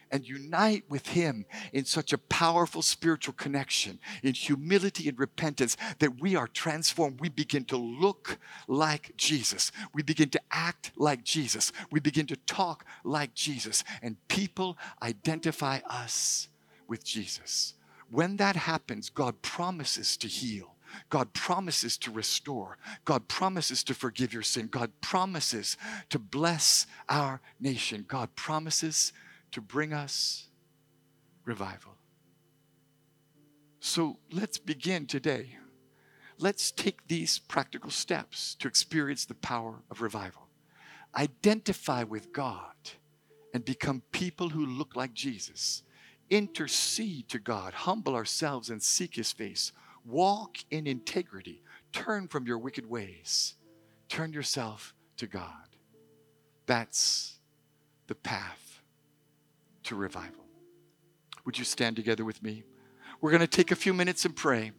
and 0.09 0.27
unite 0.27 0.83
with 0.89 1.09
Him 1.09 1.45
in 1.71 1.85
such 1.85 2.11
a 2.13 2.17
powerful 2.17 2.81
spiritual 2.81 3.33
connection, 3.33 3.99
in 4.23 4.33
humility 4.33 5.07
and 5.07 5.19
repentance, 5.19 5.77
that 5.99 6.19
we 6.19 6.35
are 6.35 6.47
transformed. 6.47 7.19
We 7.21 7.29
begin 7.29 7.65
to 7.65 7.77
look 7.77 8.39
like 8.67 9.13
Jesus. 9.17 9.71
We 9.93 10.01
begin 10.01 10.29
to 10.29 10.41
act 10.51 10.91
like 10.95 11.23
Jesus. 11.23 11.71
We 11.91 11.99
begin 11.99 12.25
to 12.27 12.35
talk 12.35 12.85
like 13.03 13.33
Jesus. 13.33 13.83
And 14.01 14.15
people 14.27 14.77
identify 15.01 15.79
us 15.89 16.47
with 16.87 17.03
Jesus. 17.03 17.73
When 18.09 18.37
that 18.37 18.55
happens, 18.55 19.09
God 19.09 19.41
promises 19.41 20.17
to 20.17 20.27
heal. 20.27 20.70
God 21.09 21.33
promises 21.33 21.97
to 21.99 22.11
restore. 22.11 22.77
God 23.05 23.27
promises 23.27 23.83
to 23.85 23.93
forgive 23.93 24.33
your 24.33 24.43
sin. 24.43 24.67
God 24.67 24.91
promises 25.01 25.77
to 26.09 26.19
bless 26.19 26.87
our 27.09 27.41
nation. 27.59 28.05
God 28.07 28.35
promises 28.35 29.13
to 29.51 29.61
bring 29.61 29.93
us 29.93 30.47
revival. 31.45 31.95
So 33.79 34.17
let's 34.31 34.57
begin 34.57 35.07
today. 35.07 35.57
Let's 36.37 36.71
take 36.71 37.07
these 37.07 37.39
practical 37.39 37.91
steps 37.91 38.55
to 38.55 38.67
experience 38.67 39.25
the 39.25 39.35
power 39.35 39.81
of 39.89 40.01
revival. 40.01 40.47
Identify 41.15 42.03
with 42.03 42.31
God 42.31 42.73
and 43.53 43.65
become 43.65 44.03
people 44.11 44.49
who 44.49 44.65
look 44.65 44.95
like 44.95 45.13
Jesus. 45.13 45.83
Intercede 46.29 47.27
to 47.29 47.39
God, 47.39 47.73
humble 47.73 48.15
ourselves 48.15 48.69
and 48.69 48.81
seek 48.81 49.15
His 49.15 49.31
face 49.31 49.71
Walk 50.05 50.57
in 50.69 50.87
integrity. 50.87 51.61
Turn 51.91 52.27
from 52.27 52.47
your 52.47 52.57
wicked 52.57 52.89
ways. 52.89 53.55
Turn 54.09 54.33
yourself 54.33 54.93
to 55.17 55.27
God. 55.27 55.75
That's 56.65 57.39
the 58.07 58.15
path 58.15 58.81
to 59.83 59.95
revival. 59.95 60.45
Would 61.45 61.57
you 61.57 61.65
stand 61.65 61.95
together 61.95 62.25
with 62.25 62.41
me? 62.43 62.63
We're 63.19 63.31
going 63.31 63.41
to 63.41 63.47
take 63.47 63.71
a 63.71 63.75
few 63.75 63.93
minutes 63.93 64.25
and 64.25 64.35
pray. 64.35 64.71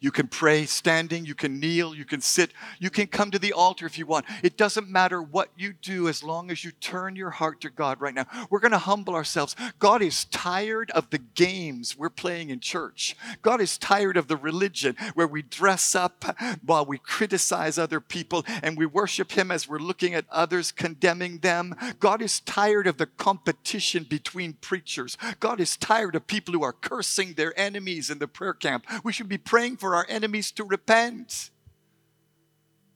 You 0.00 0.10
can 0.10 0.28
pray 0.28 0.66
standing, 0.66 1.24
you 1.24 1.34
can 1.34 1.60
kneel, 1.60 1.94
you 1.94 2.04
can 2.04 2.20
sit, 2.20 2.52
you 2.78 2.90
can 2.90 3.06
come 3.06 3.30
to 3.30 3.38
the 3.38 3.52
altar 3.52 3.86
if 3.86 3.98
you 3.98 4.06
want. 4.06 4.26
It 4.42 4.56
doesn't 4.56 4.88
matter 4.88 5.22
what 5.22 5.50
you 5.56 5.72
do 5.72 6.08
as 6.08 6.22
long 6.22 6.50
as 6.50 6.64
you 6.64 6.70
turn 6.72 7.16
your 7.16 7.30
heart 7.30 7.60
to 7.62 7.70
God 7.70 8.00
right 8.00 8.14
now. 8.14 8.26
We're 8.50 8.60
going 8.60 8.72
to 8.72 8.78
humble 8.78 9.14
ourselves. 9.14 9.56
God 9.78 10.02
is 10.02 10.24
tired 10.26 10.90
of 10.92 11.10
the 11.10 11.18
games 11.18 11.96
we're 11.96 12.10
playing 12.10 12.50
in 12.50 12.60
church. 12.60 13.16
God 13.42 13.60
is 13.60 13.78
tired 13.78 14.16
of 14.16 14.28
the 14.28 14.36
religion 14.36 14.96
where 15.14 15.26
we 15.26 15.42
dress 15.42 15.94
up 15.94 16.24
while 16.64 16.84
we 16.84 16.98
criticize 16.98 17.78
other 17.78 18.00
people 18.00 18.44
and 18.62 18.78
we 18.78 18.86
worship 18.86 19.32
Him 19.32 19.50
as 19.50 19.68
we're 19.68 19.78
looking 19.78 20.14
at 20.14 20.26
others, 20.30 20.72
condemning 20.72 21.38
them. 21.38 21.74
God 22.00 22.22
is 22.22 22.40
tired 22.40 22.86
of 22.86 22.96
the 22.96 23.06
competition 23.06 24.04
between 24.04 24.54
preachers. 24.54 25.16
God 25.40 25.60
is 25.60 25.76
tired 25.76 26.14
of 26.14 26.26
people 26.26 26.54
who 26.54 26.62
are 26.62 26.72
cursing 26.72 27.34
their 27.34 27.58
enemies 27.58 28.10
in 28.10 28.18
the 28.18 28.28
prayer 28.28 28.54
camp. 28.54 28.86
We 29.02 29.12
should 29.12 29.28
be 29.28 29.38
praying 29.38 29.76
for 29.76 29.83
our 29.92 30.06
enemies 30.08 30.52
to 30.52 30.64
repent. 30.64 31.50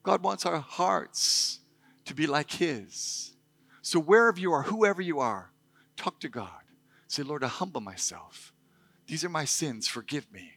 God 0.02 0.22
wants 0.22 0.46
our 0.46 0.60
hearts 0.60 1.60
to 2.06 2.14
be 2.14 2.26
like 2.26 2.52
His. 2.52 3.32
So, 3.82 4.00
wherever 4.00 4.40
you 4.40 4.52
are, 4.52 4.62
whoever 4.62 5.02
you 5.02 5.18
are, 5.20 5.52
talk 5.96 6.20
to 6.20 6.28
God. 6.28 6.50
Say, 7.08 7.22
Lord, 7.22 7.42
I 7.42 7.48
humble 7.48 7.80
myself 7.80 8.52
These 9.06 9.24
are 9.24 9.30
my 9.30 9.44
sins. 9.46 9.88
Forgive 9.88 10.30
me. 10.32 10.52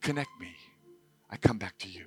Connect 0.00 0.30
me. 0.40 0.54
I 1.28 1.36
come 1.36 1.58
back 1.58 1.78
to 1.78 1.88
you. 1.88 2.06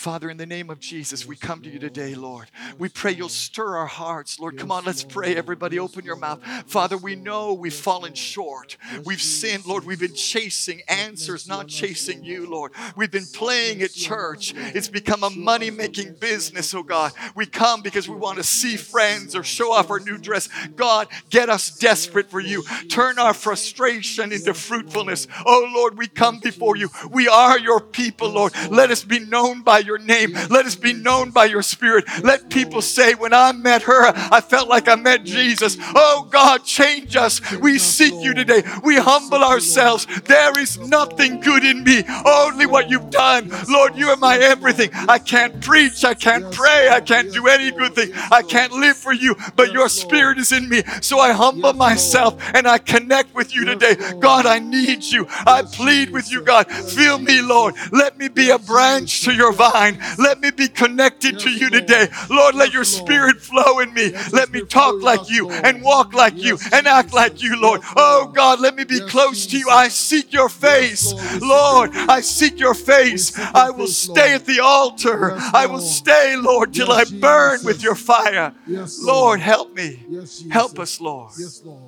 Father, 0.00 0.30
in 0.30 0.38
the 0.38 0.46
name 0.46 0.70
of 0.70 0.80
Jesus, 0.80 1.26
we 1.26 1.36
come 1.36 1.60
to 1.60 1.68
you 1.68 1.78
today, 1.78 2.14
Lord. 2.14 2.50
We 2.78 2.88
pray 2.88 3.12
you'll 3.12 3.28
stir 3.28 3.76
our 3.76 3.86
hearts, 3.86 4.40
Lord. 4.40 4.56
Come 4.56 4.72
on, 4.72 4.86
let's 4.86 5.04
pray. 5.04 5.36
Everybody, 5.36 5.78
open 5.78 6.06
your 6.06 6.16
mouth. 6.16 6.42
Father, 6.66 6.96
we 6.96 7.16
know 7.16 7.52
we've 7.52 7.74
fallen 7.74 8.14
short. 8.14 8.78
We've 9.04 9.20
sinned, 9.20 9.66
Lord. 9.66 9.84
We've 9.84 10.00
been 10.00 10.14
chasing 10.14 10.80
answers, 10.88 11.46
not 11.46 11.68
chasing 11.68 12.24
you, 12.24 12.48
Lord. 12.48 12.72
We've 12.96 13.10
been 13.10 13.26
playing 13.26 13.82
at 13.82 13.92
church. 13.92 14.54
It's 14.56 14.88
become 14.88 15.22
a 15.22 15.28
money 15.28 15.70
making 15.70 16.14
business, 16.14 16.72
oh 16.72 16.82
God. 16.82 17.12
We 17.34 17.44
come 17.44 17.82
because 17.82 18.08
we 18.08 18.16
want 18.16 18.38
to 18.38 18.42
see 18.42 18.78
friends 18.78 19.36
or 19.36 19.42
show 19.42 19.70
off 19.70 19.90
our 19.90 20.00
new 20.00 20.16
dress. 20.16 20.48
God, 20.76 21.08
get 21.28 21.50
us 21.50 21.76
desperate 21.76 22.30
for 22.30 22.40
you. 22.40 22.62
Turn 22.88 23.18
our 23.18 23.34
frustration 23.34 24.32
into 24.32 24.54
fruitfulness. 24.54 25.28
Oh 25.44 25.70
Lord, 25.74 25.98
we 25.98 26.06
come 26.08 26.40
before 26.40 26.76
you. 26.76 26.88
We 27.10 27.28
are 27.28 27.58
your 27.58 27.80
people, 27.80 28.30
Lord. 28.30 28.54
Let 28.70 28.90
us 28.90 29.04
be 29.04 29.18
known 29.18 29.60
by 29.60 29.80
your 29.80 29.89
name. 29.98 30.32
Let 30.48 30.66
us 30.66 30.76
be 30.76 30.92
known 30.92 31.30
by 31.30 31.46
your 31.46 31.62
spirit. 31.62 32.04
Let 32.22 32.50
people 32.50 32.82
say, 32.82 33.14
when 33.14 33.32
I 33.32 33.52
met 33.52 33.82
her, 33.82 34.12
I 34.14 34.40
felt 34.40 34.68
like 34.68 34.88
I 34.88 34.94
met 34.94 35.24
Jesus. 35.24 35.76
Oh 35.80 36.28
God, 36.30 36.64
change 36.64 37.16
us. 37.16 37.40
We 37.56 37.78
seek 37.78 38.14
you 38.22 38.34
today. 38.34 38.62
We 38.82 38.96
humble 38.96 39.42
ourselves. 39.42 40.06
There 40.24 40.58
is 40.58 40.78
nothing 40.78 41.40
good 41.40 41.64
in 41.64 41.84
me, 41.84 42.04
only 42.24 42.66
what 42.66 42.90
you've 42.90 43.10
done. 43.10 43.50
Lord, 43.68 43.96
you 43.96 44.08
are 44.08 44.16
my 44.16 44.36
everything. 44.36 44.90
I 44.92 45.18
can't 45.18 45.60
preach. 45.60 46.04
I 46.04 46.14
can't 46.14 46.50
pray. 46.52 46.88
I 46.90 47.00
can't 47.00 47.32
do 47.32 47.46
any 47.46 47.70
good 47.70 47.94
thing. 47.94 48.12
I 48.30 48.42
can't 48.42 48.72
live 48.72 48.96
for 48.96 49.12
you, 49.12 49.36
but 49.56 49.72
your 49.72 49.88
spirit 49.88 50.38
is 50.38 50.52
in 50.52 50.68
me. 50.68 50.82
So 51.00 51.18
I 51.18 51.32
humble 51.32 51.72
myself 51.72 52.36
and 52.54 52.66
I 52.66 52.78
connect 52.78 53.34
with 53.34 53.54
you 53.54 53.64
today. 53.64 53.96
God, 54.20 54.46
I 54.46 54.58
need 54.58 55.04
you. 55.04 55.26
I 55.46 55.62
plead 55.62 56.10
with 56.10 56.30
you, 56.30 56.42
God. 56.42 56.70
Fill 56.70 57.18
me, 57.18 57.40
Lord. 57.42 57.74
Let 57.92 58.18
me 58.18 58.28
be 58.28 58.50
a 58.50 58.58
branch 58.58 59.22
to 59.22 59.32
your 59.32 59.52
vine. 59.52 59.69
Let 60.18 60.40
me 60.40 60.50
be 60.50 60.68
connected 60.68 61.38
to 61.40 61.50
you 61.50 61.70
today. 61.70 62.08
Lord, 62.28 62.54
let 62.54 62.72
your 62.72 62.84
spirit 62.84 63.40
flow 63.40 63.78
in 63.80 63.92
me. 63.94 64.12
Let 64.32 64.50
me 64.50 64.62
talk 64.62 65.02
like 65.02 65.30
you 65.30 65.48
and 65.50 65.82
walk 65.82 66.12
like 66.14 66.36
you 66.36 66.58
and 66.72 66.86
act 66.86 67.12
like 67.12 67.42
you, 67.42 67.60
Lord. 67.60 67.80
Oh 67.96 68.30
God, 68.34 68.60
let 68.60 68.76
me 68.76 68.84
be 68.84 69.00
close 69.00 69.46
to 69.46 69.58
you. 69.58 69.68
I 69.70 69.88
seek 69.88 70.32
your 70.32 70.48
face. 70.48 71.12
Lord, 71.40 71.90
I 71.94 72.20
seek 72.20 72.58
your 72.58 72.74
face. 72.74 73.36
I 73.54 73.70
will 73.70 73.86
stay 73.86 74.34
at 74.34 74.46
the 74.46 74.60
altar. 74.60 75.32
I 75.52 75.66
will 75.66 75.80
stay, 75.80 76.36
Lord, 76.36 76.72
till 76.74 76.90
I 76.92 77.04
burn 77.04 77.64
with 77.64 77.82
your 77.82 77.94
fire. 77.94 78.54
Lord, 79.00 79.40
help 79.40 79.74
me. 79.74 80.06
Help 80.50 80.78
us, 80.78 81.00
Lord. 81.00 81.32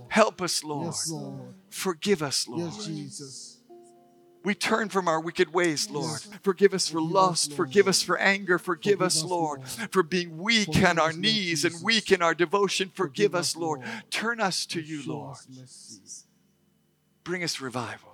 Help 0.09 0.43
us, 0.43 0.63
Lord. 0.65 0.95
Forgive 1.71 2.23
us, 2.23 2.47
Lord. 2.49 2.73
We 4.45 4.55
turn 4.55 4.89
from 4.89 5.09
our 5.09 5.21
wicked 5.21 5.53
ways, 5.53 5.89
Lord. 5.91 6.21
Forgive 6.43 6.75
us 6.75 6.89
for 6.89 7.01
lust. 7.01 7.53
Forgive 7.53 7.87
us 7.87 8.03
for 8.03 8.19
anger. 8.19 8.59
Forgive 8.59 9.01
us, 9.01 9.23
Lord, 9.23 9.67
for 9.91 10.03
being 10.03 10.39
weak 10.39 10.83
on 10.85 10.99
our 10.99 11.13
knees 11.13 11.65
and 11.65 11.75
weak 11.83 12.11
in 12.11 12.23
our 12.23 12.35
devotion. 12.35 12.91
Forgive 12.93 13.35
us, 13.35 13.57
Lord. 13.57 13.81
Turn 14.11 14.41
us 14.41 14.67
to 14.67 14.81
you, 14.81 15.03
Lord. 15.07 15.37
Bring 17.25 17.45
us 17.45 17.61
revival. 17.61 18.11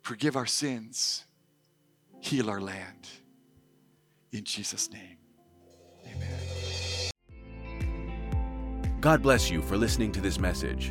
Forgive 0.00 0.36
our 0.36 0.46
sins. 0.46 1.24
Heal 2.20 2.50
our 2.50 2.60
land. 2.60 3.08
In 4.32 4.44
Jesus' 4.44 4.90
name, 4.90 5.18
amen. 6.06 7.10
God 9.00 9.22
bless 9.22 9.50
you 9.50 9.60
for 9.60 9.76
listening 9.76 10.10
to 10.12 10.20
this 10.20 10.38
message. 10.38 10.90